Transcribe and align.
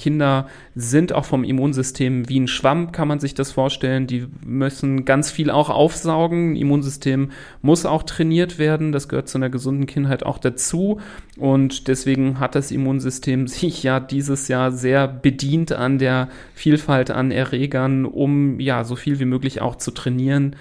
Kinder 0.00 0.48
sind 0.74 1.12
auch 1.12 1.26
vom 1.26 1.44
Immunsystem 1.44 2.26
wie 2.28 2.40
ein 2.40 2.48
Schwamm, 2.48 2.90
kann 2.90 3.06
man 3.06 3.20
sich 3.20 3.34
das 3.34 3.52
vorstellen. 3.52 4.06
Die 4.06 4.26
müssen 4.46 5.04
ganz 5.04 5.30
viel 5.30 5.50
auch 5.50 5.68
aufsaugen. 5.68 6.56
Immunsystem 6.56 7.32
muss 7.60 7.84
auch 7.84 8.02
trainiert 8.02 8.58
werden. 8.58 8.92
Das 8.92 9.10
gehört 9.10 9.28
zu 9.28 9.36
einer 9.36 9.50
gesunden 9.50 9.84
Kindheit 9.84 10.24
auch 10.24 10.38
dazu. 10.38 11.00
Und 11.36 11.86
deswegen 11.86 12.40
hat 12.40 12.54
das 12.54 12.70
Immunsystem 12.70 13.46
sich 13.46 13.82
ja 13.82 14.00
dieses 14.00 14.48
Jahr 14.48 14.72
sehr 14.72 15.06
bedient 15.06 15.72
an 15.72 15.98
der 15.98 16.30
Vielfalt 16.54 17.10
an 17.10 17.30
Erregern, 17.30 18.06
um 18.06 18.58
ja 18.58 18.84
so 18.84 18.96
viel 18.96 19.20
wie 19.20 19.26
möglich 19.26 19.60
auch 19.60 19.76
zu 19.76 19.90
trainieren. 19.90 20.56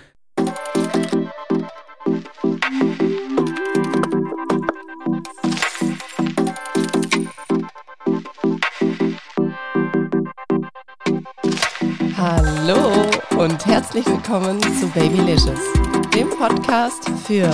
Hallo 12.22 13.10
und 13.38 13.66
herzlich 13.66 14.06
willkommen 14.06 14.62
zu 14.78 14.90
Babylicious, 14.90 15.62
dem 16.14 16.30
Podcast 16.30 17.10
für 17.26 17.50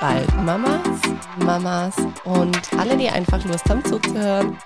bald 0.00 0.34
Mamas, 0.42 1.00
Mamas 1.38 1.94
und 2.24 2.72
alle, 2.76 2.96
die 2.96 3.08
einfach 3.08 3.44
Lust 3.44 3.70
haben 3.70 3.84
zuzuhören. 3.84 4.58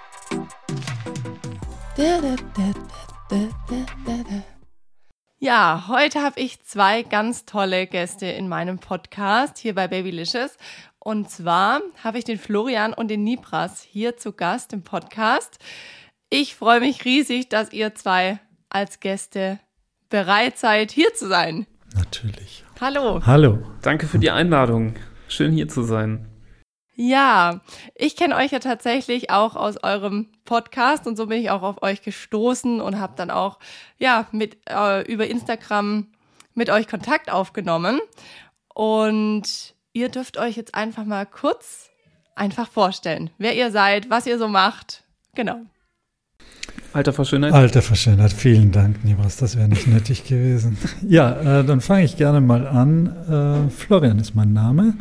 Ja, 5.40 5.84
heute 5.88 6.22
habe 6.22 6.40
ich 6.40 6.64
zwei 6.64 7.02
ganz 7.02 7.44
tolle 7.44 7.86
Gäste 7.86 8.24
in 8.24 8.48
meinem 8.48 8.78
Podcast 8.78 9.58
hier 9.58 9.74
bei 9.74 9.88
Babylicious. 9.88 10.56
Und 10.98 11.28
zwar 11.28 11.82
habe 12.02 12.16
ich 12.16 12.24
den 12.24 12.38
Florian 12.38 12.94
und 12.94 13.08
den 13.08 13.24
Nibras 13.24 13.82
hier 13.82 14.16
zu 14.16 14.32
Gast 14.32 14.72
im 14.72 14.84
Podcast. 14.84 15.58
Ich 16.30 16.54
freue 16.54 16.80
mich 16.80 17.04
riesig, 17.04 17.50
dass 17.50 17.74
ihr 17.74 17.94
zwei 17.94 18.40
als 18.74 19.00
Gäste 19.00 19.60
bereit 20.10 20.58
seid, 20.58 20.90
hier 20.90 21.14
zu 21.14 21.28
sein. 21.28 21.66
Natürlich. 21.94 22.64
Hallo. 22.80 23.24
Hallo. 23.24 23.58
Danke 23.82 24.06
für 24.06 24.18
die 24.18 24.30
Einladung. 24.30 24.96
Schön 25.28 25.52
hier 25.52 25.68
zu 25.68 25.82
sein. 25.82 26.28
Ja, 26.96 27.60
ich 27.94 28.16
kenne 28.16 28.36
euch 28.36 28.52
ja 28.52 28.58
tatsächlich 28.58 29.30
auch 29.30 29.56
aus 29.56 29.82
eurem 29.82 30.28
Podcast 30.44 31.06
und 31.06 31.16
so 31.16 31.26
bin 31.26 31.40
ich 31.40 31.50
auch 31.50 31.62
auf 31.62 31.82
euch 31.82 32.02
gestoßen 32.02 32.80
und 32.80 33.00
habe 33.00 33.14
dann 33.16 33.30
auch 33.30 33.58
ja 33.98 34.26
mit 34.30 34.58
äh, 34.68 35.02
über 35.10 35.26
Instagram 35.26 36.08
mit 36.54 36.70
euch 36.70 36.86
Kontakt 36.86 37.32
aufgenommen 37.32 38.00
und 38.74 39.74
ihr 39.92 40.08
dürft 40.08 40.36
euch 40.36 40.56
jetzt 40.56 40.74
einfach 40.76 41.04
mal 41.04 41.26
kurz 41.26 41.90
einfach 42.36 42.68
vorstellen, 42.68 43.30
wer 43.38 43.56
ihr 43.56 43.72
seid, 43.72 44.08
was 44.08 44.26
ihr 44.26 44.38
so 44.38 44.46
macht. 44.46 45.04
Genau. 45.34 45.62
Alter 46.94 47.12
Verschönheit. 47.12 47.52
Alter 47.52 47.82
Verschönheit, 47.82 48.32
vielen 48.32 48.70
Dank, 48.70 49.04
Nibras, 49.04 49.36
das 49.36 49.56
wäre 49.56 49.68
nicht 49.68 49.88
nötig 49.88 50.22
gewesen. 50.28 50.78
Ja, 51.06 51.58
äh, 51.60 51.64
dann 51.64 51.80
fange 51.80 52.04
ich 52.04 52.16
gerne 52.16 52.40
mal 52.40 52.68
an. 52.68 53.66
Äh, 53.66 53.70
Florian 53.70 54.20
ist 54.20 54.36
mein 54.36 54.52
Name. 54.52 54.94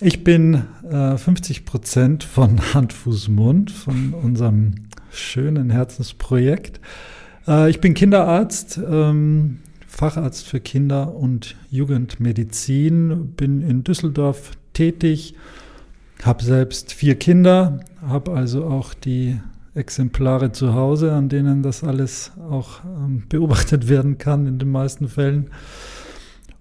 Ich 0.00 0.22
bin 0.22 0.62
äh, 0.88 1.16
50 1.16 1.64
Prozent 1.64 2.22
von 2.22 2.72
Hand, 2.72 2.92
Fuß, 2.92 3.30
Mund, 3.30 3.72
von 3.72 4.14
unserem 4.14 4.74
schönen 5.10 5.70
Herzensprojekt. 5.70 6.80
Äh, 7.48 7.68
ich 7.68 7.80
bin 7.80 7.94
Kinderarzt, 7.94 8.78
ähm, 8.88 9.58
Facharzt 9.88 10.46
für 10.46 10.60
Kinder- 10.60 11.16
und 11.16 11.56
Jugendmedizin, 11.68 13.32
bin 13.36 13.60
in 13.60 13.82
Düsseldorf 13.82 14.52
tätig, 14.72 15.34
habe 16.22 16.44
selbst 16.44 16.92
vier 16.92 17.16
Kinder, 17.16 17.80
habe 18.06 18.34
also 18.34 18.66
auch 18.66 18.94
die 18.94 19.40
Exemplare 19.74 20.52
zu 20.52 20.74
Hause, 20.74 21.12
an 21.12 21.28
denen 21.28 21.62
das 21.62 21.82
alles 21.82 22.32
auch 22.50 22.80
ähm, 22.84 23.24
beobachtet 23.28 23.88
werden 23.88 24.18
kann 24.18 24.46
in 24.46 24.58
den 24.58 24.70
meisten 24.70 25.08
Fällen. 25.08 25.50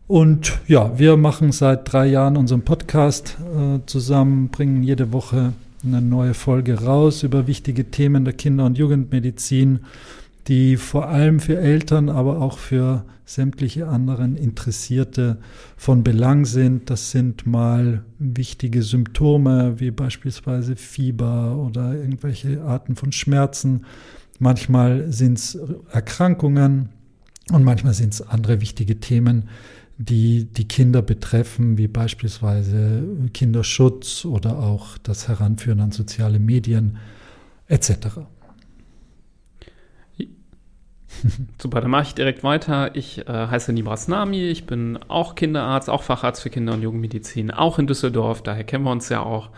Und 0.07 0.59
ja, 0.67 0.97
wir 0.97 1.17
machen 1.17 1.51
seit 1.51 1.91
drei 1.91 2.07
Jahren 2.07 2.37
unseren 2.37 2.63
Podcast 2.63 3.37
äh, 3.39 3.79
zusammen, 3.85 4.49
bringen 4.49 4.83
jede 4.83 5.13
Woche 5.13 5.53
eine 5.83 6.01
neue 6.01 6.33
Folge 6.33 6.83
raus 6.83 7.23
über 7.23 7.47
wichtige 7.47 7.89
Themen 7.89 8.25
der 8.25 8.33
Kinder- 8.33 8.65
und 8.65 8.77
Jugendmedizin 8.77 9.79
die 10.47 10.77
vor 10.77 11.07
allem 11.07 11.39
für 11.39 11.57
Eltern, 11.57 12.09
aber 12.09 12.41
auch 12.41 12.57
für 12.57 13.05
sämtliche 13.25 13.87
anderen 13.87 14.35
Interessierte 14.35 15.37
von 15.77 16.03
Belang 16.03 16.45
sind. 16.45 16.89
Das 16.89 17.11
sind 17.11 17.45
mal 17.45 18.03
wichtige 18.19 18.83
Symptome 18.83 19.79
wie 19.79 19.91
beispielsweise 19.91 20.75
Fieber 20.75 21.55
oder 21.57 21.93
irgendwelche 21.95 22.61
Arten 22.63 22.95
von 22.95 23.11
Schmerzen. 23.11 23.85
Manchmal 24.39 25.11
sind 25.11 25.37
es 25.37 25.59
Erkrankungen 25.91 26.89
und 27.51 27.63
manchmal 27.63 27.93
sind 27.93 28.13
es 28.13 28.21
andere 28.21 28.59
wichtige 28.59 28.99
Themen, 28.99 29.49
die 29.97 30.45
die 30.45 30.67
Kinder 30.67 31.01
betreffen, 31.01 31.77
wie 31.77 31.87
beispielsweise 31.87 33.03
Kinderschutz 33.33 34.25
oder 34.25 34.57
auch 34.57 34.97
das 34.97 35.27
Heranführen 35.27 35.79
an 35.79 35.91
soziale 35.91 36.39
Medien 36.39 36.97
etc. 37.67 37.91
Super, 41.57 41.81
dann 41.81 41.91
mache 41.91 42.03
ich 42.03 42.15
direkt 42.15 42.43
weiter. 42.43 42.95
Ich 42.95 43.27
äh, 43.27 43.47
heiße 43.47 43.73
Nibras 43.73 44.07
Nami, 44.07 44.43
ich 44.43 44.65
bin 44.65 44.99
auch 45.07 45.35
Kinderarzt, 45.35 45.89
auch 45.89 46.03
Facharzt 46.03 46.41
für 46.41 46.49
Kinder- 46.49 46.73
und 46.73 46.81
Jugendmedizin, 46.81 47.51
auch 47.51 47.79
in 47.79 47.87
Düsseldorf, 47.87 48.41
daher 48.41 48.63
kennen 48.63 48.83
wir 48.83 48.91
uns 48.91 49.09
ja 49.09 49.21
auch. 49.21 49.49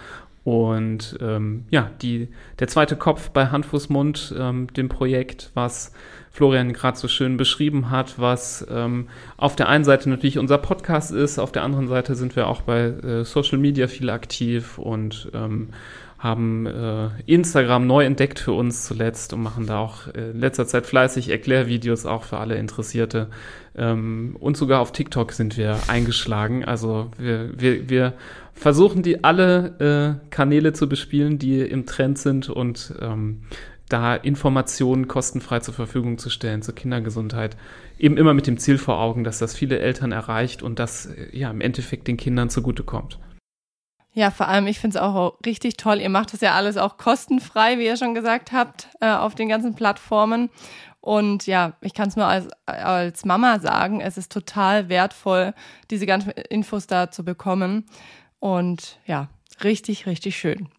Und 0.44 1.18
ähm, 1.22 1.66
ja, 1.70 1.90
die, 2.02 2.28
der 2.60 2.68
zweite 2.68 2.98
Kopf 2.98 3.30
bei 3.30 3.48
Hand, 3.48 3.66
Fuß, 3.66 3.88
Mund, 3.88 4.36
ähm, 4.38 4.68
dem 4.74 4.90
Projekt, 4.90 5.52
was 5.54 5.94
Florian 6.32 6.74
gerade 6.74 6.98
so 6.98 7.08
schön 7.08 7.38
beschrieben 7.38 7.90
hat, 7.92 8.20
was 8.20 8.66
ähm, 8.70 9.08
auf 9.38 9.56
der 9.56 9.70
einen 9.70 9.86
Seite 9.86 10.10
natürlich 10.10 10.38
unser 10.38 10.58
Podcast 10.58 11.12
ist, 11.12 11.40
auf 11.40 11.54
der 11.54 11.64
anderen 11.64 11.88
Seite 11.88 12.16
sind 12.16 12.36
wir 12.36 12.48
auch 12.48 12.62
bei 12.62 12.88
äh, 12.88 13.24
Social 13.24 13.58
Media 13.58 13.88
viel 13.88 14.10
aktiv 14.10 14.78
und 14.78 15.32
ähm, 15.34 15.70
haben 16.24 16.66
äh, 16.66 17.10
Instagram 17.26 17.86
neu 17.86 18.06
entdeckt 18.06 18.40
für 18.40 18.54
uns 18.54 18.86
zuletzt 18.86 19.34
und 19.34 19.44
machen 19.44 19.68
da 19.68 19.80
auch 19.80 20.08
äh, 20.08 20.32
in 20.32 20.40
letzter 20.40 20.66
Zeit 20.66 20.86
fleißig 20.86 21.30
Erklärvideos 21.30 22.06
auch 22.06 22.24
für 22.24 22.38
alle 22.38 22.56
Interessierte. 22.56 23.28
Ähm, 23.76 24.38
und 24.40 24.56
sogar 24.56 24.80
auf 24.80 24.94
TikTok 24.94 25.34
sind 25.34 25.58
wir 25.58 25.78
eingeschlagen. 25.88 26.64
Also 26.64 27.12
wir, 27.18 27.50
wir, 27.60 27.90
wir 27.90 28.14
versuchen 28.54 29.04
die 29.04 29.26
alle 29.26 30.20
äh, 30.24 30.30
Kanäle 30.30 30.72
zu 30.72 30.88
bespielen, 30.88 31.40
die 31.40 31.60
im 31.60 31.86
Trend 31.86 32.18
sind 32.18 32.50
und 32.50 32.94
ähm, 33.02 33.42
da 33.90 34.16
Informationen 34.16 35.10
kostenfrei 35.10 35.60
zur 35.60 35.74
Verfügung 35.74 36.18
zu 36.18 36.30
stellen 36.30 36.62
zur 36.62 36.74
Kindergesundheit. 36.74 37.58
Eben 38.00 38.16
immer 38.16 38.34
mit 38.34 38.48
dem 38.48 38.58
Ziel 38.58 38.78
vor 38.78 38.98
Augen, 38.98 39.26
dass 39.26 39.40
das 39.40 39.54
viele 39.54 39.80
Eltern 39.80 40.14
erreicht 40.14 40.64
und 40.64 40.80
das 40.80 41.08
äh, 41.08 41.38
ja 41.38 41.52
im 41.52 41.60
Endeffekt 41.60 42.08
den 42.08 42.16
Kindern 42.16 42.50
zugutekommt. 42.50 43.20
Ja, 44.14 44.30
vor 44.30 44.48
allem, 44.48 44.68
ich 44.68 44.80
finde 44.80 44.98
es 44.98 45.04
auch 45.04 45.40
richtig 45.44 45.78
toll. 45.78 46.00
Ihr 46.00 46.10
macht 46.10 46.34
das 46.34 46.42
ja 46.42 46.54
alles 46.54 46.78
auch 46.78 46.98
kostenfrei, 46.98 47.80
wie 47.80 47.86
ihr 47.86 47.98
schon 47.98 48.14
gesagt 48.14 48.52
habt, 48.52 48.90
äh, 49.02 49.12
auf 49.12 49.34
den 49.34 49.50
ganzen 49.50 49.74
Plattformen. 49.74 50.50
Und 51.02 51.48
ja, 51.48 51.74
ich 51.82 51.94
kann 51.94 52.08
es 52.08 52.16
nur 52.16 52.28
als, 52.28 52.48
als 52.66 53.26
Mama 53.26 53.60
sagen, 53.60 54.02
es 54.02 54.18
ist 54.18 54.32
total 54.32 54.88
wertvoll, 54.88 55.54
diese 55.90 56.06
ganzen 56.06 56.30
Infos 56.30 56.88
da 56.88 57.12
zu 57.12 57.26
bekommen. 57.26 57.86
Und 58.40 59.00
ja, 59.06 59.30
richtig, 59.64 60.06
richtig 60.06 60.38
schön. 60.38 60.70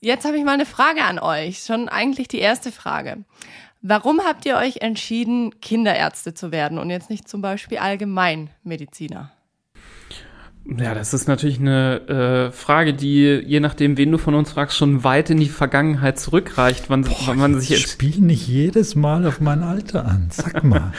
Jetzt 0.00 0.26
habe 0.26 0.36
ich 0.36 0.44
mal 0.44 0.52
eine 0.52 0.66
Frage 0.66 1.02
an 1.02 1.18
euch. 1.18 1.64
Schon 1.64 1.88
eigentlich 1.88 2.28
die 2.28 2.38
erste 2.38 2.70
Frage. 2.70 3.24
Warum 3.80 4.20
habt 4.20 4.46
ihr 4.46 4.56
euch 4.56 4.78
entschieden, 4.82 5.60
Kinderärzte 5.60 6.34
zu 6.34 6.52
werden 6.52 6.78
und 6.78 6.90
jetzt 6.90 7.10
nicht 7.10 7.28
zum 7.28 7.42
Beispiel 7.42 7.78
Allgemeinmediziner? 7.78 9.33
Ja, 10.66 10.94
das 10.94 11.12
ist 11.12 11.28
natürlich 11.28 11.60
eine 11.60 12.48
äh, 12.48 12.52
Frage, 12.52 12.94
die, 12.94 13.42
je 13.46 13.60
nachdem, 13.60 13.98
wen 13.98 14.10
du 14.10 14.16
von 14.16 14.34
uns 14.34 14.52
fragst, 14.52 14.78
schon 14.78 15.04
weit 15.04 15.28
in 15.28 15.38
die 15.38 15.50
Vergangenheit 15.50 16.18
zurückreicht. 16.18 16.88
Wann, 16.88 17.02
Boah, 17.02 17.16
wann 17.26 17.38
man 17.38 17.60
sich 17.60 17.68
jetzt 17.68 17.90
spiel 17.90 18.18
nicht 18.20 18.48
jedes 18.48 18.94
Mal 18.94 19.26
auf 19.26 19.40
mein 19.40 19.62
Alter 19.62 20.06
an. 20.06 20.28
Sag 20.30 20.64
mal. 20.64 20.94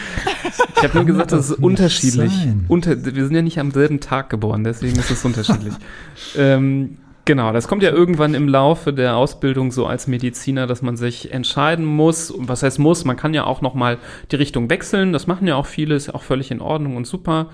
ich 0.76 0.84
habe 0.84 0.96
nur 0.96 1.06
gesagt, 1.06 1.32
das 1.32 1.50
ist 1.50 1.58
unterschiedlich. 1.58 2.32
Unter, 2.68 3.06
wir 3.06 3.26
sind 3.26 3.36
ja 3.36 3.42
nicht 3.42 3.60
am 3.60 3.72
selben 3.72 4.00
Tag 4.00 4.30
geboren, 4.30 4.64
deswegen 4.64 5.00
ist 5.00 5.10
es 5.10 5.26
unterschiedlich. 5.26 5.74
ähm, 6.38 6.98
Genau, 7.26 7.52
das 7.52 7.68
kommt 7.68 7.82
ja 7.82 7.90
irgendwann 7.90 8.36
im 8.36 8.48
Laufe 8.48 8.94
der 8.94 9.18
Ausbildung 9.18 9.72
so 9.72 9.88
als 9.88 10.06
Mediziner, 10.06 10.68
dass 10.68 10.84
man 10.84 10.96
sich 10.96 11.34
entscheiden 11.34 11.84
muss. 11.84 12.30
Und 12.30 12.48
was 12.48 12.62
heißt 12.62 12.78
muss? 12.78 13.04
Man 13.04 13.18
kann 13.18 13.34
ja 13.34 13.46
auch 13.46 13.62
noch 13.62 13.74
mal 13.74 13.98
die 14.32 14.36
Richtung 14.36 14.70
wechseln. 14.70 15.12
Das 15.12 15.26
machen 15.26 15.48
ja 15.48 15.56
auch 15.56 15.66
viele, 15.66 15.96
ist 15.96 16.06
ja 16.06 16.14
auch 16.14 16.22
völlig 16.22 16.52
in 16.52 16.62
Ordnung 16.62 16.96
und 16.96 17.08
super. 17.08 17.50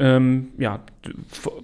Ähm, 0.00 0.48
ja, 0.56 0.80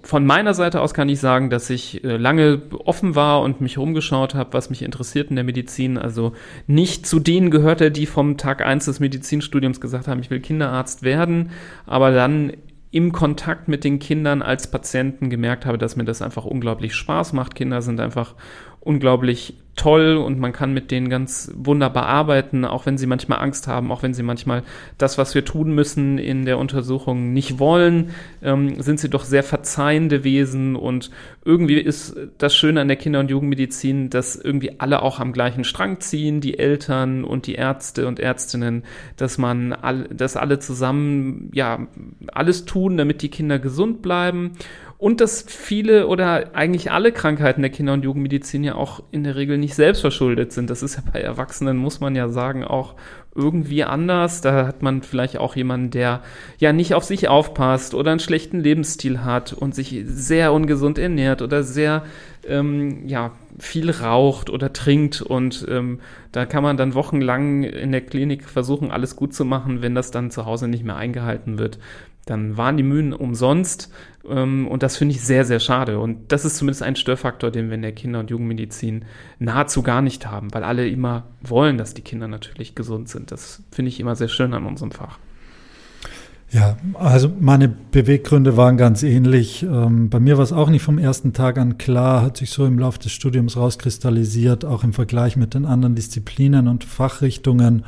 von 0.03 0.25
meiner 0.25 0.53
Seite 0.53 0.81
aus 0.81 0.93
kann 0.93 1.09
ich 1.09 1.19
sagen, 1.19 1.49
dass 1.49 1.71
ich 1.71 2.03
äh, 2.03 2.17
lange 2.17 2.61
offen 2.85 3.15
war 3.15 3.41
und 3.41 3.61
mich 3.61 3.79
rumgeschaut 3.79 4.35
habe, 4.35 4.53
was 4.53 4.69
mich 4.69 4.83
interessiert 4.83 5.31
in 5.31 5.35
der 5.35 5.43
Medizin. 5.43 5.97
Also 5.97 6.33
nicht 6.67 7.07
zu 7.07 7.19
denen 7.19 7.49
gehörte, 7.49 7.89
die 7.89 8.05
vom 8.05 8.37
Tag 8.37 8.63
eins 8.63 8.85
des 8.85 8.99
Medizinstudiums 8.99 9.81
gesagt 9.81 10.07
haben, 10.07 10.21
ich 10.21 10.29
will 10.29 10.39
Kinderarzt 10.39 11.01
werden, 11.01 11.49
aber 11.87 12.11
dann 12.11 12.53
im 12.91 13.11
Kontakt 13.11 13.67
mit 13.67 13.83
den 13.83 13.99
Kindern 13.99 14.41
als 14.41 14.71
Patienten 14.71 15.29
gemerkt 15.29 15.65
habe, 15.65 15.77
dass 15.77 15.95
mir 15.95 16.05
das 16.05 16.21
einfach 16.21 16.45
unglaublich 16.45 16.95
Spaß 16.95 17.33
macht. 17.33 17.55
Kinder 17.55 17.81
sind 17.81 17.99
einfach 17.99 18.35
unglaublich 18.87 19.53
toll 19.77 20.17
und 20.17 20.39
man 20.39 20.51
kann 20.51 20.73
mit 20.73 20.91
denen 20.91 21.07
ganz 21.07 21.51
wunderbar 21.55 22.07
arbeiten, 22.07 22.65
auch 22.65 22.85
wenn 22.85 22.97
sie 22.97 23.05
manchmal 23.05 23.39
Angst 23.39 23.67
haben, 23.67 23.91
auch 23.91 24.03
wenn 24.03 24.13
sie 24.13 24.23
manchmal 24.23 24.63
das, 24.97 25.17
was 25.17 25.35
wir 25.35 25.45
tun 25.45 25.73
müssen 25.73 26.17
in 26.17 26.45
der 26.45 26.57
Untersuchung 26.57 27.31
nicht 27.31 27.59
wollen, 27.59 28.09
ähm, 28.41 28.81
sind 28.81 28.99
sie 28.99 29.09
doch 29.09 29.23
sehr 29.23 29.43
verzeihende 29.43 30.23
Wesen 30.23 30.75
und 30.75 31.11
irgendwie 31.45 31.77
ist 31.77 32.17
das 32.39 32.55
Schöne 32.55 32.81
an 32.81 32.87
der 32.87 32.97
Kinder- 32.97 33.19
und 33.19 33.29
Jugendmedizin, 33.29 34.09
dass 34.09 34.35
irgendwie 34.35 34.79
alle 34.79 35.01
auch 35.01 35.19
am 35.19 35.31
gleichen 35.31 35.63
Strang 35.63 35.99
ziehen, 35.99 36.41
die 36.41 36.57
Eltern 36.57 37.23
und 37.23 37.47
die 37.47 37.55
Ärzte 37.55 38.07
und 38.07 38.19
Ärztinnen, 38.19 38.83
dass 39.15 39.37
man 39.37 39.73
all, 39.73 40.07
dass 40.09 40.35
alle 40.35 40.59
zusammen 40.59 41.51
ja 41.53 41.87
alles 42.33 42.65
tun, 42.65 42.97
damit 42.97 43.21
die 43.21 43.29
Kinder 43.29 43.59
gesund 43.59 44.01
bleiben 44.01 44.53
und 44.99 45.21
dass 45.21 45.43
viele 45.43 46.07
oder 46.07 46.55
eigentlich 46.55 46.91
alle 46.91 47.11
Krankheiten 47.11 47.61
der 47.61 47.69
Kinder- 47.69 47.93
und 47.93 48.03
Jugendmedizin 48.03 48.63
ja 48.63 48.73
auch 48.73 49.03
in 49.11 49.23
der 49.23 49.35
Regel 49.35 49.59
nicht 49.59 49.75
selbst 49.75 50.01
verschuldet 50.01 50.51
sind. 50.51 50.71
Das 50.71 50.81
ist 50.81 50.95
ja 50.95 51.03
bei 51.13 51.21
Erwachsenen, 51.21 51.77
muss 51.77 51.99
man 51.99 52.15
ja 52.15 52.29
sagen, 52.29 52.63
auch 52.63 52.95
irgendwie 53.35 53.83
anders. 53.83 54.41
Da 54.41 54.65
hat 54.65 54.81
man 54.81 55.03
vielleicht 55.03 55.37
auch 55.37 55.55
jemanden, 55.55 55.91
der 55.91 56.23
ja 56.57 56.73
nicht 56.73 56.95
auf 56.95 57.03
sich 57.03 57.27
aufpasst 57.27 57.93
oder 57.93 58.09
einen 58.09 58.19
schlechten 58.19 58.59
Lebensstil 58.59 59.23
hat 59.23 59.53
und 59.53 59.75
sich 59.75 60.01
sehr 60.07 60.51
ungesund 60.51 60.97
ernährt 60.97 61.43
oder 61.43 61.61
sehr 61.61 62.03
ähm, 62.47 63.07
ja, 63.07 63.33
viel 63.59 63.91
raucht 63.91 64.49
oder 64.49 64.73
trinkt. 64.73 65.21
Und 65.21 65.63
ähm, 65.69 65.99
da 66.31 66.47
kann 66.47 66.63
man 66.63 66.75
dann 66.75 66.95
wochenlang 66.95 67.61
in 67.61 67.91
der 67.91 68.01
Klinik 68.01 68.49
versuchen, 68.49 68.89
alles 68.89 69.15
gut 69.15 69.35
zu 69.35 69.45
machen, 69.45 69.83
wenn 69.83 69.93
das 69.93 70.09
dann 70.09 70.31
zu 70.31 70.47
Hause 70.47 70.67
nicht 70.67 70.83
mehr 70.83 70.97
eingehalten 70.97 71.59
wird 71.59 71.77
dann 72.29 72.57
waren 72.57 72.77
die 72.77 72.83
Mühen 72.83 73.13
umsonst. 73.13 73.91
Ähm, 74.29 74.67
und 74.67 74.83
das 74.83 74.97
finde 74.97 75.15
ich 75.15 75.21
sehr, 75.21 75.45
sehr 75.45 75.59
schade. 75.59 75.99
Und 75.99 76.31
das 76.31 76.45
ist 76.45 76.57
zumindest 76.57 76.83
ein 76.83 76.95
Störfaktor, 76.95 77.51
den 77.51 77.67
wir 77.67 77.75
in 77.75 77.81
der 77.81 77.93
Kinder- 77.93 78.19
und 78.19 78.29
Jugendmedizin 78.29 79.05
nahezu 79.39 79.81
gar 79.81 80.01
nicht 80.01 80.27
haben, 80.27 80.53
weil 80.53 80.63
alle 80.63 80.87
immer 80.87 81.23
wollen, 81.41 81.77
dass 81.77 81.93
die 81.93 82.01
Kinder 82.01 82.27
natürlich 82.27 82.75
gesund 82.75 83.09
sind. 83.09 83.31
Das 83.31 83.63
finde 83.71 83.89
ich 83.89 83.99
immer 83.99 84.15
sehr 84.15 84.27
schön 84.27 84.53
an 84.53 84.65
unserem 84.65 84.91
Fach. 84.91 85.19
Ja, 86.49 86.77
also 86.93 87.29
meine 87.39 87.67
Beweggründe 87.67 88.55
waren 88.55 88.77
ganz 88.77 89.03
ähnlich. 89.03 89.63
Ähm, 89.63 90.09
bei 90.09 90.19
mir 90.19 90.37
war 90.37 90.43
es 90.45 90.53
auch 90.53 90.69
nicht 90.69 90.81
vom 90.81 90.97
ersten 90.97 91.33
Tag 91.33 91.57
an 91.57 91.77
klar, 91.77 92.21
hat 92.21 92.37
sich 92.37 92.51
so 92.51 92.65
im 92.65 92.79
Laufe 92.79 92.99
des 92.99 93.11
Studiums 93.11 93.57
rauskristallisiert, 93.57 94.63
auch 94.63 94.85
im 94.85 94.93
Vergleich 94.93 95.35
mit 95.35 95.53
den 95.53 95.65
anderen 95.65 95.95
Disziplinen 95.95 96.69
und 96.69 96.85
Fachrichtungen. 96.85 97.83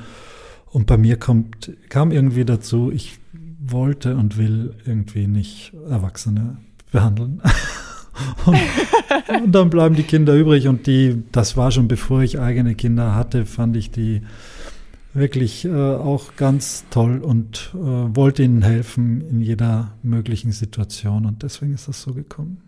Und 0.71 0.87
bei 0.87 0.97
mir 0.97 1.17
kommt, 1.17 1.71
kam 1.87 2.11
irgendwie 2.11 2.43
dazu, 2.43 2.91
ich 2.93 3.19
wollte 3.71 4.15
und 4.15 4.37
will 4.37 4.75
irgendwie 4.85 5.27
nicht 5.27 5.73
Erwachsene 5.89 6.57
behandeln. 6.91 7.41
und, 8.45 8.57
und, 9.43 9.51
dann 9.51 9.69
bleiben 9.69 9.95
die 9.95 10.03
Kinder 10.03 10.35
übrig 10.35 10.67
und 10.67 10.87
die, 10.87 11.23
das 11.31 11.57
war 11.57 11.71
schon 11.71 11.87
bevor 11.87 12.21
ich 12.21 12.39
eigene 12.39 12.75
Kinder 12.75 13.15
hatte, 13.15 13.45
fand 13.45 13.77
ich 13.77 13.91
die 13.91 14.21
wirklich 15.13 15.65
äh, 15.65 15.71
auch 15.71 16.35
ganz 16.35 16.85
toll 16.89 17.19
und 17.19 17.71
äh, 17.73 17.77
wollte 17.77 18.43
ihnen 18.43 18.61
helfen 18.61 19.21
in 19.21 19.41
jeder 19.41 19.93
möglichen 20.03 20.51
Situation 20.51 21.25
und 21.25 21.43
deswegen 21.43 21.73
ist 21.73 21.87
das 21.87 22.01
so 22.01 22.13
gekommen. 22.13 22.61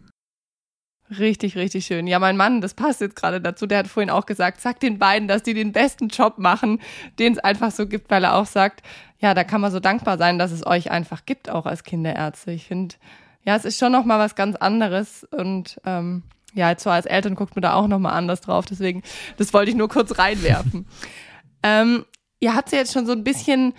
Richtig, 1.20 1.58
richtig 1.58 1.86
schön. 1.86 2.08
Ja, 2.08 2.20
mein 2.20 2.38
Mann, 2.38 2.62
das 2.62 2.74
passt 2.74 3.02
jetzt 3.02 3.18
gerade 3.18 3.42
dazu, 3.42 3.68
der 3.68 3.80
hat 3.80 3.88
vorhin 3.88 4.10
auch 4.10 4.26
gesagt, 4.26 4.62
sag 4.62 4.80
den 4.80 4.98
beiden, 4.98 5.28
dass 5.28 5.44
die 5.44 5.54
den 5.54 5.74
besten 5.74 6.08
Job 6.08 6.38
machen, 6.38 6.80
den 7.20 7.34
es 7.34 7.40
einfach 7.40 7.72
so 7.72 7.86
gibt, 7.86 8.10
weil 8.10 8.24
er 8.24 8.36
auch 8.36 8.46
sagt, 8.46 8.82
ja, 9.20 9.34
da 9.34 9.44
kann 9.44 9.60
man 9.60 9.72
so 9.72 9.82
dankbar 9.82 10.18
sein, 10.18 10.40
dass 10.40 10.52
es 10.52 10.66
euch 10.66 10.90
einfach 10.90 11.26
gibt, 11.26 11.50
auch 11.50 11.66
als 11.66 11.84
Kinderärzte. 11.84 12.52
Ich 12.52 12.66
finde, 12.66 12.96
ja, 13.44 13.58
es 13.58 13.66
ist 13.66 13.78
schon 13.78 13.92
nochmal 13.92 14.20
was 14.20 14.36
ganz 14.36 14.56
anderes 14.56 15.26
und 15.26 15.82
ähm, 15.86 16.24
ja, 16.54 16.70
jetzt 16.70 16.84
so 16.84 16.90
als 16.90 17.06
Eltern 17.06 17.36
guckt 17.36 17.56
man 17.56 17.62
da 17.62 17.74
auch 17.74 17.88
nochmal 17.88 18.14
anders 18.14 18.40
drauf, 18.40 18.66
deswegen, 18.66 19.04
das 19.36 19.54
wollte 19.54 19.72
ich 19.72 19.78
nur 19.78 19.90
kurz 19.90 20.18
reinwerfen. 20.18 20.86
ähm, 21.64 22.06
ihr 22.40 22.56
habt 22.56 22.72
ja 22.72 22.78
jetzt 22.78 22.94
schon 22.94 23.06
so 23.06 23.12
ein 23.12 23.26
bisschen 23.26 23.74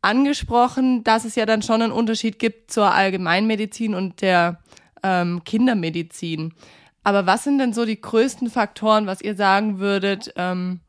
angesprochen, 0.00 1.04
dass 1.04 1.24
es 1.24 1.36
ja 1.36 1.46
dann 1.46 1.62
schon 1.62 1.80
einen 1.80 1.92
Unterschied 1.92 2.40
gibt 2.40 2.72
zur 2.72 2.92
Allgemeinmedizin 2.92 3.94
und 3.94 4.20
der 4.20 4.61
ähm, 5.02 5.42
Kindermedizin. 5.44 6.54
Aber 7.04 7.26
was 7.26 7.44
sind 7.44 7.58
denn 7.58 7.72
so 7.72 7.84
die 7.84 8.00
größten 8.00 8.50
Faktoren, 8.50 9.06
was 9.06 9.20
ihr 9.20 9.34
sagen 9.34 9.78
würdet, 9.78 10.32
ähm, 10.36 10.80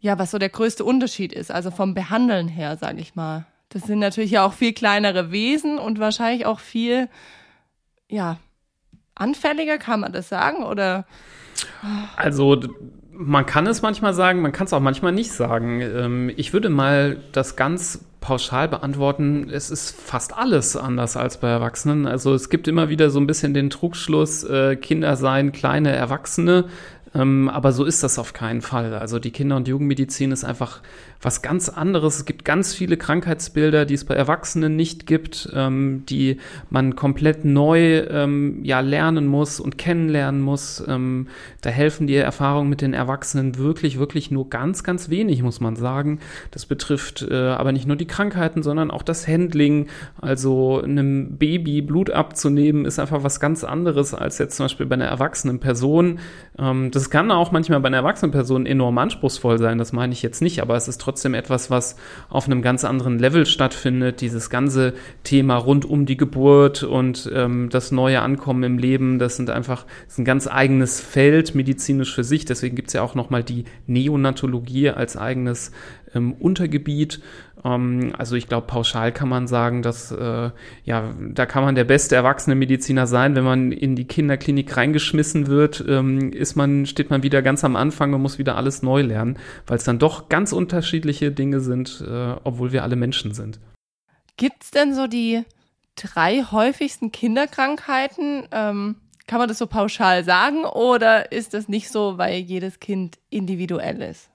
ja, 0.00 0.18
was 0.18 0.30
so 0.30 0.38
der 0.38 0.48
größte 0.48 0.84
Unterschied 0.84 1.32
ist, 1.32 1.50
also 1.50 1.70
vom 1.70 1.94
Behandeln 1.94 2.48
her, 2.48 2.76
sage 2.76 3.00
ich 3.00 3.14
mal. 3.14 3.46
Das 3.68 3.82
sind 3.82 3.98
natürlich 4.00 4.32
ja 4.32 4.44
auch 4.44 4.52
viel 4.52 4.72
kleinere 4.72 5.30
Wesen 5.30 5.78
und 5.78 5.98
wahrscheinlich 5.98 6.46
auch 6.46 6.60
viel, 6.60 7.08
ja, 8.08 8.38
anfälliger, 9.14 9.78
kann 9.78 10.00
man 10.00 10.12
das 10.12 10.28
sagen? 10.28 10.64
Oder? 10.64 11.06
Also 12.16 12.60
man 13.22 13.44
kann 13.44 13.66
es 13.66 13.82
manchmal 13.82 14.14
sagen, 14.14 14.40
man 14.40 14.52
kann 14.52 14.66
es 14.66 14.72
auch 14.72 14.80
manchmal 14.80 15.12
nicht 15.12 15.32
sagen. 15.32 15.82
Ähm, 15.82 16.32
ich 16.36 16.52
würde 16.54 16.70
mal 16.70 17.18
das 17.32 17.54
ganz 17.54 18.04
pauschal 18.20 18.68
beantworten, 18.68 19.48
es 19.50 19.70
ist 19.70 19.98
fast 19.98 20.36
alles 20.36 20.76
anders 20.76 21.16
als 21.16 21.38
bei 21.38 21.48
Erwachsenen. 21.48 22.06
Also 22.06 22.34
es 22.34 22.48
gibt 22.48 22.66
immer 22.68 22.88
wieder 22.88 23.10
so 23.10 23.20
ein 23.20 23.26
bisschen 23.26 23.54
den 23.54 23.70
Trugschluss, 23.70 24.44
äh, 24.44 24.76
Kinder 24.76 25.16
seien 25.16 25.52
kleine 25.52 25.92
Erwachsene. 25.92 26.66
Ähm, 27.14 27.48
aber 27.48 27.72
so 27.72 27.84
ist 27.84 28.02
das 28.02 28.18
auf 28.18 28.32
keinen 28.32 28.60
Fall. 28.60 28.94
Also 28.94 29.18
die 29.18 29.30
Kinder- 29.30 29.56
und 29.56 29.66
Jugendmedizin 29.66 30.30
ist 30.32 30.44
einfach 30.44 30.80
was 31.20 31.42
ganz 31.42 31.68
anderes. 31.68 32.16
Es 32.16 32.24
gibt 32.24 32.44
ganz 32.44 32.72
viele 32.74 32.96
Krankheitsbilder, 32.96 33.84
die 33.84 33.94
es 33.94 34.04
bei 34.04 34.14
Erwachsenen 34.14 34.76
nicht 34.76 35.06
gibt, 35.06 35.50
ähm, 35.54 36.04
die 36.08 36.38
man 36.70 36.96
komplett 36.96 37.44
neu 37.44 37.98
ähm, 38.08 38.60
ja, 38.62 38.80
lernen 38.80 39.26
muss 39.26 39.60
und 39.60 39.76
kennenlernen 39.76 40.40
muss. 40.40 40.82
Da 41.60 41.70
helfen 41.70 42.06
die 42.06 42.16
Erfahrungen 42.16 42.70
mit 42.70 42.80
den 42.80 42.94
Erwachsenen 42.94 43.58
wirklich, 43.58 43.98
wirklich 43.98 44.30
nur 44.30 44.48
ganz, 44.48 44.82
ganz 44.82 45.10
wenig, 45.10 45.42
muss 45.42 45.60
man 45.60 45.76
sagen. 45.76 46.20
Das 46.50 46.66
betrifft 46.66 47.26
äh, 47.28 47.34
aber 47.34 47.72
nicht 47.72 47.86
nur 47.86 47.96
die 47.96 48.06
Krankheiten, 48.06 48.62
sondern 48.62 48.90
auch 48.90 49.02
das 49.02 49.28
Handling. 49.28 49.88
Also 50.20 50.80
einem 50.82 51.36
Baby 51.36 51.82
Blut 51.82 52.10
abzunehmen, 52.10 52.84
ist 52.84 52.98
einfach 52.98 53.22
was 53.22 53.40
ganz 53.40 53.64
anderes 53.64 54.14
als 54.14 54.38
jetzt 54.38 54.56
zum 54.56 54.64
Beispiel 54.64 54.86
bei 54.86 54.94
einer 54.94 55.06
erwachsenen 55.06 55.60
Person. 55.60 56.18
Ähm, 56.58 56.90
das 57.00 57.08
kann 57.08 57.30
auch 57.30 57.50
manchmal 57.50 57.80
bei 57.80 57.86
einer 57.86 57.96
erwachsenen 57.96 58.30
Person 58.30 58.66
enorm 58.66 58.98
anspruchsvoll 58.98 59.58
sein, 59.58 59.78
das 59.78 59.92
meine 59.94 60.12
ich 60.12 60.20
jetzt 60.20 60.42
nicht, 60.42 60.60
aber 60.60 60.76
es 60.76 60.86
ist 60.86 61.00
trotzdem 61.00 61.32
etwas, 61.32 61.70
was 61.70 61.96
auf 62.28 62.44
einem 62.44 62.60
ganz 62.60 62.84
anderen 62.84 63.18
Level 63.18 63.46
stattfindet. 63.46 64.20
Dieses 64.20 64.50
ganze 64.50 64.92
Thema 65.24 65.56
rund 65.56 65.86
um 65.86 66.04
die 66.04 66.18
Geburt 66.18 66.82
und 66.82 67.30
ähm, 67.34 67.70
das 67.70 67.90
neue 67.90 68.20
Ankommen 68.20 68.64
im 68.64 68.76
Leben, 68.76 69.18
das 69.18 69.36
sind 69.36 69.48
einfach 69.48 69.86
das 70.04 70.14
ist 70.14 70.18
ein 70.18 70.24
ganz 70.26 70.46
eigenes 70.46 71.00
Feld 71.00 71.54
medizinisch 71.54 72.14
für 72.14 72.22
sich. 72.24 72.44
Deswegen 72.44 72.76
gibt 72.76 72.88
es 72.88 72.94
ja 72.94 73.00
auch 73.00 73.14
nochmal 73.14 73.42
die 73.42 73.64
Neonatologie 73.86 74.90
als 74.90 75.16
eigenes 75.16 75.72
ähm, 76.14 76.34
Untergebiet. 76.34 77.20
Ähm, 77.64 78.12
also 78.16 78.36
ich 78.36 78.48
glaube, 78.48 78.66
pauschal 78.66 79.12
kann 79.12 79.28
man 79.28 79.46
sagen, 79.46 79.82
dass 79.82 80.10
äh, 80.12 80.50
ja, 80.84 81.14
da 81.18 81.46
kann 81.46 81.64
man 81.64 81.74
der 81.74 81.84
beste 81.84 82.14
erwachsene 82.16 82.56
Mediziner 82.56 83.06
sein. 83.06 83.34
Wenn 83.34 83.44
man 83.44 83.72
in 83.72 83.96
die 83.96 84.06
Kinderklinik 84.06 84.76
reingeschmissen 84.76 85.46
wird, 85.46 85.84
ähm, 85.86 86.32
ist 86.32 86.56
man, 86.56 86.86
steht 86.86 87.10
man 87.10 87.22
wieder 87.22 87.42
ganz 87.42 87.64
am 87.64 87.76
Anfang 87.76 88.14
und 88.14 88.22
muss 88.22 88.38
wieder 88.38 88.56
alles 88.56 88.82
neu 88.82 89.02
lernen, 89.02 89.38
weil 89.66 89.76
es 89.76 89.84
dann 89.84 89.98
doch 89.98 90.28
ganz 90.28 90.52
unterschiedliche 90.52 91.30
Dinge 91.32 91.60
sind, 91.60 92.04
äh, 92.06 92.34
obwohl 92.44 92.72
wir 92.72 92.82
alle 92.82 92.96
Menschen 92.96 93.34
sind. 93.34 93.60
Gibt 94.36 94.62
es 94.64 94.70
denn 94.70 94.94
so 94.94 95.06
die 95.06 95.44
drei 95.96 96.44
häufigsten 96.50 97.12
Kinderkrankheiten? 97.12 98.46
Ähm, 98.52 98.96
kann 99.26 99.38
man 99.38 99.48
das 99.48 99.58
so 99.58 99.66
pauschal 99.66 100.24
sagen 100.24 100.64
oder 100.64 101.30
ist 101.30 101.54
das 101.54 101.68
nicht 101.68 101.90
so, 101.90 102.18
weil 102.18 102.40
jedes 102.40 102.80
Kind 102.80 103.18
individuell 103.28 104.02
ist? 104.02 104.28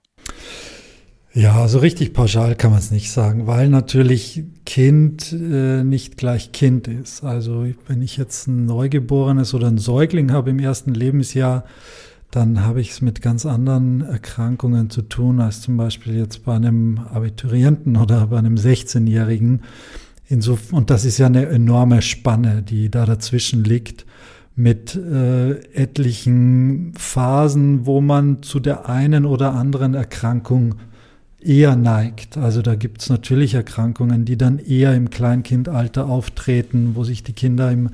Ja, 1.37 1.67
so 1.67 1.79
richtig 1.79 2.13
pauschal 2.13 2.55
kann 2.55 2.71
man 2.71 2.79
es 2.79 2.91
nicht 2.91 3.11
sagen, 3.11 3.45
weil 3.45 3.67
natürlich 3.67 4.45
Kind 4.65 5.33
äh, 5.33 5.83
nicht 5.83 6.15
gleich 6.15 6.53
Kind 6.53 6.87
ist. 6.87 7.25
Also 7.25 7.65
wenn 7.87 8.01
ich 8.01 8.15
jetzt 8.15 8.47
ein 8.47 8.65
Neugeborenes 8.65 9.53
oder 9.53 9.67
ein 9.67 9.77
Säugling 9.77 10.31
habe 10.31 10.51
im 10.51 10.59
ersten 10.59 10.93
Lebensjahr, 10.93 11.65
dann 12.31 12.63
habe 12.63 12.79
ich 12.79 12.91
es 12.91 13.01
mit 13.01 13.21
ganz 13.21 13.45
anderen 13.45 13.99
Erkrankungen 13.99 14.89
zu 14.89 15.01
tun 15.01 15.41
als 15.41 15.59
zum 15.59 15.75
Beispiel 15.75 16.15
jetzt 16.15 16.45
bei 16.45 16.55
einem 16.55 16.99
Abiturienten 16.99 17.97
oder 17.97 18.27
bei 18.27 18.37
einem 18.37 18.55
16-Jährigen. 18.55 19.63
Und 20.71 20.89
das 20.89 21.03
ist 21.03 21.17
ja 21.17 21.25
eine 21.25 21.47
enorme 21.47 22.01
Spanne, 22.01 22.63
die 22.63 22.89
da 22.89 23.05
dazwischen 23.05 23.65
liegt 23.65 24.05
mit 24.55 24.95
äh, 24.95 25.51
etlichen 25.73 26.93
Phasen, 26.95 27.85
wo 27.85 27.99
man 27.99 28.41
zu 28.41 28.61
der 28.61 28.87
einen 28.87 29.25
oder 29.25 29.53
anderen 29.53 29.95
Erkrankung 29.95 30.75
eher 31.45 31.75
neigt. 31.75 32.37
Also 32.37 32.61
da 32.61 32.75
gibt 32.75 33.01
es 33.01 33.09
natürlich 33.09 33.53
Erkrankungen, 33.53 34.25
die 34.25 34.37
dann 34.37 34.59
eher 34.59 34.93
im 34.95 35.09
Kleinkindalter 35.09 36.07
auftreten, 36.07 36.91
wo 36.95 37.03
sich 37.03 37.23
die 37.23 37.33
Kinder 37.33 37.71
im, 37.71 37.91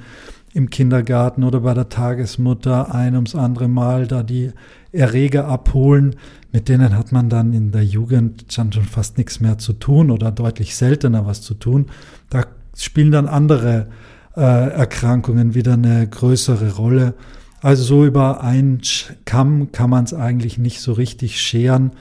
im 0.53 0.70
Kindergarten 0.70 1.43
oder 1.43 1.60
bei 1.60 1.74
der 1.74 1.89
Tagesmutter 1.89 2.93
ein 2.93 3.15
ums 3.15 3.36
andere 3.36 3.67
Mal 3.67 4.08
da 4.08 4.24
die 4.24 4.51
Erreger 4.91 5.48
abholen. 5.48 6.15
Mit 6.51 6.70
denen 6.70 6.98
hat 6.98 7.12
man 7.12 7.29
dann 7.29 7.53
in 7.53 7.72
der 7.72 7.84
Jugend 7.84 8.46
schon 8.51 8.72
fast 8.72 9.17
nichts 9.17 9.39
mehr 9.39 9.58
zu 9.58 9.74
tun 9.74 10.12
oder 10.12 10.31
deutlich 10.31 10.75
seltener 10.75 11.25
was 11.25 11.41
zu 11.41 11.53
tun. 11.53 11.88
Da 12.29 12.46
spielen 12.75 13.12
dann 13.12 13.27
andere 13.27 13.88
äh, 14.36 14.41
Erkrankungen 14.41 15.55
wieder 15.55 15.74
eine 15.74 16.08
größere 16.08 16.75
Rolle. 16.75 17.13
Also 17.62 17.84
so 17.84 18.05
über 18.05 18.43
einen 18.43 18.81
Kamm 19.25 19.72
kann 19.72 19.89
man 19.89 20.05
es 20.05 20.13
eigentlich 20.13 20.58
nicht 20.58 20.81
so 20.81 20.93
richtig 20.93 21.39
scheren. 21.39 21.91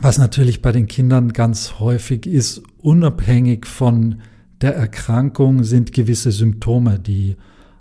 Was 0.00 0.18
natürlich 0.18 0.62
bei 0.62 0.72
den 0.72 0.86
Kindern 0.86 1.32
ganz 1.32 1.78
häufig 1.78 2.26
ist, 2.26 2.62
unabhängig 2.78 3.66
von 3.66 4.20
der 4.60 4.74
Erkrankung 4.74 5.64
sind 5.64 5.92
gewisse 5.92 6.32
Symptome, 6.32 6.98
die 6.98 7.36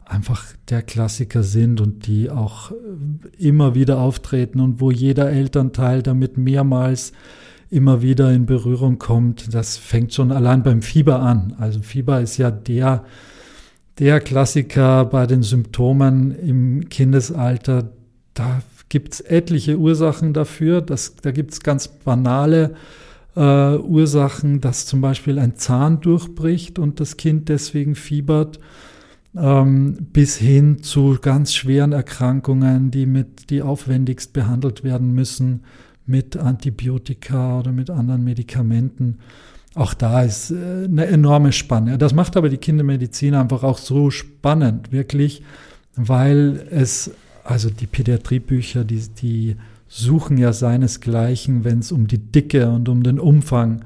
einfach 0.06 0.46
der 0.70 0.82
Klassiker 0.82 1.44
sind 1.44 1.80
und 1.80 2.06
die 2.08 2.30
auch 2.30 2.72
immer 3.38 3.76
wieder 3.76 4.00
auftreten 4.00 4.60
und 4.60 4.82
wo 4.82 4.92
jeder 4.92 5.32
Elternteil 5.32 6.04
damit 6.04 6.38
mehrmals 6.38 7.14
immer 7.70 8.02
wieder 8.02 8.34
in 8.34 8.46
Berührung 8.46 9.00
kommt. 9.00 9.54
Das 9.54 9.78
fängt 9.78 10.14
schon 10.14 10.32
allein 10.32 10.64
beim 10.64 10.82
Fieber 10.82 11.22
an. 11.22 11.56
Also 11.58 11.82
Fieber 11.82 12.20
ist 12.20 12.38
ja 12.38 12.52
der, 12.52 13.06
der 14.00 14.20
Klassiker 14.20 15.06
bei 15.06 15.26
den 15.26 15.44
Symptomen 15.44 16.32
im 16.32 16.90
Kindesalter. 16.90 17.94
Da 18.34 18.62
gibt 18.92 19.14
es 19.14 19.22
etliche 19.22 19.80
Ursachen 19.80 20.34
dafür. 20.34 20.82
Das, 20.82 21.16
da 21.16 21.32
gibt 21.32 21.54
es 21.54 21.62
ganz 21.62 21.88
banale 21.88 22.76
äh, 23.38 23.78
Ursachen, 23.78 24.60
dass 24.60 24.86
zum 24.86 25.00
Beispiel 25.00 25.40
ein 25.40 25.56
Zahn 25.56 26.02
durchbricht 26.02 26.78
und 26.78 27.00
das 27.00 27.16
Kind 27.16 27.48
deswegen 27.48 27.96
fiebert, 27.96 28.60
ähm, 29.34 29.96
bis 30.12 30.36
hin 30.36 30.84
zu 30.84 31.18
ganz 31.22 31.54
schweren 31.54 31.94
Erkrankungen, 31.94 32.92
die 32.92 33.06
mit, 33.06 33.50
die 33.50 33.62
aufwendigst 33.62 34.34
behandelt 34.34 34.84
werden 34.84 35.14
müssen 35.14 35.62
mit 36.06 36.36
Antibiotika 36.36 37.60
oder 37.60 37.72
mit 37.72 37.90
anderen 37.90 38.26
Medikamenten. 38.26 39.20
Auch 39.74 39.94
da 39.94 40.24
ist 40.24 40.52
äh, 40.52 40.84
eine 40.84 41.06
enorme 41.06 41.54
Spanne. 41.54 41.98
Das 41.98 42.14
macht 42.14 42.36
aber 42.36 42.50
die 42.50 42.58
Kindermedizin 42.58 43.36
einfach 43.36 43.64
auch 43.64 43.78
so 43.78 44.12
spannend, 44.12 44.92
wirklich, 44.92 45.44
weil 45.96 46.68
es, 46.72 47.12
also 47.44 47.70
die 47.70 47.88
Pädiatriebücher, 47.88 48.84
die, 48.84 49.08
die 49.10 49.56
suchen 49.88 50.38
ja 50.38 50.54
seinesgleichen, 50.54 51.64
wenn 51.64 51.80
es 51.80 51.92
um 51.92 52.08
die 52.08 52.18
Dicke 52.18 52.70
und 52.70 52.88
um 52.88 53.04
den 53.04 53.20
Umfang 53.20 53.84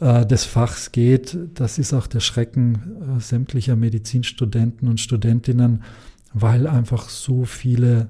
äh, 0.00 0.24
des 0.26 0.44
Fachs 0.44 0.92
geht. 0.92 1.36
Das 1.54 1.78
ist 1.78 1.92
auch 1.92 2.06
der 2.06 2.20
Schrecken 2.20 3.16
äh, 3.16 3.20
sämtlicher 3.20 3.76
Medizinstudenten 3.76 4.88
und 4.88 5.00
Studentinnen, 5.00 5.82
weil 6.32 6.66
einfach 6.66 7.08
so 7.08 7.44
viele 7.44 8.08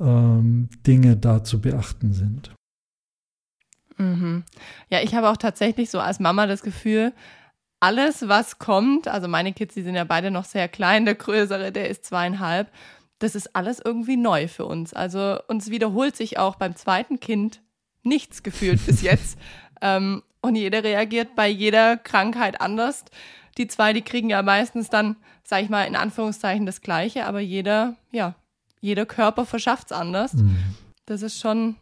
ähm, 0.00 0.68
Dinge 0.86 1.16
da 1.16 1.44
zu 1.44 1.60
beachten 1.60 2.12
sind. 2.12 2.50
Mhm. 3.96 4.42
Ja, 4.90 5.00
ich 5.02 5.14
habe 5.14 5.30
auch 5.30 5.36
tatsächlich 5.36 5.90
so 5.90 6.00
als 6.00 6.18
Mama 6.18 6.46
das 6.46 6.62
Gefühl, 6.62 7.12
alles, 7.80 8.28
was 8.28 8.58
kommt, 8.58 9.08
also 9.08 9.28
meine 9.28 9.52
Kids, 9.52 9.74
die 9.74 9.82
sind 9.82 9.94
ja 9.94 10.04
beide 10.04 10.30
noch 10.30 10.44
sehr 10.44 10.68
klein, 10.68 11.04
der 11.04 11.14
größere, 11.14 11.70
der 11.70 11.90
ist 11.90 12.04
zweieinhalb, 12.04 12.68
das 13.24 13.34
ist 13.34 13.56
alles 13.56 13.80
irgendwie 13.82 14.18
neu 14.18 14.48
für 14.48 14.66
uns. 14.66 14.92
Also 14.92 15.38
uns 15.48 15.70
wiederholt 15.70 16.14
sich 16.14 16.38
auch 16.38 16.56
beim 16.56 16.76
zweiten 16.76 17.20
Kind 17.20 17.62
nichts 18.02 18.42
gefühlt 18.42 18.84
bis 18.84 19.00
jetzt. 19.02 19.38
ähm, 19.80 20.22
und 20.42 20.56
jeder 20.56 20.84
reagiert 20.84 21.34
bei 21.34 21.48
jeder 21.48 21.96
Krankheit 21.96 22.60
anders. 22.60 23.06
Die 23.56 23.66
zwei, 23.66 23.94
die 23.94 24.02
kriegen 24.02 24.28
ja 24.28 24.42
meistens 24.42 24.90
dann, 24.90 25.16
sag 25.42 25.62
ich 25.62 25.70
mal, 25.70 25.84
in 25.84 25.96
Anführungszeichen 25.96 26.66
das 26.66 26.82
Gleiche, 26.82 27.24
aber 27.24 27.40
jeder, 27.40 27.96
ja, 28.12 28.34
jeder 28.82 29.06
Körper 29.06 29.46
verschafft 29.46 29.86
es 29.86 29.96
anders. 29.96 30.34
Mhm. 30.34 30.58
Das 31.06 31.22
ist 31.22 31.40
schon, 31.40 31.76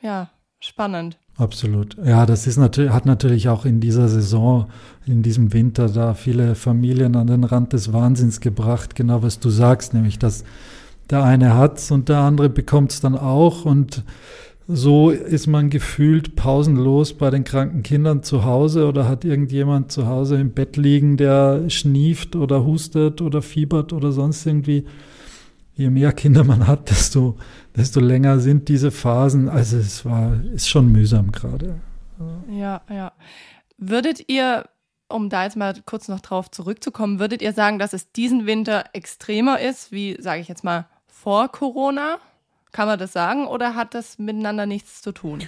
ja, 0.00 0.30
spannend. 0.60 1.18
Absolut. 1.36 1.96
Ja, 2.04 2.24
das 2.24 2.46
ist 2.46 2.56
natürlich, 2.56 2.92
hat 2.92 3.06
natürlich 3.06 3.48
auch 3.48 3.64
in 3.64 3.80
dieser 3.80 4.06
Saison, 4.06 4.70
in 5.06 5.24
diesem 5.24 5.52
Winter 5.52 5.88
da 5.88 6.14
viele 6.14 6.54
Familien 6.54 7.16
an 7.16 7.26
den 7.26 7.42
Rand 7.42 7.72
des 7.72 7.92
Wahnsinns 7.92 8.40
gebracht, 8.40 8.94
genau 8.94 9.24
was 9.24 9.40
du 9.40 9.50
sagst, 9.50 9.92
nämlich 9.92 10.20
dass 10.20 10.44
der 11.10 11.22
eine 11.22 11.54
hat's 11.54 11.90
und 11.90 12.08
der 12.08 12.18
andere 12.18 12.48
bekommt's 12.48 13.00
dann 13.00 13.16
auch 13.16 13.64
und 13.64 14.04
so 14.66 15.10
ist 15.10 15.46
man 15.46 15.68
gefühlt 15.68 16.36
pausenlos 16.36 17.12
bei 17.12 17.28
den 17.30 17.44
kranken 17.44 17.82
Kindern 17.82 18.22
zu 18.22 18.44
Hause 18.44 18.86
oder 18.86 19.06
hat 19.06 19.24
irgendjemand 19.24 19.92
zu 19.92 20.06
Hause 20.06 20.36
im 20.36 20.52
Bett 20.52 20.78
liegen, 20.78 21.18
der 21.18 21.68
schnieft 21.68 22.34
oder 22.34 22.64
hustet 22.64 23.20
oder 23.20 23.42
fiebert 23.42 23.92
oder 23.92 24.10
sonst 24.12 24.46
irgendwie. 24.46 24.86
Je 25.76 25.90
mehr 25.90 26.12
Kinder 26.12 26.44
man 26.44 26.68
hat, 26.68 26.88
desto 26.88 27.36
desto 27.76 28.00
länger 28.00 28.38
sind 28.38 28.68
diese 28.68 28.90
Phasen. 28.90 29.48
Also 29.48 29.76
es 29.76 30.04
war, 30.04 30.40
ist 30.54 30.68
schon 30.68 30.90
mühsam 30.92 31.32
gerade. 31.32 31.80
Ja, 32.48 32.82
ja. 32.88 33.12
Würdet 33.76 34.28
ihr, 34.28 34.66
um 35.08 35.28
da 35.28 35.44
jetzt 35.44 35.56
mal 35.56 35.74
kurz 35.84 36.08
noch 36.08 36.20
drauf 36.20 36.50
zurückzukommen, 36.50 37.18
würdet 37.18 37.42
ihr 37.42 37.52
sagen, 37.52 37.78
dass 37.78 37.92
es 37.92 38.12
diesen 38.12 38.46
Winter 38.46 38.84
extremer 38.92 39.60
ist, 39.60 39.90
wie, 39.90 40.16
sage 40.20 40.40
ich 40.40 40.48
jetzt 40.48 40.64
mal, 40.64 40.86
vor 41.24 41.48
Corona? 41.48 42.18
Kann 42.70 42.86
man 42.86 42.98
das 42.98 43.14
sagen 43.14 43.46
oder 43.46 43.74
hat 43.74 43.94
das 43.94 44.18
miteinander 44.18 44.66
nichts 44.66 45.00
zu 45.00 45.10
tun? 45.10 45.40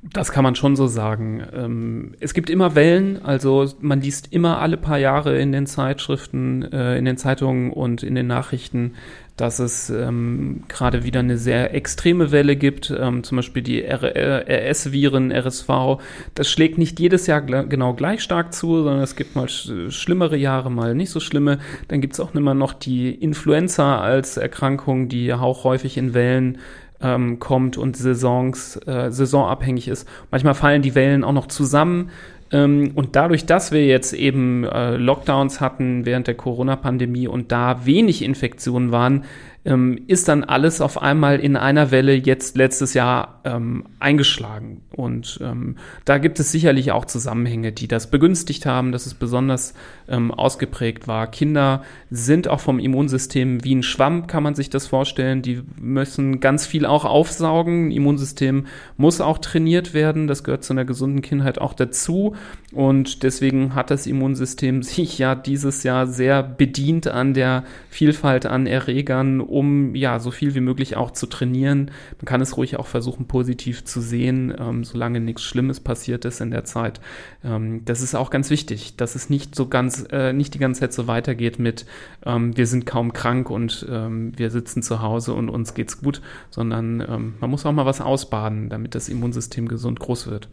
Das 0.00 0.32
kann 0.32 0.42
man 0.42 0.54
schon 0.54 0.74
so 0.74 0.86
sagen. 0.86 1.46
Ähm, 1.52 2.14
es 2.18 2.32
gibt 2.32 2.48
immer 2.48 2.74
Wellen, 2.74 3.22
also 3.22 3.68
man 3.80 4.00
liest 4.00 4.32
immer 4.32 4.60
alle 4.60 4.78
paar 4.78 4.96
Jahre 4.96 5.38
in 5.38 5.52
den 5.52 5.66
Zeitschriften, 5.66 6.62
äh, 6.62 6.96
in 6.96 7.04
den 7.04 7.18
Zeitungen 7.18 7.72
und 7.72 8.02
in 8.02 8.14
den 8.14 8.26
Nachrichten, 8.26 8.94
dass 9.38 9.60
es 9.60 9.88
ähm, 9.88 10.64
gerade 10.68 11.04
wieder 11.04 11.20
eine 11.20 11.38
sehr 11.38 11.74
extreme 11.74 12.32
Welle 12.32 12.56
gibt, 12.56 12.90
ähm, 12.90 13.22
zum 13.22 13.36
Beispiel 13.36 13.62
die 13.62 13.82
RS-Viren, 13.82 15.32
RSV. 15.32 16.00
Das 16.34 16.50
schlägt 16.50 16.76
nicht 16.76 17.00
jedes 17.00 17.26
Jahr 17.26 17.40
genau 17.40 17.94
gleich 17.94 18.22
stark 18.22 18.52
zu, 18.52 18.82
sondern 18.82 19.00
es 19.00 19.16
gibt 19.16 19.36
mal 19.36 19.48
sch 19.48 19.70
schlimmere 19.90 20.36
Jahre, 20.36 20.70
mal 20.70 20.94
nicht 20.94 21.10
so 21.10 21.20
schlimme. 21.20 21.58
Dann 21.86 22.00
gibt 22.00 22.14
es 22.14 22.20
auch 22.20 22.34
immer 22.34 22.54
noch 22.54 22.72
die 22.72 23.14
Influenza 23.14 24.00
als 24.00 24.36
Erkrankung, 24.36 25.08
die 25.08 25.32
auch 25.32 25.64
häufig 25.64 25.96
in 25.96 26.14
Wellen 26.14 26.58
ähm, 27.00 27.38
kommt 27.38 27.76
und 27.76 27.96
Saisons, 27.96 28.76
äh, 28.86 29.10
saisonabhängig 29.10 29.88
ist. 29.88 30.08
Manchmal 30.30 30.54
fallen 30.54 30.82
die 30.82 30.94
Wellen 30.94 31.24
auch 31.24 31.32
noch 31.32 31.46
zusammen. 31.46 32.10
Ähm, 32.50 32.92
und 32.94 33.16
dadurch, 33.16 33.46
dass 33.46 33.72
wir 33.72 33.86
jetzt 33.86 34.12
eben 34.12 34.64
äh, 34.64 34.96
Lockdowns 34.96 35.60
hatten 35.60 36.06
während 36.06 36.26
der 36.26 36.34
Corona-Pandemie 36.34 37.28
und 37.28 37.52
da 37.52 37.84
wenig 37.84 38.22
Infektionen 38.22 38.90
waren, 38.92 39.24
ähm, 39.68 40.00
ist 40.06 40.28
dann 40.28 40.44
alles 40.44 40.80
auf 40.80 41.00
einmal 41.00 41.40
in 41.40 41.54
einer 41.54 41.90
Welle 41.90 42.14
jetzt 42.14 42.56
letztes 42.56 42.94
Jahr 42.94 43.40
ähm, 43.44 43.84
eingeschlagen. 44.00 44.80
Und 44.96 45.38
ähm, 45.42 45.76
da 46.06 46.16
gibt 46.16 46.40
es 46.40 46.50
sicherlich 46.50 46.90
auch 46.90 47.04
Zusammenhänge, 47.04 47.72
die 47.72 47.86
das 47.86 48.10
begünstigt 48.10 48.64
haben, 48.64 48.92
dass 48.92 49.04
es 49.04 49.12
besonders 49.12 49.74
ähm, 50.08 50.32
ausgeprägt 50.32 51.06
war. 51.06 51.26
Kinder 51.26 51.82
sind 52.10 52.48
auch 52.48 52.60
vom 52.60 52.78
Immunsystem 52.78 53.62
wie 53.62 53.74
ein 53.74 53.82
Schwamm, 53.82 54.26
kann 54.26 54.42
man 54.42 54.54
sich 54.54 54.70
das 54.70 54.86
vorstellen. 54.86 55.42
Die 55.42 55.60
müssen 55.78 56.40
ganz 56.40 56.66
viel 56.66 56.86
auch 56.86 57.04
aufsaugen. 57.04 57.90
Immunsystem 57.90 58.66
muss 58.96 59.20
auch 59.20 59.36
trainiert 59.36 59.92
werden. 59.92 60.28
Das 60.28 60.44
gehört 60.44 60.64
zu 60.64 60.72
einer 60.72 60.86
gesunden 60.86 61.20
Kindheit 61.20 61.60
auch 61.60 61.74
dazu. 61.74 62.34
Und 62.72 63.22
deswegen 63.22 63.74
hat 63.74 63.90
das 63.90 64.06
Immunsystem 64.06 64.82
sich 64.82 65.18
ja 65.18 65.34
dieses 65.34 65.82
Jahr 65.82 66.06
sehr 66.06 66.42
bedient 66.42 67.06
an 67.06 67.34
der 67.34 67.64
Vielfalt 67.90 68.46
an 68.46 68.66
Erregern, 68.66 69.40
um 69.58 69.96
ja 69.96 70.20
so 70.20 70.30
viel 70.30 70.54
wie 70.54 70.60
möglich 70.60 70.96
auch 70.96 71.10
zu 71.10 71.26
trainieren. 71.26 71.90
Man 72.18 72.26
kann 72.26 72.40
es 72.40 72.56
ruhig 72.56 72.76
auch 72.76 72.86
versuchen, 72.86 73.26
positiv 73.26 73.84
zu 73.84 74.00
sehen, 74.00 74.54
ähm, 74.56 74.84
solange 74.84 75.18
nichts 75.18 75.42
Schlimmes 75.42 75.80
passiert 75.80 76.24
ist 76.24 76.40
in 76.40 76.52
der 76.52 76.64
Zeit. 76.64 77.00
Ähm, 77.42 77.84
das 77.84 78.00
ist 78.00 78.14
auch 78.14 78.30
ganz 78.30 78.50
wichtig, 78.50 78.96
dass 78.96 79.16
es 79.16 79.30
nicht 79.30 79.56
so 79.56 79.66
ganz, 79.66 80.06
äh, 80.12 80.32
nicht 80.32 80.54
die 80.54 80.60
ganze 80.60 80.82
Zeit 80.82 80.92
so 80.92 81.08
weitergeht 81.08 81.58
mit, 81.58 81.86
ähm, 82.24 82.56
wir 82.56 82.68
sind 82.68 82.86
kaum 82.86 83.12
krank 83.12 83.50
und 83.50 83.84
ähm, 83.90 84.32
wir 84.36 84.50
sitzen 84.50 84.80
zu 84.84 85.02
Hause 85.02 85.34
und 85.34 85.48
uns 85.48 85.74
geht's 85.74 86.00
gut, 86.00 86.22
sondern 86.50 87.00
ähm, 87.00 87.34
man 87.40 87.50
muss 87.50 87.66
auch 87.66 87.72
mal 87.72 87.86
was 87.86 88.00
ausbaden, 88.00 88.68
damit 88.68 88.94
das 88.94 89.08
Immunsystem 89.08 89.66
gesund 89.66 89.98
groß 89.98 90.28
wird. 90.28 90.48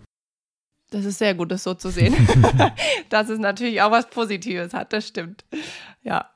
Das 0.89 1.05
ist 1.05 1.19
sehr 1.19 1.35
gut, 1.35 1.51
das 1.51 1.63
so 1.63 1.75
zu 1.75 1.89
sehen. 1.89 2.15
dass 3.09 3.29
es 3.29 3.37
natürlich 3.37 3.83
auch 3.83 3.91
was 3.91 4.09
Positives 4.09 4.73
hat, 4.73 4.93
das 4.93 5.07
stimmt. 5.07 5.45
Ja. 6.01 6.31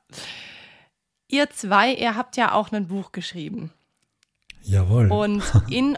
Ihr 1.30 1.50
zwei, 1.52 1.94
ihr 1.94 2.16
habt 2.16 2.38
ja 2.38 2.54
auch 2.54 2.72
ein 2.72 2.88
Buch 2.88 3.12
geschrieben. 3.12 3.72
Jawohl. 4.64 5.12
Und 5.12 5.44
in 5.70 5.98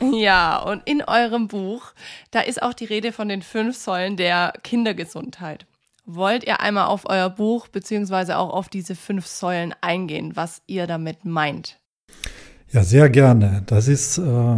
ja, 0.12 0.58
und 0.58 0.82
in 0.84 1.02
eurem 1.02 1.48
Buch, 1.48 1.92
da 2.30 2.40
ist 2.40 2.62
auch 2.62 2.72
die 2.72 2.84
Rede 2.84 3.10
von 3.10 3.28
den 3.28 3.42
fünf 3.42 3.76
Säulen 3.76 4.16
der 4.16 4.52
Kindergesundheit. 4.62 5.66
Wollt 6.06 6.44
ihr 6.44 6.60
einmal 6.60 6.86
auf 6.86 7.08
euer 7.08 7.28
Buch 7.28 7.66
beziehungsweise 7.66 8.38
auch 8.38 8.50
auf 8.50 8.68
diese 8.68 8.94
fünf 8.94 9.26
Säulen 9.26 9.74
eingehen, 9.80 10.36
was 10.36 10.62
ihr 10.68 10.86
damit 10.86 11.24
meint? 11.24 11.78
Ja, 12.70 12.84
sehr 12.84 13.10
gerne. 13.10 13.62
Das 13.66 13.88
ist, 13.88 14.18
äh, 14.18 14.56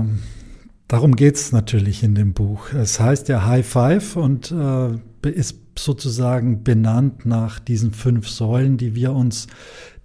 darum 0.87 1.17
geht 1.17 1.37
es 1.37 1.51
natürlich 1.51 2.03
in 2.03 2.15
dem 2.15 2.35
Buch. 2.35 2.73
Es 2.73 3.01
heißt 3.01 3.29
ja 3.29 3.47
High 3.47 3.67
Five 3.67 4.17
und 4.17 4.53
äh, 4.53 4.99
ist 5.29 5.57
sozusagen 5.79 6.63
benannt 6.63 7.27
nach 7.27 7.59
diesen 7.59 7.93
fünf 7.93 8.29
Säulen, 8.29 8.77
die 8.77 8.95
wir 8.95 9.13
uns 9.13 9.47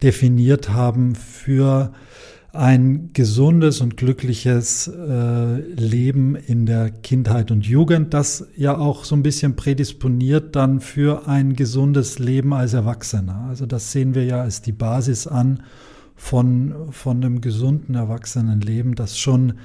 definiert 0.01 0.69
haben 0.69 1.15
für 1.15 1.91
ein 2.55 3.09
gesundes 3.13 3.81
und 3.81 3.97
glückliches 3.97 4.87
äh, 4.87 5.59
Leben 5.73 6.35
in 6.35 6.65
der 6.65 6.89
Kindheit 6.89 7.51
und 7.51 7.65
Jugend, 7.65 8.13
das 8.13 8.47
ja 8.55 8.77
auch 8.77 9.03
so 9.03 9.15
ein 9.15 9.23
bisschen 9.23 9.55
prädisponiert 9.55 10.55
dann 10.55 10.79
für 10.79 11.27
ein 11.27 11.53
gesundes 11.53 12.17
Leben 12.17 12.53
als 12.53 12.73
Erwachsener. 12.73 13.45
Also 13.49 13.65
das 13.65 13.91
sehen 13.91 14.15
wir 14.15 14.23
ja 14.23 14.41
als 14.41 14.61
die 14.61 14.71
Basis 14.71 15.27
an 15.27 15.63
von, 16.15 16.73
von 16.91 17.17
einem 17.17 17.41
gesunden 17.41 17.95
Erwachsenenleben, 17.95 18.95
dass 18.95 19.19
schon 19.19 19.55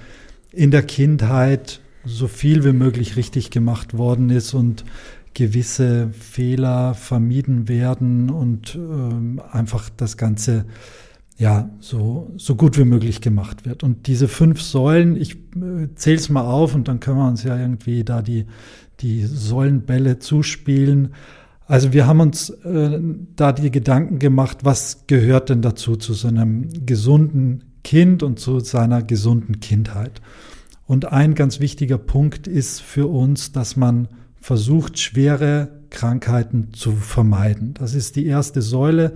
in 0.52 0.72
der 0.72 0.82
Kindheit 0.82 1.80
so 2.04 2.26
viel 2.26 2.64
wie 2.64 2.72
möglich 2.72 3.16
richtig 3.16 3.50
gemacht 3.50 3.96
worden 3.96 4.30
ist 4.30 4.54
und 4.54 4.84
gewisse 5.34 6.10
Fehler 6.12 6.94
vermieden 6.94 7.68
werden 7.68 8.30
und 8.30 8.74
ähm, 8.74 9.40
einfach 9.50 9.88
das 9.96 10.16
Ganze 10.16 10.66
ja 11.38 11.70
so, 11.80 12.30
so 12.36 12.54
gut 12.54 12.76
wie 12.78 12.84
möglich 12.84 13.20
gemacht 13.20 13.64
wird. 13.64 13.82
Und 13.82 14.06
diese 14.06 14.28
fünf 14.28 14.60
Säulen, 14.60 15.16
ich 15.16 15.36
äh, 15.56 15.88
zähle 15.94 16.16
es 16.16 16.28
mal 16.28 16.44
auf 16.44 16.74
und 16.74 16.86
dann 16.86 17.00
können 17.00 17.16
wir 17.18 17.28
uns 17.28 17.42
ja 17.44 17.58
irgendwie 17.58 18.04
da 18.04 18.20
die, 18.20 18.46
die 19.00 19.24
Säulenbälle 19.24 20.18
zuspielen. 20.18 21.14
Also 21.66 21.92
wir 21.92 22.06
haben 22.06 22.20
uns 22.20 22.50
äh, 22.50 23.00
da 23.36 23.52
die 23.52 23.70
Gedanken 23.70 24.18
gemacht, 24.18 24.58
was 24.64 25.04
gehört 25.06 25.48
denn 25.48 25.62
dazu 25.62 25.96
zu 25.96 26.12
so 26.12 26.28
einem 26.28 26.68
gesunden 26.84 27.64
Kind 27.84 28.22
und 28.22 28.38
zu 28.38 28.60
seiner 28.60 29.02
gesunden 29.02 29.60
Kindheit. 29.60 30.20
Und 30.86 31.12
ein 31.12 31.34
ganz 31.34 31.60
wichtiger 31.60 31.98
Punkt 31.98 32.48
ist 32.48 32.82
für 32.82 33.06
uns, 33.06 33.52
dass 33.52 33.76
man 33.76 34.08
versucht, 34.40 34.98
schwere 34.98 35.68
Krankheiten 35.90 36.72
zu 36.72 36.92
vermeiden. 36.92 37.74
Das 37.74 37.94
ist 37.94 38.16
die 38.16 38.26
erste 38.26 38.62
Säule, 38.62 39.14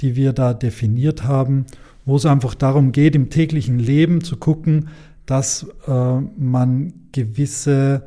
die 0.00 0.16
wir 0.16 0.32
da 0.32 0.54
definiert 0.54 1.24
haben, 1.24 1.66
wo 2.04 2.16
es 2.16 2.26
einfach 2.26 2.54
darum 2.54 2.92
geht, 2.92 3.14
im 3.14 3.30
täglichen 3.30 3.78
Leben 3.78 4.22
zu 4.22 4.36
gucken, 4.36 4.88
dass 5.26 5.66
äh, 5.86 6.20
man 6.38 6.92
gewisse 7.12 8.06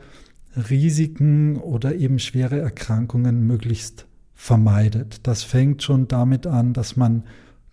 Risiken 0.69 1.57
oder 1.57 1.95
eben 1.95 2.19
schwere 2.19 2.59
Erkrankungen 2.59 3.45
möglichst 3.45 4.05
vermeidet. 4.33 5.19
Das 5.23 5.43
fängt 5.43 5.83
schon 5.83 6.07
damit 6.07 6.47
an, 6.47 6.73
dass 6.73 6.95
man 6.97 7.23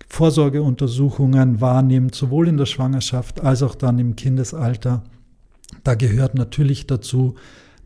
Vorsorgeuntersuchungen 0.06 1.60
wahrnimmt, 1.60 2.14
sowohl 2.14 2.48
in 2.48 2.56
der 2.56 2.66
Schwangerschaft 2.66 3.40
als 3.40 3.62
auch 3.62 3.74
dann 3.74 3.98
im 3.98 4.16
Kindesalter. 4.16 5.02
Da 5.84 5.94
gehört 5.94 6.34
natürlich 6.34 6.86
dazu, 6.86 7.34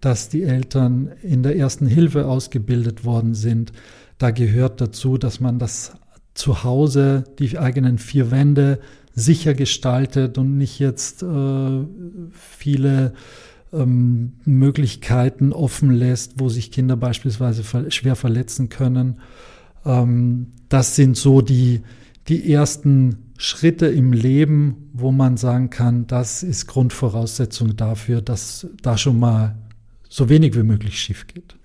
dass 0.03 0.29
die 0.29 0.43
Eltern 0.43 1.13
in 1.23 1.43
der 1.43 1.57
ersten 1.57 1.87
Hilfe 1.87 2.27
ausgebildet 2.27 3.05
worden 3.05 3.35
sind. 3.35 3.73
Da 4.19 4.33
gehört 4.33 4.81
dazu, 4.81 5.17
dass 5.17 5.41
man 5.41 5.59
das 5.59 5.93
Zuhause, 6.35 7.25
die 7.39 7.57
eigenen 7.57 7.99
vier 7.99 8.31
Wände 8.31 8.81
sicher 9.15 9.55
gestaltet 9.55 10.39
und 10.39 10.59
nicht 10.59 10.81
jetzt 10.81 11.23
äh, 11.23 11.85
viele 12.33 13.13
ähm, 13.73 14.33
Möglichkeiten 14.45 15.53
offen 15.53 15.91
lässt, 15.91 16.41
wo 16.41 16.49
sich 16.49 16.73
Kinder 16.73 16.97
beispielsweise 16.97 17.63
ver 17.63 17.91
schwer 17.91 18.17
verletzen 18.17 18.71
können. 18.71 19.21
Ähm, 19.85 20.49
das 20.69 20.97
sind 20.97 21.17
so 21.17 21.43
die, 21.43 21.83
die 22.29 22.53
ersten 22.53 23.33
Schritte 23.37 23.87
im 23.87 24.13
Leben, 24.13 24.89
wo 24.93 25.13
man 25.13 25.37
sagen 25.37 25.71
kann, 25.71 26.07
das 26.07 26.43
ist 26.43 26.67
Grundvoraussetzung 26.67 27.77
dafür, 27.77 28.21
dass 28.21 28.67
da 28.83 28.97
schon 28.97 29.19
mal 29.19 29.57
so 30.13 30.29
wenig 30.29 30.55
wie 30.55 30.63
möglich 30.63 30.99
schief 31.01 31.27
geht. 31.27 31.57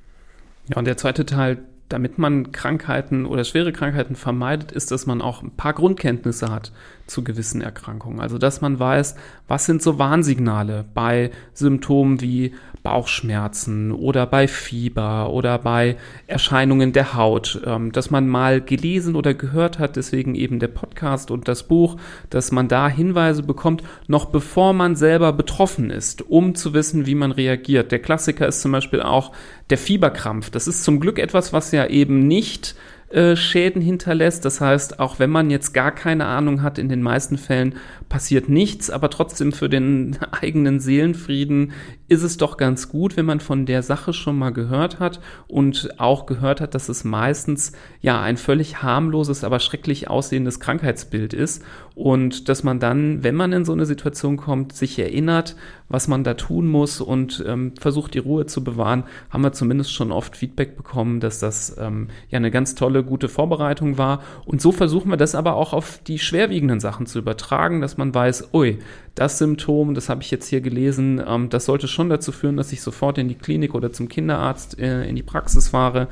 Ja, 0.70 0.78
und 0.78 0.86
der 0.86 0.96
zweite 0.96 1.26
Teil, 1.26 1.58
damit 1.90 2.18
man 2.18 2.54
Krankheiten 2.54 3.26
oder 3.26 3.44
schwere 3.44 3.74
Krankheiten 3.74 4.16
vermeidet, 4.16 4.72
ist, 4.72 4.90
dass 4.90 5.06
man 5.06 5.22
auch 5.22 5.44
ein 5.44 5.52
paar 5.52 5.74
Grundkenntnisse 5.74 6.50
hat 6.50 6.72
zu 7.08 7.26
gewissen 7.26 7.60
Erkrankungen. 7.60 8.22
Also, 8.22 8.38
dass 8.38 8.62
man 8.62 8.80
weiß, 8.80 9.16
was 9.50 9.66
sind 9.66 9.82
so 9.82 10.00
Warnsignale 10.00 10.86
bei 10.94 11.32
Symptomen 11.54 12.22
wie 12.22 12.54
Bauchschmerzen 12.88 13.92
oder 13.92 14.26
bei 14.26 14.48
Fieber 14.48 15.30
oder 15.34 15.60
bei 15.60 15.98
Erscheinungen 16.26 16.94
der 16.94 17.16
Haut, 17.16 17.62
ähm, 17.66 17.92
dass 17.92 18.12
man 18.12 18.30
mal 18.30 18.62
gelesen 18.62 19.18
oder 19.18 19.34
gehört 19.34 19.78
hat, 19.78 19.98
deswegen 19.98 20.36
eben 20.36 20.60
der 20.60 20.70
Podcast 20.70 21.30
und 21.30 21.50
das 21.50 21.64
Buch, 21.64 21.98
dass 22.30 22.54
man 22.54 22.70
da 22.70 22.88
Hinweise 22.88 23.44
bekommt, 23.44 23.84
noch 24.08 24.28
bevor 24.28 24.72
man 24.72 24.96
selber 24.96 25.34
betroffen 25.34 25.90
ist, 25.90 26.22
um 26.30 26.56
zu 26.56 26.74
wissen, 26.74 27.06
wie 27.06 27.16
man 27.16 27.34
reagiert. 27.34 27.92
Der 27.92 28.00
Klassiker 28.00 28.48
ist 28.48 28.62
zum 28.62 28.72
Beispiel 28.72 29.02
auch 29.02 29.34
der 29.70 29.78
Fieberkrampf. 29.78 30.50
Das 30.50 30.70
ist 30.70 30.86
zum 30.86 31.02
Glück 31.02 31.20
etwas, 31.20 31.52
was 31.52 31.74
ja 31.74 31.88
eben 31.88 32.26
nicht 32.26 32.74
äh, 33.10 33.38
Schäden 33.38 33.82
hinterlässt. 33.82 34.44
Das 34.44 34.60
heißt, 34.60 35.00
auch 35.00 35.18
wenn 35.18 35.30
man 35.30 35.50
jetzt 35.50 35.74
gar 35.74 35.92
keine 35.92 36.26
Ahnung 36.26 36.62
hat, 36.62 36.78
in 36.78 36.90
den 36.90 37.02
meisten 37.02 37.38
Fällen 37.38 37.76
passiert 38.10 38.50
nichts, 38.50 38.90
aber 38.90 39.10
trotzdem 39.10 39.52
für 39.52 39.70
den 39.70 40.18
eigenen 40.32 40.80
Seelenfrieden 40.80 41.74
ist 42.08 42.24
es 42.24 42.38
doch 42.38 42.58
ganz 42.58 42.90
gut, 42.90 43.18
wenn 43.18 43.26
man 43.26 43.40
von 43.40 43.66
der 43.66 43.84
Sache 43.84 44.14
schon 44.14 44.38
mal 44.38 44.52
gehört 44.52 45.00
hat 45.00 45.20
und 45.48 46.00
auch 46.00 46.26
gehört 46.26 46.62
hat, 46.62 46.74
dass 46.74 46.90
es 46.90 47.04
meistens 47.04 47.74
ja 48.02 48.22
ein 48.22 48.38
völlig 48.38 48.82
harmloses, 48.82 49.44
aber 49.44 49.60
schrecklich 49.60 50.10
aussehendes 50.10 50.60
Krankheitsbild 50.60 51.34
ist 51.34 51.64
und 51.96 52.48
dass 52.48 52.64
man 52.64 52.80
dann, 52.80 53.24
wenn 53.24 53.34
man 53.34 53.52
in 53.52 53.66
so 53.66 53.74
eine 53.74 53.88
Situation 53.88 54.38
kommt, 54.38 54.74
sich 54.74 55.00
erinnert, 55.00 55.56
was 55.90 56.08
man 56.08 56.24
da 56.24 56.36
tun 56.36 56.68
muss 56.68 57.02
und 57.02 57.44
ähm, 57.48 57.74
versucht, 57.80 58.14
die 58.14 58.20
Ruhe 58.20 58.46
zu 58.46 58.64
bewahren, 58.64 59.06
haben 59.30 59.44
wir 59.44 59.54
zumindest 59.54 59.94
schon 59.94 60.12
oft 60.12 60.38
Feedback 60.38 60.78
bekommen, 60.78 61.20
dass 61.20 61.40
das 61.40 61.76
ähm, 61.80 62.10
ja 62.30 62.38
eine 62.38 62.52
ganz 62.52 62.76
tolle, 62.76 63.04
gute 63.04 63.30
Vorbereitung 63.30 63.98
war. 63.98 64.22
Und 64.46 64.62
so 64.62 64.72
versuchen 64.72 65.10
wir 65.10 65.18
das 65.18 65.34
aber 65.34 65.56
auch 65.56 65.74
auf 65.74 66.00
die 66.06 66.20
schwerwiegenden 66.20 66.80
Sachen 66.80 67.08
zu 67.08 67.20
übertragen, 67.20 67.82
dass 67.82 67.97
man 67.98 68.14
weiß, 68.14 68.54
ui, 68.54 68.80
das 69.16 69.38
Symptom, 69.38 69.94
das 69.94 70.10
habe 70.10 70.22
ich 70.22 70.30
jetzt 70.30 70.48
hier 70.48 70.62
gelesen, 70.62 71.22
ähm, 71.26 71.50
das 71.50 71.66
sollte 71.66 71.88
schon 71.88 72.10
dazu 72.10 72.32
führen, 72.32 72.58
dass 72.58 72.72
ich 72.72 72.82
sofort 72.82 73.18
in 73.18 73.28
die 73.28 73.36
Klinik 73.36 73.74
oder 73.74 73.92
zum 73.92 74.08
Kinderarzt 74.08 74.80
äh, 74.80 75.06
in 75.06 75.16
die 75.16 75.24
Praxis 75.24 75.70
fahre. 75.70 76.08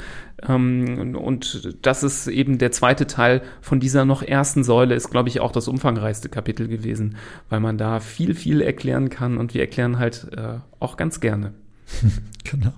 Ähm, 0.48 1.15
und 1.15 1.78
das 1.82 2.04
ist 2.04 2.28
eben 2.28 2.58
der 2.58 2.71
zweite 2.71 3.08
Teil 3.08 3.41
von 3.62 3.80
dieser 3.80 4.06
noch 4.06 4.24
ersten 4.24 4.63
Säule, 4.63 4.95
ist, 4.95 5.12
glaube 5.12 5.30
ich, 5.30 5.39
auch 5.39 5.52
das 5.52 5.67
umfangreichste 5.67 6.30
Kapitel 6.30 6.67
gewesen, 6.67 7.17
weil 7.50 7.60
man 7.60 7.78
da 7.78 8.00
viel, 8.00 8.34
viel 8.34 8.62
erklären 8.62 9.10
kann 9.10 9.38
und 9.38 9.54
wir 9.54 9.62
erklären 9.62 10.00
halt 10.00 10.28
äh, 10.36 10.60
auch 10.80 10.98
ganz 10.98 11.19
gerne. 11.19 11.54
genau. 12.43 12.74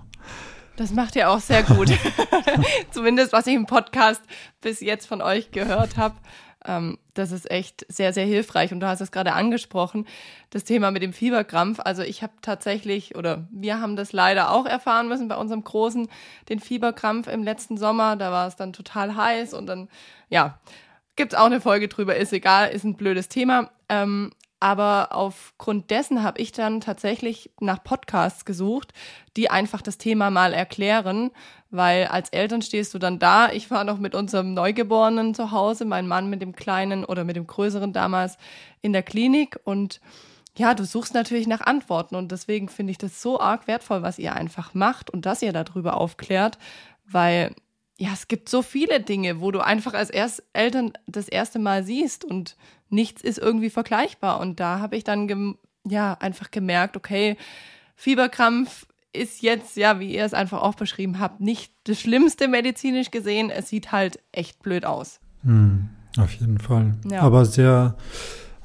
Das 0.76 0.92
macht 0.92 1.16
ihr 1.16 1.28
auch 1.28 1.40
sehr 1.40 1.64
gut. 1.64 1.90
Zumindest 2.90 3.32
was 3.32 3.46
ich 3.46 3.54
im 3.54 3.66
Podcast 3.66 4.22
bis 4.60 4.80
jetzt 4.80 5.06
von 5.06 5.22
euch 5.22 5.50
gehört 5.50 5.96
habe. 5.96 6.16
Ähm, 6.64 6.98
das 7.14 7.32
ist 7.32 7.50
echt 7.50 7.86
sehr, 7.88 8.12
sehr 8.12 8.26
hilfreich. 8.26 8.72
Und 8.72 8.80
du 8.80 8.86
hast 8.86 9.00
es 9.00 9.12
gerade 9.12 9.32
angesprochen, 9.32 10.06
das 10.50 10.64
Thema 10.64 10.90
mit 10.90 11.02
dem 11.02 11.12
Fieberkrampf. 11.12 11.80
Also 11.80 12.02
ich 12.02 12.22
habe 12.22 12.32
tatsächlich, 12.42 13.16
oder 13.16 13.46
wir 13.50 13.80
haben 13.80 13.96
das 13.96 14.12
leider 14.12 14.50
auch 14.50 14.66
erfahren 14.66 15.08
müssen 15.08 15.28
bei 15.28 15.36
unserem 15.36 15.64
Großen, 15.64 16.08
den 16.48 16.60
Fieberkrampf 16.60 17.28
im 17.28 17.42
letzten 17.42 17.76
Sommer. 17.76 18.16
Da 18.16 18.32
war 18.32 18.46
es 18.46 18.56
dann 18.56 18.72
total 18.72 19.14
heiß 19.16 19.54
und 19.54 19.66
dann, 19.66 19.88
ja, 20.28 20.58
gibt 21.16 21.32
es 21.32 21.38
auch 21.38 21.46
eine 21.46 21.60
Folge 21.60 21.88
drüber, 21.88 22.16
ist 22.16 22.32
egal, 22.32 22.70
ist 22.70 22.84
ein 22.84 22.96
blödes 22.96 23.28
Thema. 23.28 23.70
Ähm, 23.88 24.30
aber 24.60 25.08
aufgrund 25.12 25.90
dessen 25.90 26.22
habe 26.22 26.40
ich 26.40 26.52
dann 26.52 26.80
tatsächlich 26.80 27.50
nach 27.60 27.82
Podcasts 27.82 28.44
gesucht, 28.44 28.92
die 29.36 29.50
einfach 29.50 29.82
das 29.82 29.98
Thema 29.98 30.30
mal 30.30 30.52
erklären, 30.52 31.30
weil 31.70 32.06
als 32.06 32.30
Eltern 32.30 32.62
stehst 32.62 32.92
du 32.94 32.98
dann 32.98 33.18
da. 33.18 33.52
Ich 33.52 33.70
war 33.70 33.84
noch 33.84 33.98
mit 33.98 34.14
unserem 34.14 34.54
Neugeborenen 34.54 35.34
zu 35.34 35.52
Hause, 35.52 35.84
mein 35.84 36.08
Mann 36.08 36.28
mit 36.30 36.42
dem 36.42 36.56
Kleinen 36.56 37.04
oder 37.04 37.24
mit 37.24 37.36
dem 37.36 37.46
Größeren 37.46 37.92
damals 37.92 38.36
in 38.82 38.92
der 38.92 39.02
Klinik. 39.02 39.60
Und 39.64 40.00
ja, 40.56 40.74
du 40.74 40.84
suchst 40.84 41.14
natürlich 41.14 41.46
nach 41.46 41.60
Antworten. 41.60 42.16
Und 42.16 42.32
deswegen 42.32 42.68
finde 42.68 42.90
ich 42.90 42.98
das 42.98 43.22
so 43.22 43.38
arg 43.38 43.68
wertvoll, 43.68 44.02
was 44.02 44.18
ihr 44.18 44.34
einfach 44.34 44.74
macht 44.74 45.10
und 45.10 45.24
dass 45.24 45.42
ihr 45.42 45.52
darüber 45.52 45.96
aufklärt, 45.96 46.58
weil 47.06 47.54
ja, 47.98 48.10
es 48.12 48.28
gibt 48.28 48.48
so 48.48 48.62
viele 48.62 49.00
Dinge, 49.00 49.40
wo 49.40 49.50
du 49.50 49.58
einfach 49.58 49.92
als 49.92 50.08
erst 50.08 50.44
Eltern 50.52 50.92
das 51.08 51.28
erste 51.28 51.58
Mal 51.58 51.82
siehst 51.82 52.24
und 52.24 52.56
nichts 52.90 53.22
ist 53.22 53.38
irgendwie 53.38 53.70
vergleichbar. 53.70 54.40
Und 54.40 54.60
da 54.60 54.78
habe 54.78 54.96
ich 54.96 55.02
dann 55.02 55.56
ja 55.84 56.14
einfach 56.20 56.52
gemerkt, 56.52 56.96
okay, 56.96 57.36
Fieberkrampf 57.96 58.86
ist 59.12 59.42
jetzt, 59.42 59.76
ja, 59.76 59.98
wie 59.98 60.14
ihr 60.14 60.24
es 60.24 60.32
einfach 60.32 60.62
auch 60.62 60.76
beschrieben 60.76 61.18
habt, 61.18 61.40
nicht 61.40 61.72
das 61.84 61.98
Schlimmste 61.98 62.46
medizinisch 62.46 63.10
gesehen. 63.10 63.50
Es 63.50 63.68
sieht 63.68 63.90
halt 63.90 64.20
echt 64.30 64.62
blöd 64.62 64.84
aus. 64.84 65.18
Hm, 65.42 65.88
auf 66.18 66.32
jeden 66.34 66.58
Fall. 66.58 66.94
Ja. 67.10 67.22
Aber 67.22 67.44
sehr 67.46 67.96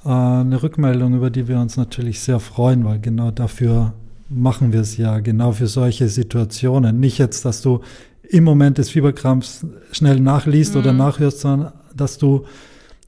äh, 0.06 0.10
eine 0.10 0.62
Rückmeldung, 0.62 1.16
über 1.16 1.32
die 1.32 1.48
wir 1.48 1.60
uns 1.60 1.76
natürlich 1.76 2.20
sehr 2.20 2.40
freuen, 2.40 2.86
weil 2.86 3.00
genau 3.00 3.32
dafür 3.32 3.96
machen 4.30 4.74
wir 4.74 4.82
es 4.82 4.98
ja, 4.98 5.20
genau 5.22 5.54
für 5.54 5.68
solche 5.68 6.08
Situationen. 6.08 7.00
Nicht 7.00 7.18
jetzt, 7.18 7.46
dass 7.46 7.64
du 7.64 7.82
im 8.24 8.44
Moment 8.44 8.78
des 8.78 8.90
Fieberkrampfs 8.90 9.66
schnell 9.92 10.20
nachliest 10.20 10.76
mhm. 10.76 10.82
oder 10.82 10.94
nachhörst, 10.94 11.42
sondern 11.42 11.74
dass 11.96 12.18
du 12.18 12.46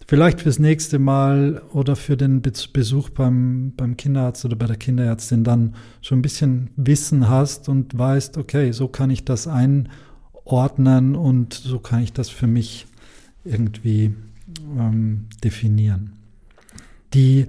vielleicht 0.08 0.42
fürs 0.42 0.60
nächste 0.60 1.00
Mal 1.00 1.62
oder 1.74 1.96
für 1.96 2.18
den 2.18 2.42
Besuch 2.42 3.10
beim, 3.10 3.74
beim 3.76 3.98
Kinderarzt 3.98 4.46
oder 4.46 4.56
bei 4.56 4.68
der 4.68 4.76
Kinderärztin 4.76 5.44
dann 5.44 5.76
schon 6.02 6.20
ein 6.20 6.22
bisschen 6.22 6.70
Wissen 6.76 7.30
hast 7.30 7.70
und 7.70 7.98
weißt, 7.98 8.38
okay, 8.38 8.72
so 8.72 8.88
kann 8.88 9.10
ich 9.10 9.26
das 9.26 9.48
einordnen 9.48 11.16
und 11.16 11.54
so 11.54 11.80
kann 11.80 12.04
ich 12.04 12.14
das 12.14 12.30
für 12.30 12.48
mich 12.48 12.86
irgendwie 13.44 14.14
ähm, 14.78 15.26
definieren. 15.44 16.14
Die 17.14 17.48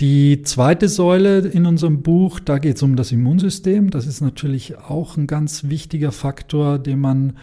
die 0.00 0.42
zweite 0.42 0.88
Säule 0.88 1.38
in 1.38 1.66
unserem 1.66 2.02
Buch, 2.02 2.38
da 2.38 2.58
geht 2.58 2.76
es 2.76 2.82
um 2.82 2.94
das 2.94 3.10
Immunsystem. 3.10 3.90
Das 3.90 4.06
ist 4.06 4.20
natürlich 4.20 4.78
auch 4.78 5.16
ein 5.16 5.26
ganz 5.26 5.64
wichtiger 5.64 6.12
Faktor, 6.12 6.78
den 6.78 7.00
man 7.00 7.36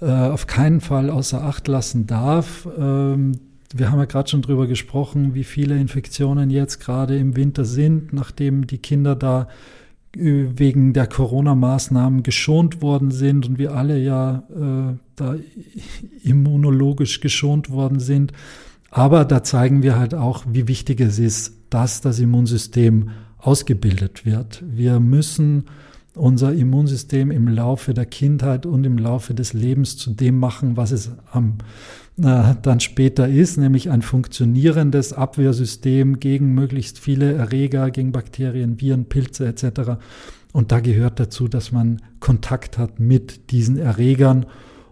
äh, 0.00 0.06
auf 0.06 0.46
keinen 0.46 0.80
Fall 0.80 1.10
außer 1.10 1.42
Acht 1.42 1.66
lassen 1.66 2.06
darf. 2.06 2.68
Ähm, 2.78 3.40
wir 3.74 3.90
haben 3.90 3.98
ja 3.98 4.04
gerade 4.04 4.30
schon 4.30 4.42
drüber 4.42 4.68
gesprochen, 4.68 5.34
wie 5.34 5.42
viele 5.42 5.76
Infektionen 5.78 6.50
jetzt 6.50 6.78
gerade 6.78 7.18
im 7.18 7.34
Winter 7.34 7.64
sind, 7.64 8.12
nachdem 8.12 8.68
die 8.68 8.78
Kinder 8.78 9.16
da 9.16 9.48
äh, 10.16 10.46
wegen 10.54 10.92
der 10.92 11.08
Corona-Maßnahmen 11.08 12.22
geschont 12.22 12.82
worden 12.82 13.10
sind 13.10 13.48
und 13.48 13.58
wir 13.58 13.74
alle 13.74 13.98
ja 13.98 14.44
äh, 14.50 14.96
da 15.16 15.36
immunologisch 16.22 17.20
geschont 17.20 17.70
worden 17.70 17.98
sind. 17.98 18.32
Aber 18.90 19.24
da 19.24 19.42
zeigen 19.42 19.82
wir 19.82 19.98
halt 19.98 20.14
auch, 20.14 20.44
wie 20.48 20.68
wichtig 20.68 21.00
es 21.00 21.18
ist, 21.18 21.65
dass 21.70 22.00
das 22.00 22.18
Immunsystem 22.18 23.10
ausgebildet 23.38 24.26
wird. 24.26 24.62
Wir 24.66 25.00
müssen 25.00 25.64
unser 26.14 26.52
Immunsystem 26.52 27.30
im 27.30 27.46
Laufe 27.46 27.94
der 27.94 28.06
Kindheit 28.06 28.66
und 28.66 28.84
im 28.84 28.98
Laufe 28.98 29.34
des 29.34 29.52
Lebens 29.52 29.96
zu 29.96 30.10
dem 30.10 30.38
machen, 30.38 30.76
was 30.76 30.90
es 30.90 31.10
am, 31.30 31.58
äh, 32.18 32.54
dann 32.62 32.80
später 32.80 33.28
ist, 33.28 33.58
nämlich 33.58 33.90
ein 33.90 34.02
funktionierendes 34.02 35.12
Abwehrsystem 35.12 36.18
gegen 36.18 36.54
möglichst 36.54 36.98
viele 36.98 37.34
Erreger, 37.34 37.90
gegen 37.90 38.12
Bakterien, 38.12 38.80
Viren, 38.80 39.04
Pilze 39.04 39.46
etc. 39.46 39.98
Und 40.52 40.72
da 40.72 40.80
gehört 40.80 41.20
dazu, 41.20 41.48
dass 41.48 41.70
man 41.70 42.00
Kontakt 42.18 42.78
hat 42.78 42.98
mit 42.98 43.50
diesen 43.50 43.76
Erregern 43.76 44.46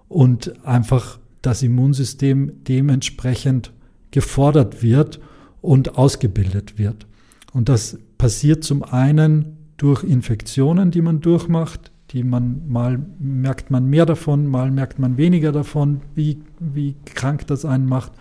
und 0.08 0.64
einfach 0.66 1.18
das 1.40 1.62
Immunsystem 1.62 2.64
dementsprechend 2.68 3.72
gefordert 4.10 4.82
wird 4.82 5.20
und 5.64 5.96
ausgebildet 5.96 6.78
wird. 6.78 7.06
Und 7.52 7.68
das 7.68 7.98
passiert 8.18 8.64
zum 8.64 8.82
einen 8.82 9.56
durch 9.78 10.04
Infektionen, 10.04 10.90
die 10.90 11.00
man 11.00 11.20
durchmacht, 11.20 11.90
die 12.10 12.22
man 12.22 12.68
mal 12.68 13.00
merkt 13.18 13.70
man 13.70 13.88
mehr 13.88 14.04
davon, 14.04 14.46
mal 14.46 14.70
merkt 14.70 14.98
man 14.98 15.16
weniger 15.16 15.52
davon, 15.52 16.02
wie, 16.14 16.42
wie 16.60 16.96
krank 17.06 17.46
das 17.46 17.64
einen 17.64 17.86
macht. 17.86 18.12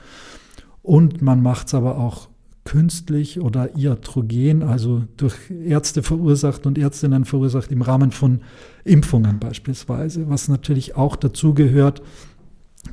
Und 0.82 1.22
man 1.22 1.42
macht 1.42 1.68
es 1.68 1.74
aber 1.74 1.98
auch 1.98 2.30
künstlich 2.64 3.42
oder 3.42 3.76
iatrogen, 3.78 4.64
also 4.64 5.04
durch 5.18 5.36
Ärzte 5.50 6.02
verursacht 6.02 6.66
und 6.66 6.78
Ärztinnen 6.78 7.26
verursacht 7.26 7.74
im 7.74 7.82
Rahmen 7.82 8.12
von 8.12 8.40
Impfungen 8.86 9.40
beispielsweise, 9.40 10.30
was 10.30 10.48
natürlich 10.48 10.96
auch 10.96 11.18
dazu 11.18 11.54
gehört, 11.54 12.02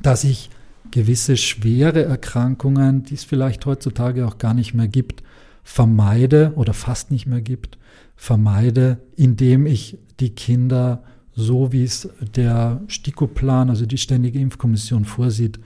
dass 0.01 0.25
ich 0.25 0.49
gewisse 0.91 1.37
schwere 1.37 2.03
Erkrankungen, 2.03 3.03
die 3.03 3.15
es 3.15 3.23
vielleicht 3.23 3.65
heutzutage 3.65 4.27
auch 4.27 4.37
gar 4.37 4.53
nicht 4.53 4.73
mehr 4.73 4.87
gibt, 4.87 5.23
vermeide 5.63 6.53
oder 6.55 6.73
fast 6.73 7.11
nicht 7.11 7.25
mehr 7.25 7.41
gibt, 7.41 7.77
vermeide, 8.15 8.97
indem 9.15 9.65
ich 9.65 9.97
die 10.19 10.31
Kinder 10.31 11.03
so 11.33 11.71
wie 11.71 11.83
es 11.83 12.09
der 12.35 12.81
STIKO-Plan, 12.87 13.69
also 13.69 13.85
die 13.85 13.97
Ständige 13.97 14.39
Impfkommission 14.39 15.05
vorsieht, 15.05 15.59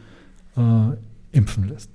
äh, 0.55 0.95
impfen 1.31 1.67
lässt. 1.67 1.89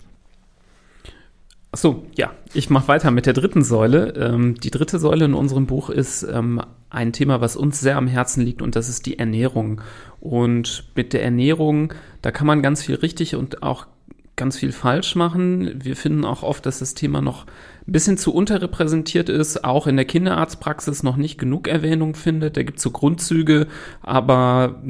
Achso, 1.72 2.04
ja, 2.16 2.32
ich 2.52 2.68
mache 2.68 2.88
weiter 2.88 3.12
mit 3.12 3.26
der 3.26 3.32
dritten 3.32 3.62
Säule. 3.62 4.14
Ähm, 4.16 4.54
die 4.56 4.70
dritte 4.70 4.98
Säule 4.98 5.26
in 5.26 5.34
unserem 5.34 5.66
Buch 5.66 5.88
ist 5.88 6.24
ähm, 6.24 6.60
ein 6.90 7.12
Thema, 7.12 7.40
was 7.40 7.54
uns 7.54 7.78
sehr 7.80 7.96
am 7.96 8.08
Herzen 8.08 8.44
liegt 8.44 8.60
und 8.60 8.74
das 8.74 8.88
ist 8.88 9.06
die 9.06 9.20
Ernährung. 9.20 9.80
Und 10.18 10.84
mit 10.96 11.12
der 11.12 11.22
Ernährung, 11.22 11.94
da 12.22 12.32
kann 12.32 12.48
man 12.48 12.62
ganz 12.62 12.82
viel 12.82 12.96
richtig 12.96 13.36
und 13.36 13.62
auch 13.62 13.86
ganz 14.34 14.56
viel 14.56 14.72
falsch 14.72 15.14
machen. 15.14 15.84
Wir 15.84 15.94
finden 15.94 16.24
auch 16.24 16.42
oft, 16.42 16.66
dass 16.66 16.80
das 16.80 16.94
Thema 16.94 17.20
noch 17.20 17.46
ein 17.86 17.92
bisschen 17.92 18.18
zu 18.18 18.34
unterrepräsentiert 18.34 19.28
ist, 19.28 19.64
auch 19.64 19.86
in 19.86 19.96
der 19.96 20.04
Kinderarztpraxis 20.04 21.02
noch 21.02 21.16
nicht 21.16 21.38
genug 21.38 21.66
Erwähnung 21.66 22.14
findet. 22.14 22.56
Da 22.56 22.62
gibt 22.62 22.78
es 22.78 22.82
so 22.84 22.90
Grundzüge, 22.90 23.66
aber 24.02 24.82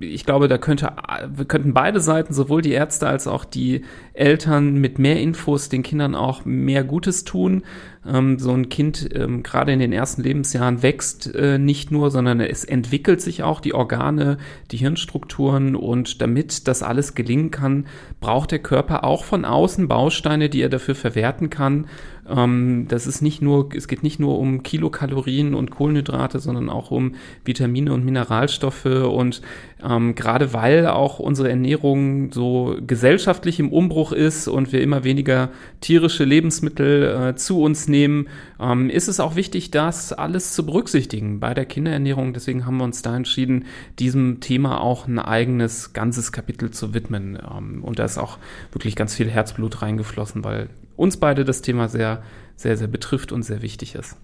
ich 0.00 0.26
glaube, 0.26 0.48
da 0.48 0.58
könnte, 0.58 0.92
wir 1.34 1.44
könnten 1.46 1.72
beide 1.72 2.00
Seiten, 2.00 2.34
sowohl 2.34 2.62
die 2.62 2.72
Ärzte 2.72 3.08
als 3.08 3.26
auch 3.26 3.44
die 3.44 3.82
Eltern 4.12 4.74
mit 4.74 4.98
mehr 4.98 5.20
Infos 5.20 5.68
den 5.68 5.82
Kindern 5.82 6.14
auch 6.14 6.44
mehr 6.44 6.84
Gutes 6.84 7.24
tun. 7.24 7.62
Ähm, 8.06 8.38
so 8.38 8.52
ein 8.52 8.68
Kind 8.68 9.08
ähm, 9.14 9.42
gerade 9.42 9.72
in 9.72 9.78
den 9.78 9.92
ersten 9.92 10.22
Lebensjahren 10.22 10.82
wächst 10.82 11.34
äh, 11.34 11.58
nicht 11.58 11.90
nur, 11.90 12.10
sondern 12.10 12.40
es 12.40 12.64
entwickelt 12.64 13.20
sich 13.20 13.42
auch 13.42 13.60
die 13.60 13.74
Organe, 13.74 14.38
die 14.70 14.76
Hirnstrukturen 14.76 15.74
und 15.74 16.20
damit 16.22 16.68
das 16.68 16.82
alles 16.82 17.14
gelingen 17.14 17.50
kann, 17.50 17.86
braucht 18.20 18.52
der 18.52 18.60
Körper 18.60 19.04
auch 19.04 19.24
von 19.24 19.44
außen 19.44 19.88
Bausteine, 19.88 20.48
die 20.48 20.62
er 20.62 20.68
dafür 20.68 20.94
verwerten 20.94 21.50
kann 21.50 21.86
ähm, 22.28 22.86
das 22.88 23.06
ist 23.06 23.22
nicht 23.22 23.42
nur, 23.42 23.68
es 23.74 23.88
geht 23.88 24.02
nicht 24.02 24.18
nur 24.18 24.38
um 24.38 24.62
Kilokalorien 24.62 25.54
und 25.54 25.70
Kohlenhydrate, 25.70 26.38
sondern 26.38 26.70
auch 26.70 26.90
um 26.90 27.14
Vitamine 27.44 27.92
und 27.92 28.04
Mineralstoffe 28.04 28.86
und 28.86 29.42
ähm, 29.82 30.14
gerade 30.14 30.52
weil 30.52 30.86
auch 30.86 31.18
unsere 31.18 31.50
Ernährung 31.50 32.32
so 32.32 32.76
gesellschaftlich 32.86 33.60
im 33.60 33.72
Umbruch 33.72 34.12
ist 34.12 34.48
und 34.48 34.72
wir 34.72 34.80
immer 34.80 35.04
weniger 35.04 35.50
tierische 35.80 36.24
Lebensmittel 36.24 37.30
äh, 37.30 37.36
zu 37.36 37.60
uns 37.60 37.86
nehmen, 37.86 38.28
ähm, 38.58 38.88
ist 38.90 39.08
es 39.08 39.20
auch 39.20 39.36
wichtig, 39.36 39.70
das 39.70 40.12
alles 40.12 40.54
zu 40.54 40.64
berücksichtigen 40.64 41.40
bei 41.40 41.52
der 41.54 41.66
Kinderernährung. 41.66 42.32
Deswegen 42.32 42.64
haben 42.64 42.78
wir 42.78 42.84
uns 42.84 43.02
da 43.02 43.14
entschieden, 43.14 43.66
diesem 43.98 44.40
Thema 44.40 44.80
auch 44.80 45.06
ein 45.06 45.18
eigenes, 45.18 45.92
ganzes 45.92 46.32
Kapitel 46.32 46.70
zu 46.70 46.94
widmen. 46.94 47.38
Ähm, 47.38 47.84
und 47.84 47.98
da 47.98 48.04
ist 48.04 48.18
auch 48.18 48.38
wirklich 48.72 48.96
ganz 48.96 49.14
viel 49.14 49.30
Herzblut 49.30 49.82
reingeflossen, 49.82 50.42
weil 50.42 50.70
uns 50.96 51.18
beide 51.18 51.44
das 51.44 51.62
Thema 51.62 51.88
sehr, 51.88 52.22
sehr, 52.56 52.76
sehr 52.76 52.88
betrifft 52.88 53.32
und 53.32 53.42
sehr 53.42 53.62
wichtig 53.62 53.94
ist. 53.94 54.16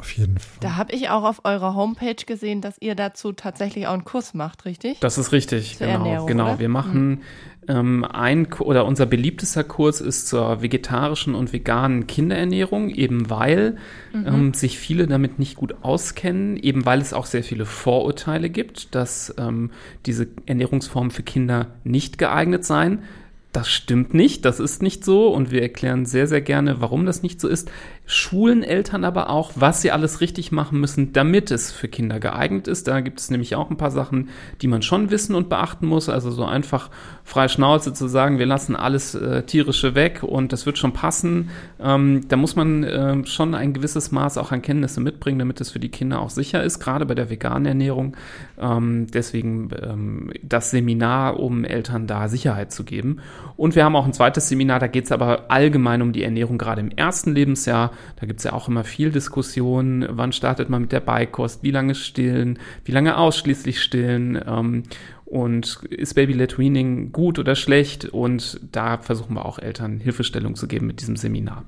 Auf 0.00 0.12
jeden 0.12 0.38
Fall. 0.38 0.58
Da 0.60 0.76
habe 0.76 0.94
ich 0.94 1.10
auch 1.10 1.24
auf 1.24 1.44
eurer 1.44 1.74
Homepage 1.74 2.24
gesehen, 2.26 2.62
dass 2.62 2.76
ihr 2.80 2.94
dazu 2.94 3.32
tatsächlich 3.32 3.86
auch 3.86 3.92
einen 3.92 4.04
Kurs 4.04 4.32
macht, 4.32 4.64
richtig? 4.64 4.98
Das 5.00 5.18
ist 5.18 5.32
richtig, 5.32 5.76
zur 5.76 5.86
genau. 5.86 5.98
Ernährung, 5.98 6.26
genau. 6.26 6.44
Oder? 6.46 6.58
Wir 6.58 6.68
machen 6.70 7.10
mhm. 7.10 7.20
ähm, 7.68 8.04
ein 8.04 8.50
oder 8.60 8.86
unser 8.86 9.04
beliebtester 9.04 9.62
Kurs 9.62 10.00
ist 10.00 10.26
zur 10.26 10.62
vegetarischen 10.62 11.34
und 11.34 11.52
veganen 11.52 12.06
Kinderernährung, 12.06 12.88
eben 12.88 13.28
weil 13.28 13.76
mhm. 14.14 14.26
ähm, 14.26 14.54
sich 14.54 14.78
viele 14.78 15.06
damit 15.06 15.38
nicht 15.38 15.56
gut 15.56 15.74
auskennen, 15.82 16.56
eben 16.56 16.86
weil 16.86 17.00
es 17.00 17.12
auch 17.12 17.26
sehr 17.26 17.44
viele 17.44 17.66
Vorurteile 17.66 18.48
gibt, 18.48 18.94
dass 18.94 19.34
ähm, 19.36 19.70
diese 20.06 20.28
Ernährungsformen 20.46 21.10
für 21.10 21.22
Kinder 21.22 21.66
nicht 21.84 22.16
geeignet 22.16 22.64
seien. 22.64 23.02
Das 23.52 23.68
stimmt 23.68 24.14
nicht, 24.14 24.44
das 24.44 24.60
ist 24.60 24.82
nicht 24.82 25.04
so. 25.04 25.28
Und 25.28 25.50
wir 25.50 25.62
erklären 25.62 26.06
sehr, 26.06 26.26
sehr 26.26 26.40
gerne, 26.40 26.80
warum 26.80 27.06
das 27.06 27.22
nicht 27.22 27.40
so 27.40 27.48
ist 27.48 27.70
schulen 28.10 28.64
Eltern 28.64 29.04
aber 29.04 29.30
auch, 29.30 29.52
was 29.54 29.82
sie 29.82 29.92
alles 29.92 30.20
richtig 30.20 30.50
machen 30.50 30.80
müssen, 30.80 31.12
damit 31.12 31.52
es 31.52 31.70
für 31.70 31.86
Kinder 31.86 32.18
geeignet 32.18 32.66
ist. 32.66 32.88
Da 32.88 33.00
gibt 33.00 33.20
es 33.20 33.30
nämlich 33.30 33.54
auch 33.54 33.70
ein 33.70 33.76
paar 33.76 33.92
Sachen, 33.92 34.30
die 34.62 34.66
man 34.66 34.82
schon 34.82 35.10
wissen 35.10 35.36
und 35.36 35.48
beachten 35.48 35.86
muss. 35.86 36.08
Also 36.08 36.32
so 36.32 36.44
einfach 36.44 36.90
frei 37.22 37.46
Schnauze 37.46 37.92
zu 37.92 38.08
sagen, 38.08 38.40
wir 38.40 38.46
lassen 38.46 38.74
alles 38.74 39.14
äh, 39.14 39.44
tierische 39.44 39.94
weg 39.94 40.24
und 40.24 40.52
das 40.52 40.66
wird 40.66 40.76
schon 40.76 40.92
passen. 40.92 41.50
Ähm, 41.78 42.22
da 42.26 42.36
muss 42.36 42.56
man 42.56 42.82
äh, 42.82 43.24
schon 43.26 43.54
ein 43.54 43.72
gewisses 43.72 44.10
Maß 44.10 44.38
auch 44.38 44.50
an 44.50 44.62
Kenntnisse 44.62 45.00
mitbringen, 45.00 45.38
damit 45.38 45.60
es 45.60 45.70
für 45.70 45.78
die 45.78 45.90
Kinder 45.90 46.20
auch 46.20 46.30
sicher 46.30 46.64
ist, 46.64 46.80
gerade 46.80 47.06
bei 47.06 47.14
der 47.14 47.30
veganen 47.30 47.66
Ernährung. 47.66 48.16
Ähm, 48.58 49.06
deswegen 49.06 49.70
ähm, 49.80 50.32
das 50.42 50.72
Seminar, 50.72 51.38
um 51.38 51.64
Eltern 51.64 52.08
da 52.08 52.26
Sicherheit 52.26 52.72
zu 52.72 52.82
geben. 52.82 53.20
Und 53.56 53.76
wir 53.76 53.84
haben 53.84 53.94
auch 53.94 54.06
ein 54.06 54.12
zweites 54.12 54.48
Seminar, 54.48 54.80
da 54.80 54.88
geht 54.88 55.04
es 55.04 55.12
aber 55.12 55.44
allgemein 55.48 56.02
um 56.02 56.12
die 56.12 56.24
Ernährung, 56.24 56.58
gerade 56.58 56.80
im 56.80 56.90
ersten 56.90 57.32
Lebensjahr. 57.32 57.92
Da 58.16 58.26
gibt 58.26 58.40
es 58.40 58.44
ja 58.44 58.52
auch 58.52 58.68
immer 58.68 58.84
viel 58.84 59.10
Diskussion, 59.10 60.06
wann 60.08 60.32
startet 60.32 60.68
man 60.68 60.82
mit 60.82 60.92
der 60.92 61.00
Beikost, 61.00 61.62
wie 61.62 61.70
lange 61.70 61.94
stillen, 61.94 62.58
wie 62.84 62.92
lange 62.92 63.16
ausschließlich 63.16 63.82
stillen 63.82 64.40
ähm, 64.46 64.82
und 65.24 65.82
ist 65.90 66.14
Baby-led 66.14 66.58
Weaning 66.58 67.12
gut 67.12 67.38
oder 67.38 67.54
schlecht 67.54 68.04
und 68.04 68.60
da 68.72 68.98
versuchen 68.98 69.34
wir 69.34 69.44
auch 69.44 69.58
Eltern 69.58 70.00
Hilfestellung 70.00 70.56
zu 70.56 70.66
geben 70.66 70.86
mit 70.86 71.00
diesem 71.00 71.16
Seminar. 71.16 71.64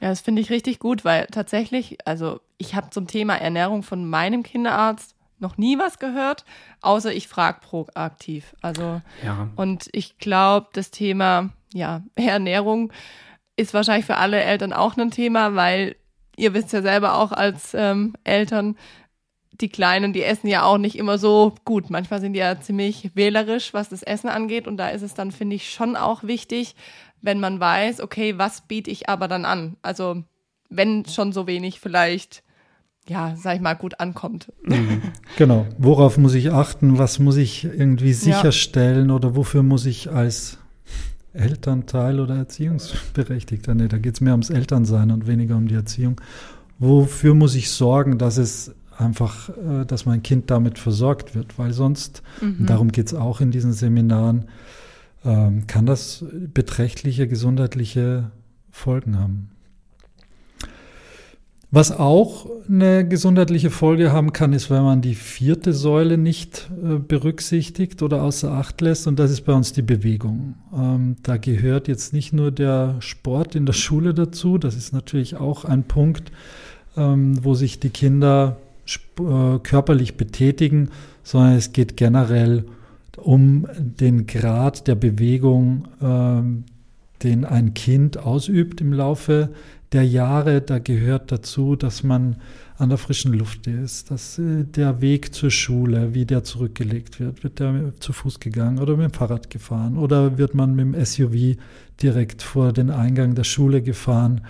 Ja, 0.00 0.08
das 0.08 0.20
finde 0.20 0.42
ich 0.42 0.50
richtig 0.50 0.80
gut, 0.80 1.04
weil 1.04 1.26
tatsächlich, 1.26 1.98
also 2.06 2.40
ich 2.58 2.74
habe 2.74 2.90
zum 2.90 3.06
Thema 3.06 3.36
Ernährung 3.36 3.84
von 3.84 4.04
meinem 4.08 4.42
Kinderarzt 4.42 5.14
noch 5.38 5.58
nie 5.58 5.78
was 5.78 6.00
gehört, 6.00 6.44
außer 6.80 7.12
ich 7.12 7.28
frage 7.28 7.60
proaktiv. 7.60 8.56
Also 8.62 9.00
ja. 9.24 9.48
und 9.54 9.88
ich 9.92 10.18
glaube, 10.18 10.68
das 10.72 10.90
Thema 10.90 11.50
ja 11.72 12.02
Ernährung 12.16 12.92
ist 13.62 13.74
wahrscheinlich 13.74 14.06
für 14.06 14.16
alle 14.16 14.42
Eltern 14.42 14.72
auch 14.72 14.96
ein 14.96 15.10
Thema, 15.10 15.54
weil 15.54 15.96
ihr 16.36 16.54
wisst 16.54 16.72
ja 16.72 16.82
selber 16.82 17.18
auch 17.18 17.32
als 17.32 17.74
ähm, 17.74 18.14
Eltern, 18.24 18.76
die 19.60 19.68
Kleinen, 19.68 20.12
die 20.12 20.22
essen 20.22 20.48
ja 20.48 20.64
auch 20.64 20.78
nicht 20.78 20.96
immer 20.96 21.18
so 21.18 21.54
gut. 21.64 21.90
Manchmal 21.90 22.20
sind 22.20 22.32
die 22.32 22.40
ja 22.40 22.60
ziemlich 22.60 23.10
wählerisch, 23.14 23.74
was 23.74 23.88
das 23.88 24.02
Essen 24.02 24.28
angeht. 24.28 24.66
Und 24.66 24.76
da 24.76 24.88
ist 24.88 25.02
es 25.02 25.14
dann, 25.14 25.30
finde 25.30 25.56
ich, 25.56 25.70
schon 25.70 25.96
auch 25.96 26.24
wichtig, 26.24 26.74
wenn 27.20 27.38
man 27.38 27.60
weiß, 27.60 28.00
okay, 28.00 28.38
was 28.38 28.62
biete 28.62 28.90
ich 28.90 29.08
aber 29.08 29.28
dann 29.28 29.44
an? 29.44 29.76
Also, 29.82 30.24
wenn 30.68 31.04
schon 31.04 31.32
so 31.32 31.46
wenig 31.46 31.80
vielleicht, 31.80 32.42
ja, 33.06 33.34
sag 33.36 33.56
ich 33.56 33.60
mal, 33.60 33.74
gut 33.74 34.00
ankommt. 34.00 34.52
Mhm. 34.64 35.02
Genau. 35.36 35.66
Worauf 35.78 36.18
muss 36.18 36.34
ich 36.34 36.50
achten? 36.50 36.98
Was 36.98 37.18
muss 37.18 37.36
ich 37.36 37.64
irgendwie 37.64 38.14
sicherstellen 38.14 39.10
ja. 39.10 39.14
oder 39.14 39.36
wofür 39.36 39.62
muss 39.62 39.86
ich 39.86 40.10
als 40.10 40.58
Elternteil 41.34 42.20
oder 42.20 42.36
Erziehungsberechtigter. 42.36 43.74
Nee, 43.74 43.88
da 43.88 43.98
geht 43.98 44.14
es 44.14 44.20
mehr 44.20 44.32
ums 44.32 44.50
Elternsein 44.50 45.10
und 45.10 45.26
weniger 45.26 45.56
um 45.56 45.68
die 45.68 45.74
Erziehung. 45.74 46.20
Wofür 46.78 47.34
muss 47.34 47.54
ich 47.54 47.70
sorgen, 47.70 48.18
dass 48.18 48.36
es 48.36 48.74
einfach, 48.96 49.48
äh, 49.50 49.84
dass 49.86 50.04
mein 50.04 50.22
Kind 50.22 50.50
damit 50.50 50.78
versorgt 50.78 51.34
wird? 51.34 51.58
Weil 51.58 51.72
sonst, 51.72 52.22
mhm. 52.40 52.66
darum 52.66 52.92
geht 52.92 53.06
es 53.06 53.14
auch 53.14 53.40
in 53.40 53.50
diesen 53.50 53.72
Seminaren, 53.72 54.46
ähm, 55.24 55.66
kann 55.66 55.86
das 55.86 56.24
beträchtliche 56.52 57.28
gesundheitliche 57.28 58.30
Folgen 58.70 59.18
haben. 59.18 59.51
Was 61.74 61.90
auch 61.90 62.44
eine 62.68 63.08
gesundheitliche 63.08 63.70
Folge 63.70 64.12
haben 64.12 64.34
kann, 64.34 64.52
ist, 64.52 64.68
wenn 64.68 64.82
man 64.82 65.00
die 65.00 65.14
vierte 65.14 65.72
Säule 65.72 66.18
nicht 66.18 66.70
äh, 66.84 66.98
berücksichtigt 66.98 68.02
oder 68.02 68.22
außer 68.22 68.52
Acht 68.52 68.82
lässt, 68.82 69.06
und 69.06 69.18
das 69.18 69.30
ist 69.30 69.46
bei 69.46 69.54
uns 69.54 69.72
die 69.72 69.80
Bewegung. 69.80 70.56
Ähm, 70.76 71.16
da 71.22 71.38
gehört 71.38 71.88
jetzt 71.88 72.12
nicht 72.12 72.34
nur 72.34 72.50
der 72.50 72.96
Sport 73.00 73.54
in 73.54 73.64
der 73.64 73.72
Schule 73.72 74.12
dazu, 74.12 74.58
das 74.58 74.76
ist 74.76 74.92
natürlich 74.92 75.36
auch 75.36 75.64
ein 75.64 75.84
Punkt, 75.84 76.30
ähm, 76.94 77.42
wo 77.42 77.54
sich 77.54 77.80
die 77.80 77.88
Kinder 77.88 78.58
äh, 79.18 79.58
körperlich 79.62 80.18
betätigen, 80.18 80.90
sondern 81.22 81.54
es 81.54 81.72
geht 81.72 81.96
generell 81.96 82.66
um 83.16 83.66
den 83.78 84.26
Grad 84.26 84.88
der 84.88 84.94
Bewegung, 84.96 85.88
ähm, 86.02 86.64
den 87.22 87.46
ein 87.46 87.72
Kind 87.72 88.18
ausübt 88.18 88.82
im 88.82 88.92
Laufe 88.92 89.48
der 89.92 90.06
Jahre, 90.06 90.60
da 90.60 90.78
gehört 90.78 91.30
dazu, 91.30 91.76
dass 91.76 92.02
man 92.02 92.36
an 92.78 92.88
der 92.88 92.98
frischen 92.98 93.32
Luft 93.32 93.66
ist, 93.66 94.10
dass 94.10 94.38
äh, 94.38 94.64
der 94.64 95.00
Weg 95.00 95.34
zur 95.34 95.50
Schule, 95.50 96.14
wie 96.14 96.24
der 96.24 96.42
zurückgelegt 96.42 97.20
wird, 97.20 97.44
wird 97.44 97.60
der 97.60 97.92
zu 98.00 98.12
Fuß 98.12 98.40
gegangen 98.40 98.78
oder 98.78 98.96
mit 98.96 99.10
dem 99.10 99.12
Fahrrad 99.12 99.50
gefahren 99.50 99.96
oder 99.96 100.38
wird 100.38 100.54
man 100.54 100.74
mit 100.74 100.86
dem 100.86 101.04
SUV 101.04 101.56
direkt 102.02 102.42
vor 102.42 102.72
den 102.72 102.90
Eingang 102.90 103.34
der 103.34 103.44
Schule 103.44 103.82
gefahren. 103.82 104.42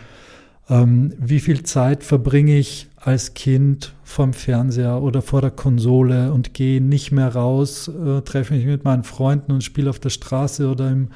Ähm, 0.68 1.12
wie 1.18 1.40
viel 1.40 1.64
Zeit 1.64 2.04
verbringe 2.04 2.56
ich 2.56 2.88
als 2.96 3.34
Kind 3.34 3.94
vom 4.04 4.32
Fernseher 4.32 5.02
oder 5.02 5.20
vor 5.20 5.40
der 5.40 5.50
Konsole 5.50 6.32
und 6.32 6.54
gehe 6.54 6.80
nicht 6.80 7.10
mehr 7.10 7.34
raus, 7.34 7.88
äh, 7.88 8.22
treffe 8.22 8.54
mich 8.54 8.64
mit 8.64 8.84
meinen 8.84 9.02
Freunden 9.02 9.52
und 9.52 9.64
spiele 9.64 9.90
auf 9.90 9.98
der 9.98 10.10
Straße 10.10 10.70
oder 10.70 10.90
im, 10.90 11.08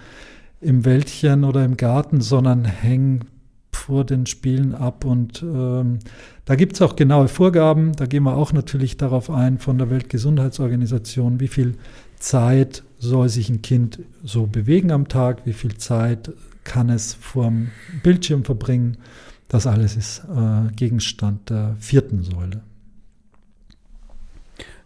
im 0.61 0.85
Wäldchen 0.85 1.45
oder 1.45 1.65
im 1.65 1.77
Garten, 1.77 2.21
sondern 2.21 2.65
hänge 2.65 3.21
vor 3.87 4.05
den 4.05 4.27
Spielen 4.27 4.75
ab. 4.75 5.05
Und 5.05 5.43
ähm, 5.43 6.01
da 6.45 6.57
gibt 6.57 6.75
es 6.75 6.83
auch 6.83 6.97
genaue 6.97 7.29
Vorgaben. 7.29 7.93
Da 7.95 8.07
gehen 8.07 8.25
wir 8.25 8.37
auch 8.37 8.53
natürlich 8.53 8.97
darauf 8.97 9.31
ein 9.31 9.59
von 9.59 9.79
der 9.79 9.91
Weltgesundheitsorganisation, 9.91 11.39
wie 11.39 11.49
viel 11.49 11.75
Zeit 12.19 12.83
soll 12.99 13.29
sich 13.29 13.49
ein 13.49 13.63
Kind 13.63 14.01
so 14.25 14.47
bewegen 14.47 14.91
am 14.91 15.07
Tag, 15.07 15.47
wie 15.47 15.53
viel 15.53 15.77
Zeit 15.77 16.33
kann 16.65 16.91
es 16.91 17.15
vorm 17.15 17.69
Bildschirm 18.03 18.45
verbringen. 18.45 18.97
Das 19.47 19.69
alles 19.69 19.97
ist 19.97 20.25
äh, 20.25 20.73
Gegenstand 20.75 21.51
der 21.51 21.77
vierten 21.79 22.25
Säule. 22.25 22.63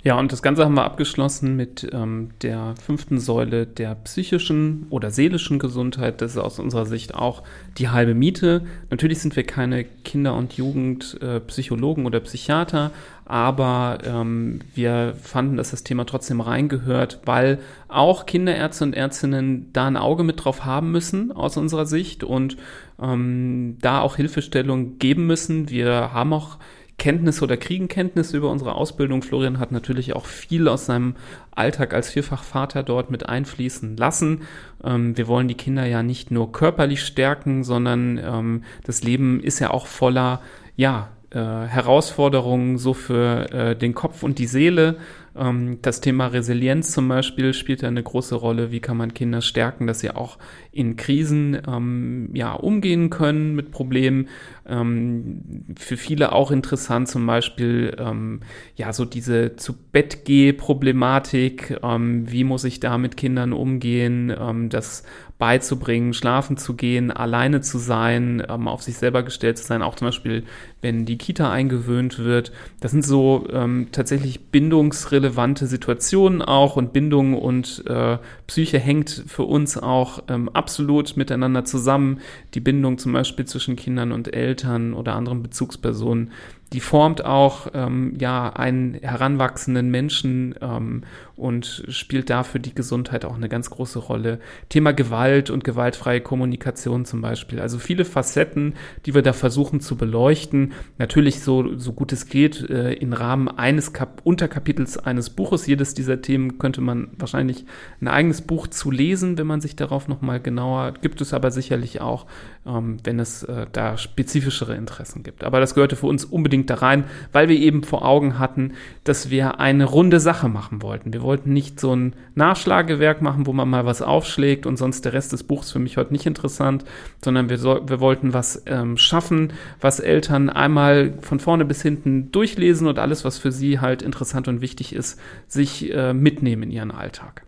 Ja, 0.02 0.18
und 0.18 0.32
das 0.32 0.42
Ganze 0.42 0.64
haben 0.64 0.74
wir 0.74 0.84
abgeschlossen 0.84 1.56
mit 1.56 1.86
ähm, 1.92 2.30
der 2.40 2.74
fünften 2.82 3.20
Säule 3.20 3.66
der 3.66 3.94
psychischen 3.96 4.86
oder 4.88 5.10
seelischen 5.10 5.58
Gesundheit. 5.58 6.22
Das 6.22 6.32
ist 6.32 6.38
aus 6.38 6.58
unserer 6.58 6.86
Sicht 6.86 7.14
auch 7.14 7.42
die 7.76 7.90
halbe 7.90 8.14
Miete. 8.14 8.62
Natürlich 8.88 9.18
sind 9.18 9.36
wir 9.36 9.44
keine 9.44 9.84
Kinder- 9.84 10.36
und 10.36 10.54
Jugendpsychologen 10.54 12.04
äh, 12.04 12.06
oder 12.06 12.20
Psychiater, 12.20 12.92
aber 13.26 13.98
ähm, 14.04 14.60
wir 14.74 15.14
fanden, 15.20 15.58
dass 15.58 15.72
das 15.72 15.84
Thema 15.84 16.06
trotzdem 16.06 16.40
reingehört, 16.40 17.20
weil 17.26 17.58
auch 17.88 18.24
Kinderärzte 18.24 18.84
und 18.84 18.94
Ärztinnen 18.94 19.70
da 19.74 19.86
ein 19.86 19.98
Auge 19.98 20.24
mit 20.24 20.42
drauf 20.42 20.64
haben 20.64 20.92
müssen 20.92 21.30
aus 21.30 21.58
unserer 21.58 21.84
Sicht 21.84 22.24
und 22.24 22.56
ähm, 23.02 23.76
da 23.82 24.00
auch 24.00 24.16
Hilfestellung 24.16 24.96
geben 24.98 25.26
müssen. 25.26 25.68
Wir 25.68 26.14
haben 26.14 26.32
auch 26.32 26.56
Kenntnisse 27.00 27.42
oder 27.42 27.56
kriegen 27.56 27.88
Kenntnisse 27.88 28.36
über 28.36 28.50
unsere 28.50 28.74
Ausbildung. 28.74 29.22
Florian 29.22 29.58
hat 29.58 29.72
natürlich 29.72 30.14
auch 30.14 30.26
viel 30.26 30.68
aus 30.68 30.84
seinem 30.84 31.16
Alltag 31.50 31.94
als 31.94 32.10
Vierfachvater 32.10 32.82
dort 32.82 33.10
mit 33.10 33.26
einfließen 33.26 33.96
lassen. 33.96 34.42
Ähm, 34.84 35.16
wir 35.16 35.26
wollen 35.26 35.48
die 35.48 35.54
Kinder 35.54 35.86
ja 35.86 36.02
nicht 36.02 36.30
nur 36.30 36.52
körperlich 36.52 37.02
stärken, 37.02 37.64
sondern 37.64 38.18
ähm, 38.18 38.64
das 38.84 39.02
Leben 39.02 39.42
ist 39.42 39.60
ja 39.60 39.70
auch 39.70 39.86
voller, 39.86 40.42
ja, 40.76 41.08
äh, 41.30 41.38
Herausforderungen 41.38 42.76
so 42.76 42.92
für 42.92 43.50
äh, 43.52 43.76
den 43.76 43.94
Kopf 43.94 44.22
und 44.22 44.38
die 44.38 44.46
Seele. 44.46 44.96
Ähm, 45.36 45.78
das 45.80 46.00
Thema 46.00 46.26
Resilienz 46.26 46.90
zum 46.90 47.08
Beispiel 47.08 47.54
spielt 47.54 47.84
eine 47.84 48.02
große 48.02 48.34
Rolle. 48.34 48.72
Wie 48.72 48.80
kann 48.80 48.96
man 48.96 49.14
Kinder 49.14 49.40
stärken, 49.40 49.86
dass 49.86 50.00
sie 50.00 50.10
auch 50.10 50.38
in 50.72 50.96
Krisen 50.96 51.60
ähm, 51.68 52.30
ja, 52.34 52.52
umgehen 52.52 53.10
können 53.10 53.54
mit 53.54 53.70
Problemen? 53.70 54.28
Ähm, 54.70 55.64
für 55.76 55.96
viele 55.96 56.32
auch 56.32 56.50
interessant 56.50 57.08
zum 57.08 57.26
Beispiel 57.26 57.96
ähm, 57.98 58.40
ja 58.76 58.92
so 58.92 59.04
diese 59.04 59.56
zu 59.56 59.74
Bett 59.74 60.24
Problematik. 60.56 61.78
Ähm, 61.82 62.30
wie 62.30 62.44
muss 62.44 62.64
ich 62.64 62.80
da 62.80 62.96
mit 62.96 63.16
Kindern 63.16 63.52
umgehen? 63.52 64.32
Ähm, 64.38 64.68
das 64.68 65.02
beizubringen, 65.40 66.12
schlafen 66.12 66.58
zu 66.58 66.74
gehen, 66.74 67.10
alleine 67.10 67.62
zu 67.62 67.78
sein, 67.78 68.42
ähm, 68.48 68.68
auf 68.68 68.82
sich 68.82 68.98
selber 68.98 69.22
gestellt 69.22 69.56
zu 69.56 69.64
sein, 69.64 69.80
auch 69.80 69.94
zum 69.94 70.08
Beispiel, 70.08 70.44
wenn 70.82 71.06
die 71.06 71.16
Kita 71.16 71.50
eingewöhnt 71.50 72.18
wird. 72.18 72.52
Das 72.80 72.90
sind 72.90 73.04
so 73.04 73.48
ähm, 73.50 73.88
tatsächlich 73.90 74.50
bindungsrelevante 74.50 75.66
Situationen 75.66 76.42
auch 76.42 76.76
und 76.76 76.92
Bindung 76.92 77.34
und 77.34 77.82
äh, 77.86 78.18
Psyche 78.46 78.78
hängt 78.78 79.24
für 79.26 79.44
uns 79.44 79.78
auch 79.78 80.22
absolut 80.52 81.16
miteinander 81.16 81.64
zusammen. 81.64 82.20
Die 82.52 82.60
Bindung 82.60 82.98
zum 82.98 83.12
Beispiel 83.12 83.46
zwischen 83.46 83.76
Kindern 83.76 84.12
und 84.12 84.34
Eltern 84.34 84.59
oder 84.94 85.14
anderen 85.14 85.42
Bezugspersonen 85.42 86.32
die 86.72 86.80
formt 86.80 87.24
auch 87.24 87.68
ähm, 87.74 88.14
ja 88.18 88.50
einen 88.50 88.94
heranwachsenden 88.94 89.90
Menschen 89.90 90.54
ähm, 90.60 91.02
und 91.34 91.84
spielt 91.88 92.30
dafür 92.30 92.60
die 92.60 92.74
Gesundheit 92.74 93.24
auch 93.24 93.34
eine 93.34 93.48
ganz 93.48 93.70
große 93.70 93.98
Rolle. 93.98 94.38
Thema 94.68 94.92
Gewalt 94.92 95.50
und 95.50 95.64
gewaltfreie 95.64 96.20
Kommunikation 96.20 97.06
zum 97.06 97.22
Beispiel. 97.22 97.60
Also 97.60 97.78
viele 97.78 98.04
Facetten, 98.04 98.74
die 99.06 99.14
wir 99.14 99.22
da 99.22 99.32
versuchen 99.32 99.80
zu 99.80 99.96
beleuchten. 99.96 100.72
Natürlich 100.98 101.40
so, 101.40 101.76
so 101.76 101.92
gut 101.92 102.12
es 102.12 102.26
geht, 102.26 102.68
äh, 102.68 102.92
im 102.92 103.14
Rahmen 103.14 103.48
eines 103.48 103.92
Kap 103.92 104.20
Unterkapitels 104.22 104.98
eines 104.98 105.30
Buches. 105.30 105.66
Jedes 105.66 105.94
dieser 105.94 106.20
Themen 106.20 106.58
könnte 106.58 106.82
man 106.82 107.08
wahrscheinlich 107.16 107.64
ein 108.00 108.08
eigenes 108.08 108.42
Buch 108.42 108.66
zu 108.66 108.90
lesen, 108.90 109.38
wenn 109.38 109.46
man 109.46 109.62
sich 109.62 109.76
darauf 109.76 110.08
nochmal 110.08 110.40
genauer, 110.40 110.92
gibt 111.00 111.20
es 111.20 111.32
aber 111.32 111.50
sicherlich 111.50 112.00
auch, 112.02 112.26
ähm, 112.66 112.98
wenn 113.02 113.18
es 113.18 113.42
äh, 113.44 113.66
da 113.72 113.96
spezifischere 113.96 114.76
Interessen 114.76 115.22
gibt. 115.22 115.42
Aber 115.42 115.58
das 115.58 115.74
gehörte 115.74 115.96
für 115.96 116.06
uns 116.06 116.26
unbedingt 116.26 116.59
unbedingt 116.60 116.70
da 116.70 116.74
rein, 116.74 117.04
weil 117.32 117.48
wir 117.48 117.56
eben 117.56 117.82
vor 117.82 118.04
Augen 118.04 118.38
hatten, 118.38 118.72
dass 119.04 119.30
wir 119.30 119.60
eine 119.60 119.84
runde 119.84 120.20
Sache 120.20 120.48
machen 120.48 120.82
wollten. 120.82 121.12
Wir 121.12 121.22
wollten 121.22 121.52
nicht 121.52 121.80
so 121.80 121.94
ein 121.94 122.14
Nachschlagewerk 122.34 123.22
machen, 123.22 123.46
wo 123.46 123.52
man 123.52 123.68
mal 123.68 123.86
was 123.86 124.02
aufschlägt 124.02 124.66
und 124.66 124.76
sonst 124.76 125.04
der 125.04 125.12
Rest 125.12 125.32
des 125.32 125.44
Buchs 125.44 125.72
für 125.72 125.78
mich 125.78 125.96
heute 125.96 126.12
nicht 126.12 126.26
interessant, 126.26 126.84
sondern 127.24 127.48
wir, 127.48 127.58
so, 127.58 127.80
wir 127.86 128.00
wollten 128.00 128.34
was 128.34 128.62
ähm, 128.66 128.96
schaffen, 128.96 129.52
was 129.80 130.00
Eltern 130.00 130.50
einmal 130.50 131.14
von 131.20 131.40
vorne 131.40 131.64
bis 131.64 131.82
hinten 131.82 132.30
durchlesen 132.32 132.86
und 132.86 132.98
alles, 132.98 133.24
was 133.24 133.38
für 133.38 133.52
sie 133.52 133.80
halt 133.80 134.02
interessant 134.02 134.48
und 134.48 134.60
wichtig 134.60 134.94
ist, 134.94 135.18
sich 135.48 135.92
äh, 135.92 136.12
mitnehmen 136.12 136.64
in 136.64 136.70
ihren 136.70 136.90
Alltag. 136.90 137.42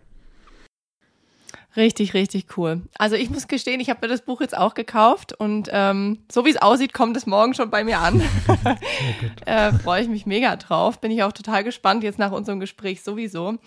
Richtig, 1.75 2.13
richtig 2.13 2.57
cool. 2.57 2.81
Also 2.97 3.15
ich 3.15 3.29
muss 3.29 3.47
gestehen, 3.47 3.79
ich 3.79 3.89
habe 3.89 3.99
mir 4.03 4.07
das 4.07 4.21
Buch 4.21 4.41
jetzt 4.41 4.55
auch 4.55 4.75
gekauft 4.75 5.33
und 5.33 5.69
ähm, 5.71 6.19
so 6.31 6.45
wie 6.45 6.51
es 6.51 6.61
aussieht, 6.61 6.93
kommt 6.93 7.17
es 7.17 7.25
morgen 7.25 7.53
schon 7.53 7.69
bei 7.69 7.83
mir 7.83 7.99
an. 7.99 8.21
äh, 9.45 9.71
Freue 9.73 10.03
ich 10.03 10.09
mich 10.09 10.25
mega 10.25 10.55
drauf. 10.55 11.01
Bin 11.01 11.11
ich 11.11 11.23
auch 11.23 11.31
total 11.31 11.63
gespannt 11.63 12.03
jetzt 12.03 12.19
nach 12.19 12.31
unserem 12.31 12.59
Gespräch 12.59 13.01
sowieso. 13.01 13.57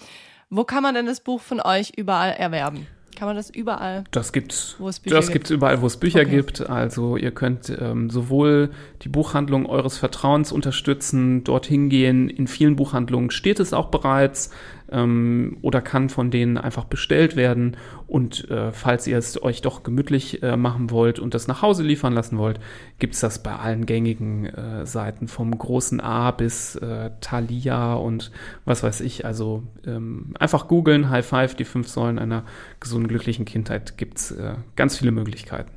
Wo 0.51 0.65
kann 0.65 0.83
man 0.83 0.95
denn 0.95 1.07
das 1.07 1.21
Buch 1.21 1.41
von 1.41 1.61
euch 1.61 1.93
überall 1.97 2.31
erwerben? 2.31 2.87
Kann 3.17 3.29
man 3.29 3.37
das 3.37 3.49
überall? 3.49 4.05
Das 4.11 4.33
gibt's. 4.33 4.77
Wo 4.79 4.89
es 4.89 5.01
Bücher 5.01 5.17
das 5.17 5.27
gibt? 5.27 5.33
gibt's 5.33 5.51
überall, 5.51 5.81
wo 5.81 5.87
es 5.87 5.97
Bücher 5.97 6.21
okay. 6.21 6.31
gibt. 6.31 6.69
Also 6.69 7.17
ihr 7.17 7.31
könnt 7.31 7.75
ähm, 7.81 8.11
sowohl 8.11 8.71
die 9.03 9.09
Buchhandlung 9.09 9.67
eures 9.67 9.97
Vertrauens 9.97 10.53
unterstützen, 10.53 11.43
dorthin 11.43 11.89
gehen. 11.89 12.29
In 12.29 12.47
vielen 12.47 12.77
Buchhandlungen 12.77 13.31
steht 13.31 13.59
es 13.59 13.73
auch 13.73 13.87
bereits 13.87 14.51
ähm, 14.91 15.59
oder 15.63 15.81
kann 15.81 16.09
von 16.09 16.31
denen 16.31 16.59
einfach 16.59 16.85
bestellt 16.85 17.37
werden. 17.37 17.77
Und 18.07 18.51
äh, 18.51 18.73
falls 18.73 19.07
ihr 19.07 19.19
es 19.19 19.43
euch 19.43 19.63
doch 19.63 19.83
gemütlich 19.83 20.43
äh, 20.43 20.57
machen 20.57 20.91
wollt 20.91 21.19
und 21.19 21.35
das 21.35 21.49
nach 21.49 21.63
Hause 21.63 21.83
liefern 21.83 22.13
lassen 22.13 22.39
wollt, 22.39 22.61
gibt's 22.99 23.21
das 23.21 23.43
bei 23.43 23.55
allen 23.57 23.87
gängigen 23.87 24.47
äh, 24.47 24.87
Seiten 24.87 25.29
vom 25.29 25.57
großen 25.57 26.01
A 26.01 26.31
bis 26.31 26.77
äh, 26.77 27.11
Thalia 27.21 27.95
und 27.95 28.31
was 28.65 28.83
weiß 28.83 29.01
ich. 29.01 29.25
Also 29.25 29.63
ähm, 29.87 30.35
einfach 30.39 30.69
googeln, 30.69 31.11
High 31.11 31.27
Five, 31.27 31.55
die 31.55 31.65
fünf 31.65 31.89
Säulen 31.89 32.19
einer 32.19 32.45
gesunden, 32.81 33.09
glücklichen 33.09 33.45
Kindheit, 33.45 33.97
gibt's 33.97 34.31
äh, 34.31 34.55
ganz 34.77 34.99
viele 34.99 35.11
Möglichkeiten. 35.11 35.71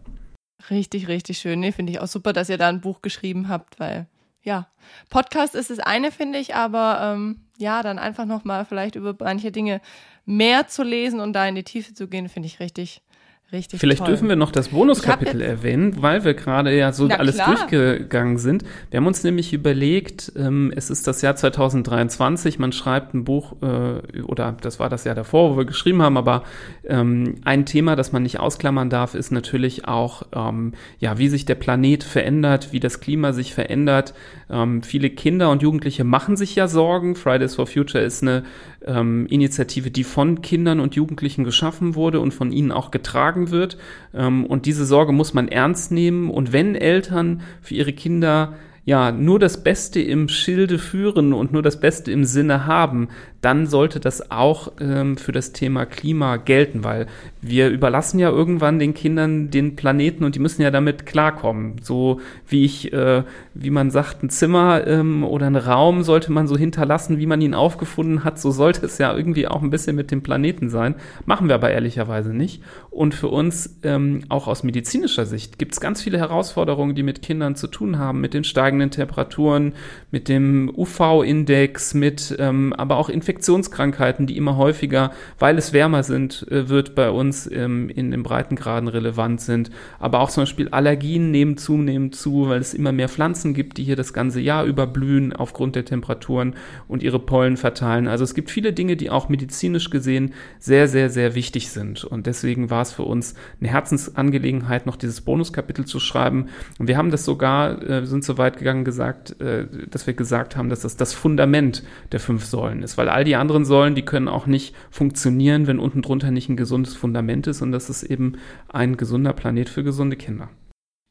Richtig, 0.70 1.08
richtig 1.08 1.38
schön. 1.38 1.60
Nee, 1.62 1.72
finde 1.72 1.92
ich 1.92 2.00
auch 2.00 2.08
super, 2.08 2.34
dass 2.34 2.50
ihr 2.50 2.58
da 2.58 2.70
ein 2.70 2.82
Buch 2.82 3.02
geschrieben 3.02 3.48
habt, 3.48 3.80
weil 3.80 4.08
ja, 4.44 4.68
Podcast 5.10 5.56
ist 5.56 5.70
das 5.70 5.80
eine, 5.80 6.12
finde 6.12 6.40
ich, 6.40 6.56
aber 6.56 7.00
ähm, 7.02 7.42
ja, 7.58 7.84
dann 7.84 8.00
einfach 8.00 8.26
nochmal 8.26 8.66
vielleicht 8.66 8.96
über 8.96 9.16
manche 9.20 9.52
Dinge 9.52 9.82
mehr 10.26 10.68
zu 10.68 10.84
lesen 10.84 11.20
und 11.20 11.34
da 11.34 11.48
in 11.48 11.56
die 11.56 11.64
Tiefe 11.64 11.94
zu 11.94 12.08
gehen, 12.08 12.30
finde 12.30 12.48
ich 12.48 12.60
richtig, 12.60 13.02
Richtig 13.52 13.80
Vielleicht 13.80 14.00
toll. 14.00 14.10
dürfen 14.10 14.30
wir 14.30 14.36
noch 14.36 14.52
das 14.52 14.68
Bonuskapitel 14.68 15.42
erwähnen, 15.42 16.04
weil 16.04 16.24
wir 16.24 16.36
gerade 16.36 16.76
ja 16.78 16.92
so 16.92 17.08
alles 17.08 17.36
klar. 17.36 17.56
durchgegangen 17.56 18.38
sind. 18.38 18.64
Wir 18.92 18.98
haben 18.98 19.08
uns 19.08 19.24
nämlich 19.24 19.54
überlegt, 19.54 20.32
ähm, 20.36 20.72
es 20.76 20.92
ist 20.92 21.08
das 21.08 21.24
Jahr 21.24 21.36
2023, 21.36 22.60
man 22.60 22.72
schreibt 22.72 23.16
ein 23.16 23.24
Buch, 23.24 23.56
äh, 23.64 24.22
oder 24.22 24.56
das 24.62 24.80
war 24.80 24.88
das 24.90 25.04
Jahr 25.04 25.16
davor, 25.16 25.54
wo 25.54 25.58
wir 25.58 25.66
geschrieben 25.66 26.04
haben, 26.04 26.16
aber 26.16 26.44
ähm, 26.86 27.38
ein 27.44 27.66
Thema, 27.66 27.96
das 27.96 28.12
man 28.12 28.22
nicht 28.22 28.40
ausklammern 28.40 28.92
darf, 28.92 29.16
ist 29.16 29.32
natürlich 29.32 29.88
auch, 29.88 30.22
ähm, 30.32 30.74
ja, 31.00 31.18
wie 31.18 31.28
sich 31.28 31.46
der 31.46 31.56
Planet 31.56 32.04
verändert, 32.04 32.72
wie 32.72 32.80
das 32.80 33.00
Klima 33.00 33.34
sich 33.34 33.56
verändert. 33.56 34.14
Ähm, 34.52 34.84
viele 34.84 35.10
Kinder 35.10 35.50
und 35.50 35.64
Jugendliche 35.64 36.04
machen 36.04 36.38
sich 36.38 36.54
ja 36.54 36.68
Sorgen. 36.68 37.16
Fridays 37.16 37.56
for 37.56 37.66
Future 37.66 38.04
ist 38.04 38.22
eine 38.22 38.44
ähm, 38.86 39.28
Initiative, 39.28 39.92
die 39.92 40.04
von 40.04 40.42
Kindern 40.42 40.80
und 40.80 40.96
Jugendlichen 40.96 41.44
geschaffen 41.44 41.96
wurde 41.96 42.20
und 42.20 42.34
von 42.34 42.52
ihnen 42.52 42.72
auch 42.72 42.92
getragen 42.92 43.39
wird. 43.52 43.78
Ähm, 44.14 44.46
und 44.46 44.66
diese 44.66 44.86
Sorge 44.86 45.12
muss 45.12 45.34
man 45.34 45.48
ernst 45.48 45.92
nehmen. 45.92 46.30
Und 46.30 46.54
wenn 46.54 46.76
Eltern 46.76 47.42
für 47.62 47.76
ihre 47.76 47.94
Kinder 47.94 48.54
ja 48.86 49.12
nur 49.12 49.40
das 49.40 49.64
Beste 49.64 50.02
im 50.02 50.30
Schilde 50.30 50.80
führen 50.80 51.34
und 51.34 51.54
nur 51.54 51.62
das 51.62 51.80
Beste 51.80 52.12
im 52.12 52.26
Sinne 52.26 52.66
haben, 52.66 53.10
dann 53.42 53.68
sollte 53.68 54.00
das 54.00 54.32
auch 54.32 54.74
ähm, 54.82 55.18
für 55.18 55.32
das 55.32 55.54
Thema 55.54 55.86
Klima 55.86 56.36
gelten, 56.38 56.84
weil 56.84 57.08
wir 57.42 57.70
überlassen 57.70 58.20
ja 58.20 58.30
irgendwann 58.30 58.80
den 58.80 58.94
Kindern 58.94 59.50
den 59.50 59.76
Planeten 59.76 60.26
und 60.26 60.36
die 60.36 60.40
müssen 60.40 60.62
ja 60.62 60.72
damit 60.72 61.06
klarkommen. 61.06 61.76
So 61.82 62.20
wie 62.48 62.66
ich, 62.66 62.92
äh, 62.92 63.24
wie 63.54 63.70
man 63.70 63.92
sagt, 63.92 64.24
ein 64.24 64.30
Zimmer 64.30 64.86
ähm, 64.86 65.24
oder 65.24 65.48
ein 65.48 65.56
Raum 65.56 66.04
sollte 66.04 66.32
man 66.32 66.48
so 66.48 66.58
hinterlassen, 66.58 67.18
wie 67.18 67.26
man 67.28 67.42
ihn 67.42 67.54
aufgefunden 67.54 68.26
hat. 68.26 68.40
So 68.40 68.52
sollte 68.52 68.86
es 68.86 68.98
ja 68.98 69.16
irgendwie 69.16 69.48
auch 69.48 69.62
ein 69.62 69.70
bisschen 69.70 69.96
mit 69.96 70.12
dem 70.12 70.22
Planeten 70.22 70.70
sein. 70.70 70.96
Machen 71.26 71.48
wir 71.48 71.56
aber 71.56 71.72
ehrlicherweise 71.72 72.34
nicht. 72.34 72.62
Und 72.90 73.14
für 73.14 73.30
uns 73.30 73.80
ähm, 73.84 74.24
auch 74.28 74.48
aus 74.48 74.64
medizinischer 74.64 75.26
Sicht 75.26 75.58
gibt 75.58 75.74
es 75.74 75.80
ganz 75.80 76.02
viele 76.02 76.18
Herausforderungen, 76.18 76.96
die 76.96 77.04
mit 77.04 77.22
Kindern 77.22 77.56
zu 77.56 77.68
tun 77.68 77.98
haben, 77.98 78.20
mit 78.20 78.34
den 78.34 78.44
steigenden 78.44 78.92
Temperaturen, 78.92 79.74
mit 80.12 80.28
dem 80.28 80.70
UV-Index, 80.76 81.94
mit 81.94 82.36
ähm, 82.38 82.74
aber 82.74 82.98
auch 82.98 83.10
Infektionskrankheiten, 83.30 84.26
die 84.26 84.38
immer 84.38 84.58
häufiger, 84.58 85.12
weil 85.38 85.60
es 85.60 85.72
wärmer 85.72 86.02
sind, 86.02 86.48
äh, 86.50 86.68
wird 86.68 86.96
bei 86.96 87.12
uns 87.12 87.50
ähm, 87.52 87.88
in 87.88 88.10
den 88.10 88.24
Breitengraden 88.24 88.90
relevant 88.90 89.40
sind. 89.40 89.70
Aber 90.00 90.22
auch 90.22 90.32
zum 90.32 90.42
Beispiel 90.42 90.70
Allergien 90.70 91.30
nehmen 91.30 91.56
zunehmend 91.56 92.16
zu, 92.16 92.50
weil 92.50 92.60
es 92.60 92.74
immer 92.74 92.92
mehr 92.92 93.08
Pflanzen 93.08 93.54
gibt, 93.54 93.78
die 93.78 93.84
hier 93.84 93.96
das 93.96 94.14
ganze 94.14 94.42
Jahr 94.42 94.66
über 94.66 94.88
blühen 94.88 95.32
aufgrund 95.32 95.76
der 95.76 95.86
Temperaturen 95.86 96.56
und 96.88 97.04
ihre 97.04 97.20
Pollen 97.20 97.56
verteilen. 97.56 98.08
Also 98.08 98.24
es 98.24 98.34
gibt 98.34 98.50
viele 98.50 98.74
Dinge, 98.74 98.98
die 98.98 99.12
auch 99.12 99.30
medizinisch 99.30 99.92
gesehen 99.92 100.34
sehr, 100.58 100.88
sehr, 100.88 101.12
sehr 101.12 101.36
wichtig 101.36 101.70
sind. 101.70 102.04
Und 102.04 102.26
deswegen 102.26 102.72
war 102.72 102.82
es 102.82 102.94
für 102.94 103.04
uns 103.04 103.36
eine 103.60 103.70
Herzensangelegenheit, 103.70 104.88
noch 104.88 104.96
dieses 104.96 105.22
Bonuskapitel 105.22 105.86
zu 105.86 106.00
schreiben. 106.00 106.48
Und 106.80 106.88
wir 106.88 106.98
haben 106.98 107.12
das 107.12 107.26
sogar, 107.26 107.80
äh, 107.88 108.08
sind 108.08 108.24
so 108.24 108.40
weit 108.40 108.58
gegangen 108.58 108.86
gesagt, 108.86 109.40
äh, 109.40 109.68
dass 109.92 110.08
wir 110.08 110.16
gesagt 110.16 110.56
haben, 110.56 110.70
dass 110.70 110.80
das 110.80 110.98
das 110.98 111.14
Fundament 111.14 111.84
der 112.12 112.20
fünf 112.20 112.46
Säulen 112.46 112.82
ist. 112.82 112.98
Weil 112.98 113.08
all 113.20 113.26
die 113.26 113.36
anderen 113.36 113.66
Säulen, 113.66 113.96
die 113.96 114.06
können 114.06 114.30
auch 114.30 114.46
nicht 114.46 114.74
funktionieren, 114.90 115.68
wenn 115.68 115.78
unten 115.78 116.02
drunter 116.02 116.32
nicht 116.32 116.48
ein 116.48 116.56
gesundes 116.56 116.96
Fundament 116.96 117.48
ist. 117.48 117.62
Und 117.62 117.74
das 117.74 117.90
ist 117.90 118.04
eben 118.04 118.38
ein 118.70 118.96
gesunder 118.96 119.34
Planet 119.34 119.68
für 119.68 119.84
gesunde 119.84 120.16
Kinder. 120.16 120.48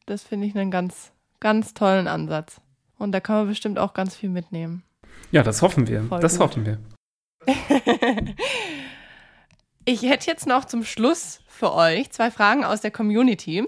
Das 0.06 0.22
finde 0.22 0.46
ich 0.46 0.56
einen 0.56 0.70
ganz, 0.70 1.12
ganz 1.38 1.74
tollen 1.74 2.08
Ansatz. 2.08 2.62
Und 2.96 3.12
da 3.12 3.20
kann 3.20 3.36
man 3.36 3.48
bestimmt 3.48 3.78
auch 3.78 3.92
ganz 3.92 4.16
viel 4.16 4.30
mitnehmen. 4.30 4.84
Ja, 5.32 5.42
das 5.42 5.60
hoffen 5.60 5.86
wir. 5.86 6.02
Voll 6.04 6.20
das 6.20 6.38
gut. 6.38 6.46
hoffen 6.46 6.64
wir. 6.64 6.78
ich 9.84 10.00
hätte 10.04 10.28
jetzt 10.28 10.46
noch 10.46 10.64
zum 10.64 10.84
Schluss 10.84 11.40
für 11.46 11.74
euch 11.74 12.10
zwei 12.10 12.30
Fragen 12.30 12.64
aus 12.64 12.80
der 12.80 12.90
Community. 12.90 13.66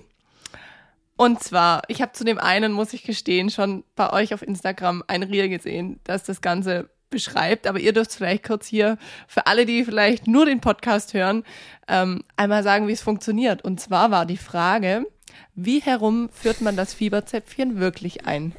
Und 1.18 1.42
zwar, 1.42 1.83
ich 1.88 2.00
habe 2.00 2.12
zu 2.12 2.24
dem 2.24 2.38
einen, 2.38 2.72
muss 2.72 2.94
ich 2.94 3.03
gestehen, 3.03 3.50
schon 3.50 3.85
bei 3.96 4.11
euch 4.14 4.33
auf 4.33 4.40
Instagram 4.40 5.05
ein 5.09 5.22
Reel 5.22 5.50
gesehen, 5.50 6.00
das 6.05 6.24
das 6.24 6.40
Ganze 6.40 6.88
beschreibt. 7.11 7.66
Aber 7.66 7.79
ihr 7.79 7.92
dürft 7.92 8.12
vielleicht 8.12 8.44
kurz 8.44 8.66
hier 8.66 8.96
für 9.27 9.46
alle, 9.46 9.66
die 9.66 9.85
vielleicht 9.85 10.27
nur 10.27 10.46
den 10.46 10.61
Podcast 10.61 11.12
hören, 11.14 11.44
ähm, 11.88 12.23
einmal 12.37 12.62
sagen, 12.62 12.88
wie 12.88 12.92
es 12.92 13.03
funktioniert. 13.03 13.62
Und 13.62 13.81
zwar 13.81 14.11
war 14.11 14.27
die 14.27 14.37
Frage, 14.37 15.07
wie 15.55 15.81
herum 15.81 16.31
führt 16.33 16.61
man 16.61 16.77
das 16.77 16.94
Fieberzäpfchen 16.94 17.79
wirklich 17.79 18.27
ein? 18.27 18.55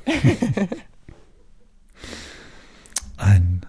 Ein 3.18 3.62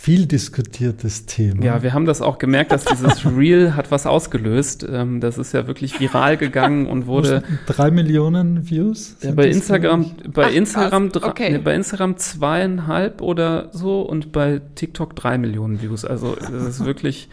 viel 0.00 0.24
diskutiertes 0.24 1.26
Thema. 1.26 1.62
Ja, 1.62 1.82
wir 1.82 1.92
haben 1.92 2.06
das 2.06 2.22
auch 2.22 2.38
gemerkt, 2.38 2.72
dass 2.72 2.86
dieses 2.86 3.26
Reel 3.36 3.76
hat 3.76 3.90
was 3.90 4.06
ausgelöst. 4.06 4.86
Ähm, 4.90 5.20
das 5.20 5.36
ist 5.36 5.52
ja 5.52 5.66
wirklich 5.66 6.00
viral 6.00 6.38
gegangen 6.38 6.86
und 6.86 7.06
wurde 7.06 7.42
Drei 7.66 7.90
Millionen 7.90 8.70
Views? 8.70 9.18
bei 9.34 9.46
Instagram, 9.46 10.10
bei 10.32 10.46
Ach, 10.46 10.52
Instagram, 10.54 11.12
krass. 11.12 11.24
Okay. 11.24 11.50
nee, 11.52 11.58
bei 11.58 11.74
Instagram 11.74 12.16
zweieinhalb 12.16 13.20
oder 13.20 13.68
so 13.72 14.00
und 14.00 14.32
bei 14.32 14.62
TikTok 14.74 15.14
drei 15.16 15.36
Millionen 15.36 15.82
Views. 15.82 16.06
Also 16.06 16.34
das 16.34 16.50
ist 16.50 16.84
wirklich 16.86 17.28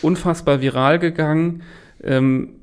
unfassbar 0.00 0.62
viral 0.62 0.98
gegangen. 0.98 1.62
Ähm, 2.02 2.54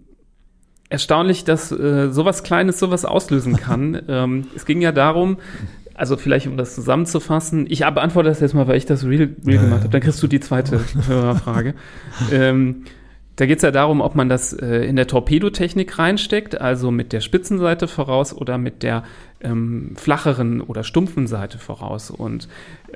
erstaunlich, 0.90 1.44
dass 1.44 1.72
äh, 1.72 2.10
sowas 2.10 2.42
Kleines 2.42 2.80
sowas 2.80 3.06
auslösen 3.06 3.58
kann. 3.58 4.02
ähm, 4.08 4.48
es 4.56 4.66
ging 4.66 4.82
ja 4.82 4.92
darum, 4.92 5.38
also 5.96 6.18
vielleicht 6.18 6.48
um 6.48 6.58
das 6.58 6.76
zusammenzufassen, 6.76 7.66
ich 7.70 7.80
beantworte 7.80 8.30
das 8.30 8.40
jetzt 8.40 8.54
mal, 8.54 8.68
weil 8.68 8.78
ich 8.78 8.86
das 8.86 9.06
Real, 9.06 9.30
real 9.46 9.56
Ja, 9.56 9.62
gemacht 9.62 9.72
ja. 9.72 9.84
habe. 9.84 9.90
Dann 9.90 10.02
kriegst 10.02 10.22
du 10.22 10.28
die 10.28 10.40
zweite 10.40 10.80
Hörerfrage. 11.08 11.74
ähm, 12.32 12.84
da 13.38 13.46
geht 13.46 13.58
es 13.58 13.64
ja 13.64 13.72
darum, 13.72 14.00
ob 14.00 14.16
man 14.16 14.30
das 14.30 14.54
äh, 14.54 14.86
in 14.86 14.96
der 14.96 15.08
Torpedotechnik 15.08 16.00
reinsteckt, 16.00 16.62
also 16.62 16.90
mit 16.92 17.12
der 17.12 17.20
Spitzenseite 17.20 17.88
voraus 17.88 18.34
oder 18.34 18.58
mit 18.58 18.82
der 18.82 19.04
ähm, 19.46 19.92
flacheren 19.96 20.62
oder 20.62 20.84
stumpfen 20.84 21.28
Seite 21.28 21.58
voraus. 21.58 22.10
Und 22.10 22.48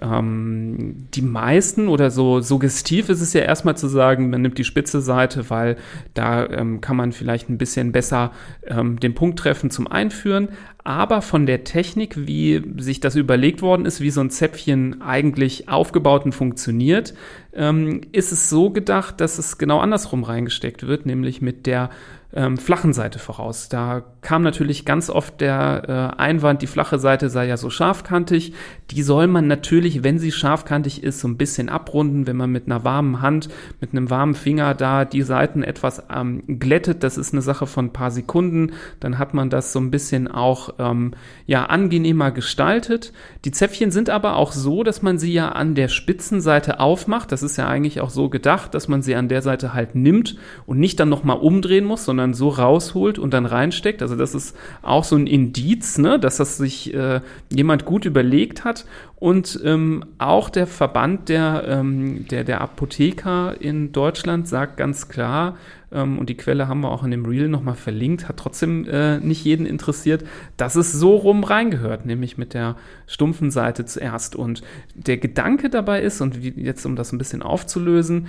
ähm, 0.02 1.08
die 1.14 1.22
meisten 1.22 1.88
oder 1.88 2.12
so 2.12 2.42
suggestiv 2.42 3.10
ist 3.10 3.22
es 3.22 3.34
ja 3.34 3.42
erstmal 3.42 3.78
zu 3.78 3.88
sagen, 3.88 4.30
man 4.30 4.42
nimmt 4.42 4.58
die 4.58 4.64
spitze 4.64 5.02
Seite, 5.02 5.50
weil 5.50 5.78
da 6.14 6.46
ähm, 6.48 6.82
kann 6.82 6.98
man 6.98 7.12
vielleicht 7.12 7.50
ein 7.50 7.58
bisschen 7.58 7.92
besser 7.92 8.32
ähm, 8.66 9.00
den 9.00 9.16
Punkt 9.16 9.40
treffen 9.40 9.70
zum 9.70 9.88
Einführen. 9.88 10.50
Aber 10.84 11.22
von 11.22 11.46
der 11.46 11.66
Technik, 11.66 12.28
wie 12.28 12.64
sich 12.78 13.00
das 13.00 13.16
überlegt 13.16 13.62
worden 13.62 13.86
ist, 13.86 14.02
wie 14.02 14.10
so 14.10 14.22
ein 14.22 14.32
Zäpfchen 14.32 15.02
eigentlich 15.02 15.70
aufgebaut 15.70 16.26
und 16.26 16.34
funktioniert, 16.34 17.14
ähm, 17.54 18.02
ist 18.12 18.32
es 18.32 18.50
so 18.50 18.70
gedacht, 18.70 19.22
dass 19.22 19.38
es 19.38 19.58
genau 19.58 19.80
andersrum 19.80 20.24
reingesteckt 20.24 20.88
wird, 20.88 21.06
nämlich 21.06 21.42
mit 21.42 21.66
der 21.66 21.90
ähm, 22.32 22.58
flachen 22.58 22.94
Seite 22.94 23.18
voraus. 23.18 23.70
Da 23.70 24.04
kam 24.22 24.44
natürlich 24.44 24.86
ganz 24.86 25.10
oft 25.10 25.42
der 25.42 26.14
äh, 26.18 26.22
Einwand, 26.22 26.62
die 26.62 26.68
flache 26.68 27.00
Seite 27.00 27.30
sei 27.30 27.48
ja 27.48 27.58
so 27.58 27.72
scharfkantig. 27.72 28.54
Die 28.92 29.02
soll 29.02 29.26
man 29.26 29.48
natürlich, 29.48 30.04
wenn 30.04 30.20
sie 30.20 30.32
scharfkantig 30.32 31.04
ist, 31.04 31.22
so 31.22 31.28
ein 31.28 31.38
bisschen 31.38 31.70
abrunden, 31.70 32.28
wenn 32.28 32.38
man 32.38 32.52
mit 32.52 32.68
einer 32.68 32.84
warmen 32.84 33.22
Hand, 33.22 33.50
mit 33.82 33.94
einem 33.94 34.12
warmen 34.12 34.36
Finger 34.36 34.76
da 34.76 35.06
die 35.06 35.24
Seiten 35.24 35.64
etwas 35.64 36.04
ähm, 36.14 36.44
glättet. 36.60 37.04
Das 37.04 37.18
ist 37.18 37.34
eine 37.34 37.42
Sache 37.42 37.66
von 37.66 37.86
ein 37.86 37.94
paar 37.94 38.12
Sekunden. 38.12 38.74
Dann 39.00 39.18
hat 39.18 39.34
man 39.34 39.50
das 39.50 39.74
so 39.74 39.80
ein 39.80 39.90
bisschen 39.90 40.28
auch 40.28 40.76
ähm, 40.78 41.14
ja 41.48 41.66
angenehmer 41.66 42.30
gestaltet. 42.30 43.12
Die 43.44 43.52
Zäpfchen 43.52 43.90
sind 43.90 44.12
aber 44.12 44.36
auch 44.36 44.52
so, 44.52 44.84
dass 44.84 45.02
man 45.02 45.18
sie 45.18 45.34
ja 45.34 45.50
an 45.50 45.74
der 45.74 45.88
Spitzenseite 45.88 46.80
aufmacht. 46.80 47.32
Das 47.32 47.42
ist 47.42 47.58
ja 47.58 47.68
eigentlich 47.68 48.02
auch 48.02 48.12
so 48.12 48.30
gedacht, 48.30 48.76
dass 48.76 48.88
man 48.88 49.02
sie 49.02 49.16
an 49.16 49.30
der 49.30 49.42
Seite 49.42 49.74
halt 49.74 49.96
nimmt 49.96 50.36
und 50.68 50.80
nicht 50.80 51.00
dann 51.00 51.10
nochmal 51.10 51.38
umdrehen 51.38 51.86
muss, 51.86 52.06
sondern 52.06 52.19
so 52.34 52.50
rausholt 52.50 53.20
und 53.20 53.34
dann 53.34 53.46
reinsteckt. 53.46 54.02
Also 54.02 54.16
das 54.16 54.36
ist 54.36 54.56
auch 54.82 55.04
so 55.04 55.16
ein 55.16 55.28
Indiz, 55.28 55.98
ne, 55.98 56.20
dass 56.20 56.38
das 56.38 56.58
sich 56.58 56.94
äh, 56.94 57.22
jemand 57.50 57.86
gut 57.86 58.06
überlegt 58.06 58.64
hat. 58.64 58.86
Und 59.20 59.60
ähm, 59.66 60.06
auch 60.18 60.50
der 60.50 60.66
Verband 60.66 61.28
der, 61.28 61.66
ähm, 61.68 62.26
der, 62.30 62.46
der 62.46 62.62
Apotheker 62.62 63.60
in 63.60 63.92
Deutschland 63.92 64.48
sagt 64.48 64.78
ganz 64.78 65.10
klar, 65.10 65.58
ähm, 65.92 66.18
und 66.18 66.30
die 66.30 66.38
Quelle 66.38 66.68
haben 66.68 66.82
wir 66.82 66.92
auch 66.92 67.04
in 67.04 67.12
dem 67.12 67.26
Reel 67.26 67.50
nochmal 67.50 67.76
verlinkt, 67.76 68.30
hat 68.30 68.38
trotzdem 68.38 68.88
äh, 68.88 69.20
nicht 69.20 69.44
jeden 69.44 69.66
interessiert, 69.66 70.24
dass 70.56 70.76
es 70.76 70.94
so 70.94 71.16
rum 71.16 71.44
reingehört, 71.44 72.06
nämlich 72.06 72.38
mit 72.38 72.54
der 72.54 72.78
stumpfen 73.08 73.52
Seite 73.52 73.86
zuerst. 73.86 74.38
Und 74.38 74.62
der 74.96 75.18
Gedanke 75.18 75.70
dabei 75.70 76.02
ist, 76.02 76.22
und 76.22 76.42
wie, 76.42 76.54
jetzt 76.56 76.86
um 76.86 76.96
das 76.96 77.12
ein 77.12 77.18
bisschen 77.18 77.42
aufzulösen, 77.42 78.28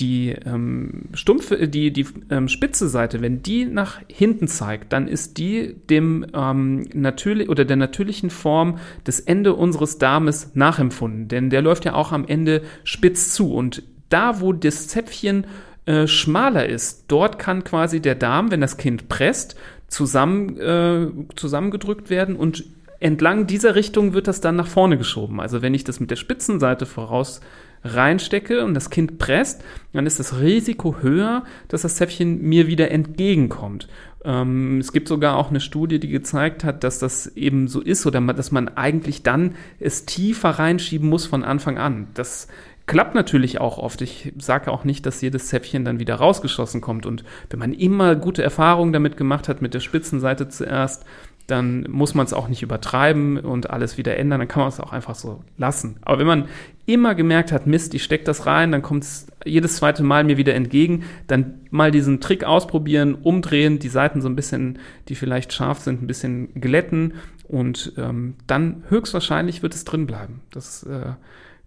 die 0.00 0.30
ähm, 0.46 1.02
stumpfe, 1.12 1.68
die, 1.68 1.92
die 1.92 2.06
ähm, 2.30 2.48
spitze 2.48 2.88
Seite, 2.88 3.20
wenn 3.20 3.42
die 3.42 3.66
nach 3.66 4.00
hinten 4.08 4.48
zeigt, 4.48 4.92
dann 4.92 5.06
ist 5.06 5.36
die 5.36 5.76
dem 5.90 6.26
ähm, 6.32 6.88
natürlich 6.94 7.50
oder 7.50 7.64
der 7.66 7.76
natürlichen 7.76 8.30
Form 8.30 8.78
des 9.06 9.20
Ende 9.20 9.54
unseres 9.54 9.98
Darmes 9.98 10.31
nachempfunden. 10.54 11.28
Denn 11.28 11.50
der 11.50 11.62
läuft 11.62 11.84
ja 11.84 11.94
auch 11.94 12.12
am 12.12 12.26
Ende 12.26 12.62
spitz 12.84 13.32
zu. 13.32 13.54
Und 13.54 13.82
da, 14.08 14.40
wo 14.40 14.52
das 14.52 14.88
Zäpfchen 14.88 15.46
äh, 15.86 16.06
schmaler 16.06 16.68
ist, 16.68 17.06
dort 17.08 17.38
kann 17.38 17.64
quasi 17.64 18.00
der 18.00 18.14
Darm, 18.14 18.50
wenn 18.50 18.60
das 18.60 18.76
Kind 18.76 19.08
presst, 19.08 19.56
zusammen, 19.88 20.58
äh, 20.58 21.06
zusammengedrückt 21.36 22.08
werden 22.08 22.36
und 22.36 22.64
entlang 23.00 23.46
dieser 23.46 23.74
Richtung 23.74 24.14
wird 24.14 24.28
das 24.28 24.40
dann 24.40 24.56
nach 24.56 24.68
vorne 24.68 24.96
geschoben. 24.96 25.40
Also 25.40 25.60
wenn 25.60 25.74
ich 25.74 25.84
das 25.84 25.98
mit 25.98 26.10
der 26.10 26.16
Spitzenseite 26.16 26.86
voraus 26.86 27.40
reinstecke 27.84 28.64
und 28.64 28.74
das 28.74 28.90
Kind 28.90 29.18
presst, 29.18 29.62
dann 29.92 30.06
ist 30.06 30.20
das 30.20 30.38
Risiko 30.38 30.96
höher, 31.00 31.44
dass 31.68 31.82
das 31.82 31.96
Zäpfchen 31.96 32.40
mir 32.42 32.68
wieder 32.68 32.90
entgegenkommt. 32.90 33.88
Ähm, 34.24 34.78
es 34.78 34.92
gibt 34.92 35.08
sogar 35.08 35.36
auch 35.36 35.50
eine 35.50 35.60
Studie, 35.60 35.98
die 35.98 36.08
gezeigt 36.08 36.64
hat, 36.64 36.84
dass 36.84 36.98
das 36.98 37.26
eben 37.36 37.68
so 37.68 37.80
ist 37.80 38.06
oder 38.06 38.20
dass 38.20 38.52
man 38.52 38.68
eigentlich 38.68 39.22
dann 39.22 39.54
es 39.80 40.06
tiefer 40.06 40.50
reinschieben 40.50 41.08
muss 41.08 41.26
von 41.26 41.44
Anfang 41.44 41.78
an. 41.78 42.08
Das 42.14 42.48
klappt 42.86 43.14
natürlich 43.14 43.60
auch 43.60 43.78
oft. 43.78 44.02
Ich 44.02 44.32
sage 44.38 44.70
auch 44.70 44.84
nicht, 44.84 45.06
dass 45.06 45.20
jedes 45.20 45.48
Zäpfchen 45.48 45.84
dann 45.84 46.00
wieder 46.00 46.16
rausgeschossen 46.16 46.80
kommt. 46.80 47.06
Und 47.06 47.24
wenn 47.50 47.58
man 47.58 47.72
immer 47.72 48.16
gute 48.16 48.42
Erfahrungen 48.42 48.92
damit 48.92 49.16
gemacht 49.16 49.48
hat, 49.48 49.62
mit 49.62 49.74
der 49.74 49.80
Spitzenseite 49.80 50.48
zuerst, 50.48 51.04
dann 51.52 51.86
muss 51.90 52.14
man 52.14 52.24
es 52.24 52.32
auch 52.32 52.48
nicht 52.48 52.62
übertreiben 52.62 53.38
und 53.38 53.70
alles 53.70 53.98
wieder 53.98 54.16
ändern, 54.16 54.40
dann 54.40 54.48
kann 54.48 54.60
man 54.60 54.70
es 54.70 54.80
auch 54.80 54.92
einfach 54.92 55.14
so 55.14 55.44
lassen. 55.58 55.98
Aber 56.00 56.18
wenn 56.18 56.26
man 56.26 56.48
immer 56.86 57.14
gemerkt 57.14 57.52
hat, 57.52 57.66
Mist, 57.66 57.92
ich 57.94 58.02
stecke 58.02 58.24
das 58.24 58.46
rein, 58.46 58.72
dann 58.72 58.80
kommt 58.80 59.04
es 59.04 59.26
jedes 59.44 59.76
zweite 59.76 60.02
Mal 60.02 60.24
mir 60.24 60.38
wieder 60.38 60.54
entgegen, 60.54 61.04
dann 61.26 61.60
mal 61.70 61.90
diesen 61.90 62.20
Trick 62.20 62.42
ausprobieren, 62.44 63.14
umdrehen, 63.14 63.78
die 63.78 63.90
Seiten 63.90 64.22
so 64.22 64.28
ein 64.28 64.34
bisschen, 64.34 64.78
die 65.08 65.14
vielleicht 65.14 65.52
scharf 65.52 65.78
sind, 65.80 66.02
ein 66.02 66.06
bisschen 66.06 66.54
glätten 66.58 67.14
und 67.44 67.92
ähm, 67.98 68.36
dann 68.46 68.84
höchstwahrscheinlich 68.88 69.62
wird 69.62 69.74
es 69.74 69.84
drin 69.84 70.06
bleiben. 70.06 70.40
Das 70.50 70.84
äh, 70.84 71.12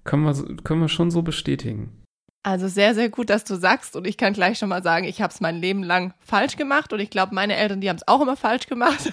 können, 0.04 0.24
wir, 0.24 0.58
können 0.64 0.82
wir 0.82 0.90
schon 0.90 1.12
so 1.12 1.22
bestätigen. 1.22 1.92
Also 2.46 2.68
sehr, 2.68 2.94
sehr 2.94 3.10
gut, 3.10 3.32
dass 3.32 3.44
du 3.44 3.56
sagst. 3.56 3.96
Und 3.96 4.06
ich 4.06 4.18
kann 4.18 4.34
gleich 4.34 4.60
schon 4.60 4.70
mal 4.70 4.84
sagen, 4.84 5.06
ich 5.08 5.20
habe 5.20 5.34
es 5.34 5.42
mein 5.42 5.56
Leben 5.56 5.82
lang 5.82 6.14
falsch 6.20 6.58
gemacht. 6.58 6.94
Und 6.94 7.00
ich 7.00 7.10
glaube, 7.10 7.34
meine 7.34 7.56
Eltern, 7.56 7.82
die 7.82 7.90
haben 7.90 7.96
es 7.96 8.08
auch 8.08 8.22
immer 8.22 8.38
falsch 8.38 8.68
gemacht. 8.68 9.12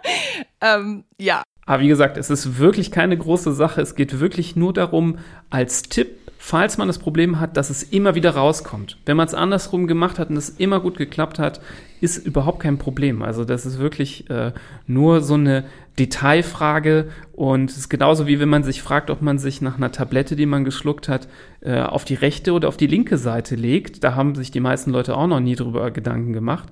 ähm, 0.60 1.04
ja. 1.18 1.42
Aber 1.64 1.82
wie 1.82 1.88
gesagt, 1.88 2.18
es 2.18 2.28
ist 2.28 2.58
wirklich 2.58 2.90
keine 2.90 3.16
große 3.16 3.54
Sache. 3.54 3.80
Es 3.80 3.94
geht 3.94 4.20
wirklich 4.20 4.56
nur 4.56 4.74
darum, 4.74 5.16
als 5.48 5.84
Tipp, 5.84 6.18
falls 6.36 6.76
man 6.76 6.86
das 6.86 6.98
Problem 6.98 7.40
hat, 7.40 7.56
dass 7.56 7.70
es 7.70 7.82
immer 7.82 8.14
wieder 8.14 8.32
rauskommt. 8.32 8.98
Wenn 9.06 9.16
man 9.16 9.26
es 9.26 9.32
andersrum 9.32 9.86
gemacht 9.86 10.18
hat 10.18 10.28
und 10.28 10.36
es 10.36 10.50
immer 10.50 10.80
gut 10.80 10.98
geklappt 10.98 11.38
hat, 11.38 11.62
ist 12.00 12.24
überhaupt 12.26 12.60
kein 12.60 12.78
Problem. 12.78 13.22
Also 13.22 13.44
das 13.44 13.66
ist 13.66 13.78
wirklich 13.78 14.28
äh, 14.30 14.52
nur 14.86 15.20
so 15.20 15.34
eine 15.34 15.64
Detailfrage 15.98 17.08
und 17.32 17.70
es 17.70 17.78
ist 17.78 17.88
genauso 17.88 18.26
wie 18.26 18.38
wenn 18.38 18.50
man 18.50 18.64
sich 18.64 18.82
fragt, 18.82 19.08
ob 19.08 19.22
man 19.22 19.38
sich 19.38 19.62
nach 19.62 19.78
einer 19.78 19.92
Tablette, 19.92 20.36
die 20.36 20.44
man 20.44 20.64
geschluckt 20.64 21.08
hat, 21.08 21.26
äh, 21.60 21.80
auf 21.80 22.04
die 22.04 22.14
rechte 22.14 22.52
oder 22.52 22.68
auf 22.68 22.76
die 22.76 22.86
linke 22.86 23.16
Seite 23.16 23.54
legt. 23.54 24.04
Da 24.04 24.14
haben 24.14 24.34
sich 24.34 24.50
die 24.50 24.60
meisten 24.60 24.90
Leute 24.90 25.16
auch 25.16 25.26
noch 25.26 25.40
nie 25.40 25.56
drüber 25.56 25.90
Gedanken 25.90 26.32
gemacht. 26.34 26.68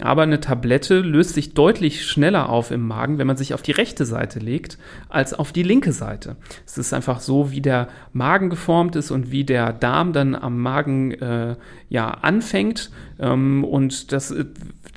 Aber 0.00 0.22
eine 0.22 0.38
Tablette 0.38 1.00
löst 1.00 1.34
sich 1.34 1.54
deutlich 1.54 2.06
schneller 2.06 2.48
auf 2.48 2.70
im 2.70 2.86
Magen, 2.86 3.18
wenn 3.18 3.26
man 3.26 3.36
sich 3.36 3.52
auf 3.52 3.62
die 3.62 3.72
rechte 3.72 4.04
Seite 4.04 4.38
legt, 4.38 4.78
als 5.08 5.34
auf 5.34 5.50
die 5.50 5.64
linke 5.64 5.92
Seite. 5.92 6.36
Es 6.64 6.78
ist 6.78 6.92
einfach 6.92 7.18
so, 7.18 7.50
wie 7.50 7.60
der 7.60 7.88
Magen 8.12 8.48
geformt 8.48 8.94
ist 8.94 9.10
und 9.10 9.32
wie 9.32 9.44
der 9.44 9.72
Darm 9.72 10.12
dann 10.12 10.36
am 10.36 10.58
Magen 10.60 11.12
äh, 11.12 11.56
ja 11.88 12.10
anfängt. 12.10 12.90
Ähm, 13.18 13.64
und 13.64 14.12
das 14.12 14.30
äh, 14.30 14.44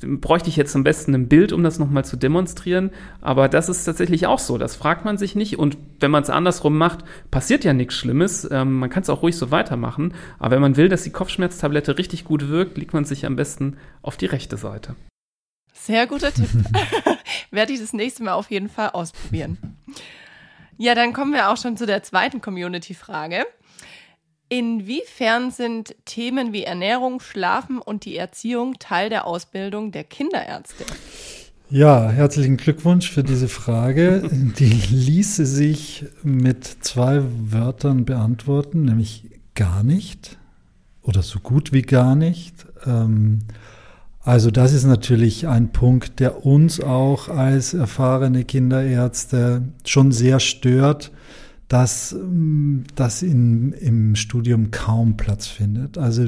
bräuchte 0.01 0.49
ich 0.49 0.55
jetzt 0.55 0.75
am 0.75 0.83
besten 0.83 1.13
ein 1.13 1.27
Bild, 1.27 1.53
um 1.53 1.63
das 1.63 1.79
nochmal 1.79 2.05
zu 2.05 2.17
demonstrieren. 2.17 2.91
Aber 3.21 3.49
das 3.49 3.69
ist 3.69 3.83
tatsächlich 3.83 4.27
auch 4.27 4.39
so. 4.39 4.57
Das 4.57 4.75
fragt 4.75 5.05
man 5.05 5.17
sich 5.17 5.35
nicht. 5.35 5.57
Und 5.57 5.77
wenn 5.99 6.11
man 6.11 6.23
es 6.23 6.29
andersrum 6.29 6.77
macht, 6.77 7.03
passiert 7.31 7.63
ja 7.63 7.73
nichts 7.73 7.95
Schlimmes. 7.95 8.47
Ähm, 8.51 8.79
man 8.79 8.89
kann 8.89 9.03
es 9.03 9.09
auch 9.09 9.23
ruhig 9.23 9.35
so 9.35 9.51
weitermachen. 9.51 10.13
Aber 10.39 10.55
wenn 10.55 10.61
man 10.61 10.77
will, 10.77 10.89
dass 10.89 11.03
die 11.03 11.11
Kopfschmerztablette 11.11 11.97
richtig 11.97 12.25
gut 12.25 12.49
wirkt, 12.49 12.77
legt 12.77 12.93
man 12.93 13.05
sich 13.05 13.25
am 13.25 13.35
besten 13.35 13.77
auf 14.01 14.17
die 14.17 14.27
rechte 14.27 14.57
Seite. 14.57 14.95
Sehr 15.73 16.05
guter 16.05 16.31
Tipp. 16.31 16.49
Werde 17.51 17.73
ich 17.73 17.79
das 17.79 17.93
nächste 17.93 18.23
Mal 18.23 18.33
auf 18.33 18.51
jeden 18.51 18.69
Fall 18.69 18.89
ausprobieren. 18.89 19.57
Ja, 20.77 20.95
dann 20.95 21.13
kommen 21.13 21.33
wir 21.33 21.49
auch 21.49 21.57
schon 21.57 21.77
zu 21.77 21.85
der 21.85 22.03
zweiten 22.03 22.41
Community-Frage. 22.41 23.45
Inwiefern 24.51 25.49
sind 25.49 25.95
Themen 26.03 26.51
wie 26.51 26.63
Ernährung, 26.63 27.21
Schlafen 27.21 27.79
und 27.79 28.03
die 28.03 28.17
Erziehung 28.17 28.79
Teil 28.79 29.07
der 29.07 29.25
Ausbildung 29.25 29.93
der 29.93 30.03
Kinderärzte? 30.03 30.83
Ja, 31.69 32.09
herzlichen 32.09 32.57
Glückwunsch 32.57 33.09
für 33.09 33.23
diese 33.23 33.47
Frage. 33.47 34.29
Die 34.59 34.65
ließe 34.65 35.45
sich 35.45 36.03
mit 36.21 36.65
zwei 36.65 37.21
Wörtern 37.23 38.03
beantworten, 38.03 38.83
nämlich 38.83 39.23
gar 39.55 39.83
nicht 39.83 40.37
oder 41.01 41.21
so 41.21 41.39
gut 41.39 41.71
wie 41.71 41.83
gar 41.83 42.17
nicht. 42.17 42.65
Ähm, 42.85 43.43
also 44.19 44.51
das 44.51 44.73
ist 44.73 44.83
natürlich 44.83 45.47
ein 45.47 45.71
Punkt, 45.71 46.19
der 46.19 46.45
uns 46.45 46.81
auch 46.81 47.29
als 47.29 47.73
erfahrene 47.73 48.43
Kinderärzte 48.43 49.61
schon 49.85 50.11
sehr 50.11 50.41
stört 50.41 51.13
dass 51.71 52.11
ähm, 52.11 52.83
das 52.95 53.23
in, 53.23 53.71
im 53.71 54.15
Studium 54.17 54.71
kaum 54.71 55.15
Platz 55.15 55.47
findet. 55.47 55.97
Also 55.97 56.25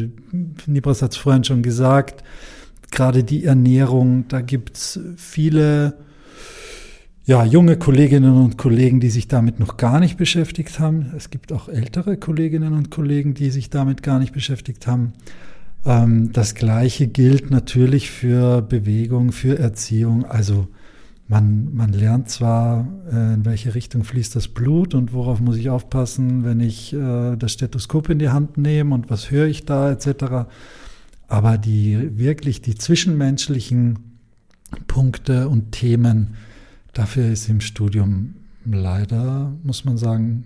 Nibras 0.67 1.01
hat 1.01 1.11
es 1.11 1.17
vorhin 1.17 1.43
schon 1.43 1.63
gesagt, 1.63 2.23
gerade 2.91 3.25
die 3.25 3.43
Ernährung, 3.43 4.25
da 4.29 4.39
gibt 4.39 4.77
es 4.77 5.01
viele 5.17 5.97
ja, 7.25 7.43
junge 7.43 7.75
Kolleginnen 7.75 8.37
und 8.41 8.57
Kollegen, 8.57 9.01
die 9.01 9.09
sich 9.09 9.27
damit 9.27 9.59
noch 9.59 9.75
gar 9.75 9.99
nicht 9.99 10.15
beschäftigt 10.15 10.79
haben. 10.79 11.11
Es 11.17 11.29
gibt 11.29 11.51
auch 11.51 11.67
ältere 11.67 12.15
Kolleginnen 12.15 12.71
und 12.71 12.89
Kollegen, 12.89 13.33
die 13.33 13.49
sich 13.49 13.69
damit 13.69 14.01
gar 14.01 14.19
nicht 14.19 14.31
beschäftigt 14.31 14.87
haben. 14.87 15.11
Ähm, 15.85 16.31
das 16.31 16.55
Gleiche 16.55 17.07
gilt 17.07 17.51
natürlich 17.51 18.09
für 18.11 18.61
Bewegung, 18.61 19.33
für 19.33 19.59
Erziehung. 19.59 20.23
Also 20.23 20.69
man, 21.33 21.73
man 21.73 21.91
lernt 21.93 22.29
zwar, 22.29 22.87
äh, 23.11 23.33
in 23.33 23.43
welche 23.43 23.73
Richtung 23.73 24.03
fließt 24.03 24.35
das 24.35 24.47
Blut 24.47 24.93
und 24.93 25.13
worauf 25.13 25.39
muss 25.39 25.57
ich 25.57 25.71
aufpassen, 25.71 26.43
wenn 26.43 26.59
ich 26.59 26.93
äh, 26.93 27.35
das 27.35 27.53
Stethoskop 27.53 28.09
in 28.09 28.19
die 28.19 28.29
Hand 28.29 28.59
nehme 28.59 28.93
und 28.93 29.09
was 29.09 29.31
höre 29.31 29.47
ich 29.47 29.65
da 29.65 29.91
etc. 29.91 30.47
Aber 31.27 31.57
die 31.57 32.19
wirklich 32.19 32.61
die 32.61 32.75
zwischenmenschlichen 32.75 33.97
Punkte 34.85 35.49
und 35.49 35.71
Themen, 35.71 36.35
dafür 36.93 37.31
ist 37.31 37.49
im 37.49 37.61
Studium 37.61 38.35
leider, 38.63 39.53
muss 39.63 39.85
man 39.85 39.97
sagen, 39.97 40.45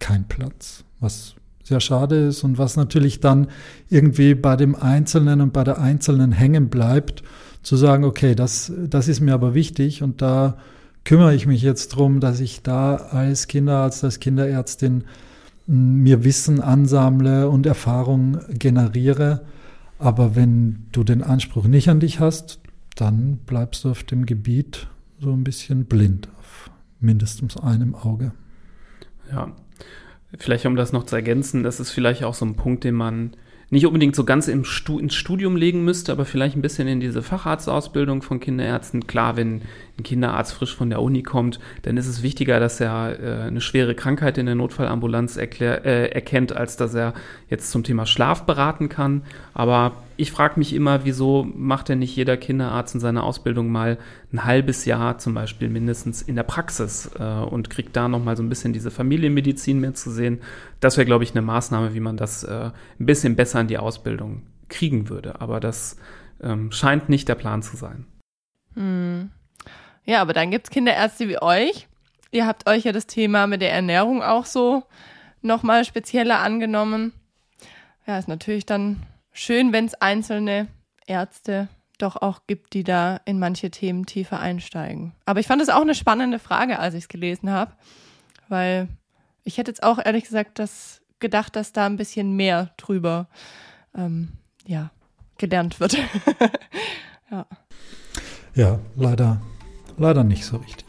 kein 0.00 0.24
Platz. 0.26 0.82
Was 0.98 1.36
sehr 1.62 1.78
schade 1.78 2.26
ist 2.26 2.42
und 2.42 2.58
was 2.58 2.76
natürlich 2.76 3.20
dann 3.20 3.46
irgendwie 3.88 4.34
bei 4.34 4.56
dem 4.56 4.74
Einzelnen 4.74 5.40
und 5.40 5.52
bei 5.52 5.62
der 5.62 5.78
Einzelnen 5.78 6.32
hängen 6.32 6.70
bleibt 6.70 7.22
zu 7.64 7.76
sagen, 7.76 8.04
okay, 8.04 8.34
das, 8.34 8.72
das 8.76 9.08
ist 9.08 9.20
mir 9.20 9.34
aber 9.34 9.54
wichtig 9.54 10.02
und 10.02 10.22
da 10.22 10.58
kümmere 11.04 11.34
ich 11.34 11.46
mich 11.46 11.62
jetzt 11.62 11.88
drum, 11.88 12.20
dass 12.20 12.38
ich 12.40 12.62
da 12.62 12.94
als 12.94 13.48
Kinderarzt, 13.48 14.04
als 14.04 14.20
Kinderärztin 14.20 15.04
mir 15.66 16.24
Wissen 16.24 16.60
ansammle 16.60 17.48
und 17.48 17.66
Erfahrung 17.66 18.38
generiere. 18.50 19.44
Aber 19.98 20.36
wenn 20.36 20.86
du 20.92 21.04
den 21.04 21.22
Anspruch 21.22 21.64
nicht 21.64 21.88
an 21.88 22.00
dich 22.00 22.20
hast, 22.20 22.60
dann 22.96 23.38
bleibst 23.38 23.84
du 23.84 23.90
auf 23.90 24.04
dem 24.04 24.26
Gebiet 24.26 24.86
so 25.18 25.32
ein 25.32 25.42
bisschen 25.42 25.86
blind, 25.86 26.28
auf 26.38 26.70
mindestens 27.00 27.56
einem 27.56 27.94
Auge. 27.94 28.32
Ja, 29.32 29.52
vielleicht 30.38 30.66
um 30.66 30.76
das 30.76 30.92
noch 30.92 31.04
zu 31.04 31.16
ergänzen, 31.16 31.62
das 31.62 31.80
ist 31.80 31.90
vielleicht 31.90 32.24
auch 32.24 32.34
so 32.34 32.44
ein 32.44 32.56
Punkt, 32.56 32.84
den 32.84 32.94
man 32.94 33.32
nicht 33.74 33.86
unbedingt 33.86 34.16
so 34.16 34.24
ganz 34.24 34.48
im 34.48 34.64
Stu 34.64 34.98
ins 34.98 35.14
Studium 35.14 35.56
legen 35.56 35.84
müsste, 35.84 36.12
aber 36.12 36.24
vielleicht 36.24 36.56
ein 36.56 36.62
bisschen 36.62 36.88
in 36.88 37.00
diese 37.00 37.22
Facharztausbildung 37.22 38.22
von 38.22 38.40
Kinderärzten. 38.40 39.06
Klar, 39.06 39.36
wenn 39.36 39.62
ein 39.98 40.02
Kinderarzt 40.02 40.54
frisch 40.54 40.74
von 40.74 40.90
der 40.90 41.02
Uni 41.02 41.22
kommt, 41.22 41.60
dann 41.82 41.96
ist 41.96 42.06
es 42.06 42.22
wichtiger, 42.22 42.60
dass 42.60 42.80
er 42.80 43.18
äh, 43.20 43.42
eine 43.42 43.60
schwere 43.60 43.94
Krankheit 43.94 44.38
in 44.38 44.46
der 44.46 44.54
Notfallambulanz 44.54 45.36
erklär, 45.36 45.84
äh, 45.84 46.08
erkennt, 46.10 46.56
als 46.56 46.76
dass 46.76 46.94
er 46.94 47.14
jetzt 47.50 47.70
zum 47.70 47.84
Thema 47.84 48.06
Schlaf 48.06 48.44
beraten 48.44 48.88
kann. 48.88 49.22
Aber 49.52 49.92
ich 50.16 50.30
frage 50.30 50.58
mich 50.58 50.72
immer, 50.72 51.04
wieso 51.04 51.44
macht 51.44 51.88
denn 51.88 51.98
nicht 51.98 52.14
jeder 52.14 52.36
Kinderarzt 52.36 52.94
in 52.94 53.00
seiner 53.00 53.24
Ausbildung 53.24 53.70
mal 53.70 53.98
ein 54.32 54.44
halbes 54.44 54.84
Jahr 54.84 55.18
zum 55.18 55.34
Beispiel 55.34 55.68
mindestens 55.68 56.22
in 56.22 56.36
der 56.36 56.42
Praxis 56.42 57.10
äh, 57.18 57.22
und 57.22 57.70
kriegt 57.70 57.96
da 57.96 58.08
nochmal 58.08 58.36
so 58.36 58.42
ein 58.42 58.48
bisschen 58.48 58.72
diese 58.72 58.90
Familienmedizin 58.90 59.80
mehr 59.80 59.94
zu 59.94 60.10
sehen. 60.10 60.40
Das 60.80 60.96
wäre, 60.96 61.06
glaube 61.06 61.24
ich, 61.24 61.32
eine 61.32 61.42
Maßnahme, 61.42 61.94
wie 61.94 62.00
man 62.00 62.16
das 62.16 62.44
äh, 62.44 62.70
ein 63.00 63.06
bisschen 63.06 63.36
besser 63.36 63.60
in 63.60 63.68
die 63.68 63.78
Ausbildung 63.78 64.42
kriegen 64.68 65.08
würde. 65.08 65.40
Aber 65.40 65.60
das 65.60 65.96
ähm, 66.42 66.70
scheint 66.72 67.08
nicht 67.08 67.28
der 67.28 67.34
Plan 67.34 67.62
zu 67.62 67.76
sein. 67.76 68.06
Hm. 68.74 69.30
Ja, 70.04 70.20
aber 70.20 70.32
dann 70.32 70.50
gibt 70.50 70.66
es 70.66 70.70
Kinderärzte 70.70 71.28
wie 71.28 71.40
euch. 71.40 71.88
Ihr 72.30 72.46
habt 72.46 72.68
euch 72.68 72.84
ja 72.84 72.92
das 72.92 73.06
Thema 73.06 73.46
mit 73.46 73.62
der 73.62 73.72
Ernährung 73.72 74.22
auch 74.22 74.44
so 74.44 74.84
nochmal 75.40 75.84
spezieller 75.84 76.40
angenommen. 76.40 77.12
Ja, 78.06 78.18
ist 78.18 78.28
natürlich 78.28 78.66
dann 78.66 79.02
schön, 79.34 79.74
wenn 79.74 79.84
es 79.84 79.92
einzelne 79.92 80.68
Ärzte 81.06 81.68
doch 81.98 82.16
auch 82.16 82.40
gibt, 82.46 82.72
die 82.72 82.84
da 82.84 83.20
in 83.26 83.38
manche 83.38 83.70
Themen 83.70 84.06
tiefer 84.06 84.40
einsteigen. 84.40 85.12
Aber 85.26 85.40
ich 85.40 85.46
fand 85.46 85.60
es 85.60 85.68
auch 85.68 85.82
eine 85.82 85.94
spannende 85.94 86.38
Frage, 86.38 86.78
als 86.78 86.94
ich 86.94 87.04
es 87.04 87.08
gelesen 87.08 87.50
habe, 87.50 87.72
weil 88.48 88.88
ich 89.42 89.58
hätte 89.58 89.70
jetzt 89.70 89.82
auch 89.82 89.98
ehrlich 90.02 90.24
gesagt 90.24 90.58
das 90.58 91.02
gedacht, 91.20 91.54
dass 91.56 91.72
da 91.72 91.84
ein 91.84 91.96
bisschen 91.96 92.34
mehr 92.34 92.70
drüber 92.78 93.28
ähm, 93.94 94.32
ja, 94.66 94.90
gelernt 95.36 95.78
wird. 95.78 95.98
ja. 97.30 97.46
ja, 98.54 98.78
leider 98.96 99.42
leider 99.96 100.24
nicht 100.24 100.44
so 100.44 100.56
richtig. 100.56 100.86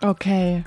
Okay. 0.00 0.64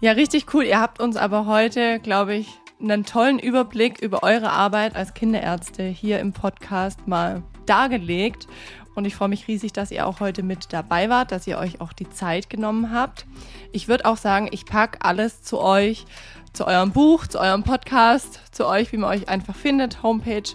Ja, 0.00 0.12
richtig 0.12 0.52
cool. 0.54 0.64
Ihr 0.64 0.80
habt 0.80 1.00
uns 1.00 1.16
aber 1.16 1.46
heute, 1.46 2.00
glaube 2.00 2.34
ich, 2.34 2.48
einen 2.80 3.04
tollen 3.04 3.38
Überblick 3.38 4.00
über 4.00 4.22
eure 4.22 4.50
Arbeit 4.50 4.94
als 4.94 5.14
Kinderärzte 5.14 5.82
hier 5.82 6.20
im 6.20 6.32
Podcast 6.32 7.06
mal 7.08 7.42
dargelegt. 7.66 8.46
Und 8.94 9.04
ich 9.04 9.14
freue 9.14 9.28
mich 9.28 9.46
riesig, 9.46 9.72
dass 9.72 9.90
ihr 9.90 10.06
auch 10.06 10.20
heute 10.20 10.42
mit 10.42 10.72
dabei 10.72 11.08
wart, 11.08 11.30
dass 11.30 11.46
ihr 11.46 11.58
euch 11.58 11.80
auch 11.80 11.92
die 11.92 12.08
Zeit 12.10 12.50
genommen 12.50 12.92
habt. 12.92 13.26
Ich 13.72 13.88
würde 13.88 14.06
auch 14.06 14.16
sagen, 14.16 14.48
ich 14.50 14.64
packe 14.64 15.02
alles 15.02 15.42
zu 15.42 15.60
euch, 15.60 16.04
zu 16.52 16.66
eurem 16.66 16.92
Buch, 16.92 17.26
zu 17.26 17.38
eurem 17.38 17.62
Podcast, 17.62 18.40
zu 18.52 18.66
euch, 18.66 18.92
wie 18.92 18.96
man 18.96 19.10
euch 19.10 19.28
einfach 19.28 19.54
findet, 19.54 20.02
Homepage, 20.02 20.50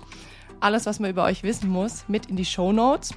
alles, 0.59 0.85
was 0.85 0.99
man 0.99 1.11
über 1.11 1.23
euch 1.23 1.43
wissen 1.43 1.69
muss, 1.69 2.05
mit 2.07 2.25
in 2.25 2.35
die 2.35 2.45
Show 2.45 2.73
Notes. 2.73 3.13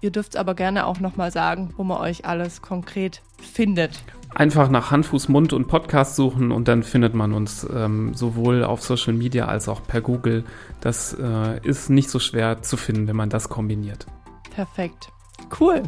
Ihr 0.00 0.10
dürft 0.10 0.36
aber 0.36 0.54
gerne 0.54 0.86
auch 0.86 1.00
nochmal 1.00 1.30
sagen, 1.30 1.72
wo 1.76 1.84
man 1.84 1.98
euch 1.98 2.26
alles 2.26 2.60
konkret 2.60 3.22
findet. 3.40 4.02
Einfach 4.36 4.68
nach 4.68 4.90
Hand, 4.90 5.06
Fuß, 5.06 5.30
Mund 5.30 5.54
und 5.54 5.66
Podcast 5.66 6.14
suchen 6.14 6.52
und 6.52 6.68
dann 6.68 6.82
findet 6.82 7.14
man 7.14 7.32
uns 7.32 7.66
ähm, 7.74 8.12
sowohl 8.12 8.64
auf 8.64 8.82
Social 8.82 9.14
Media 9.14 9.46
als 9.46 9.66
auch 9.66 9.82
per 9.82 10.02
Google. 10.02 10.44
Das 10.82 11.16
äh, 11.18 11.58
ist 11.66 11.88
nicht 11.88 12.10
so 12.10 12.18
schwer 12.18 12.60
zu 12.60 12.76
finden, 12.76 13.08
wenn 13.08 13.16
man 13.16 13.30
das 13.30 13.48
kombiniert. 13.48 14.04
Perfekt. 14.54 15.08
Cool. 15.58 15.84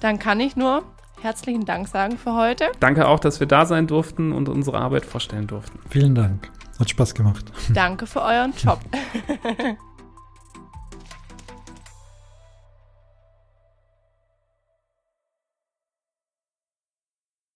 Dann 0.00 0.18
kann 0.18 0.40
ich 0.40 0.56
nur 0.56 0.82
herzlichen 1.20 1.66
Dank 1.66 1.88
sagen 1.88 2.16
für 2.16 2.32
heute. 2.32 2.72
Danke 2.80 3.06
auch, 3.06 3.20
dass 3.20 3.38
wir 3.38 3.46
da 3.46 3.66
sein 3.66 3.86
durften 3.86 4.32
und 4.32 4.48
unsere 4.48 4.78
Arbeit 4.78 5.04
vorstellen 5.04 5.46
durften. 5.46 5.78
Vielen 5.90 6.14
Dank. 6.14 6.50
Hat 6.80 6.88
Spaß 6.88 7.12
gemacht. 7.14 7.52
Danke 7.74 8.06
für 8.06 8.22
euren 8.22 8.54
Job. 8.56 8.80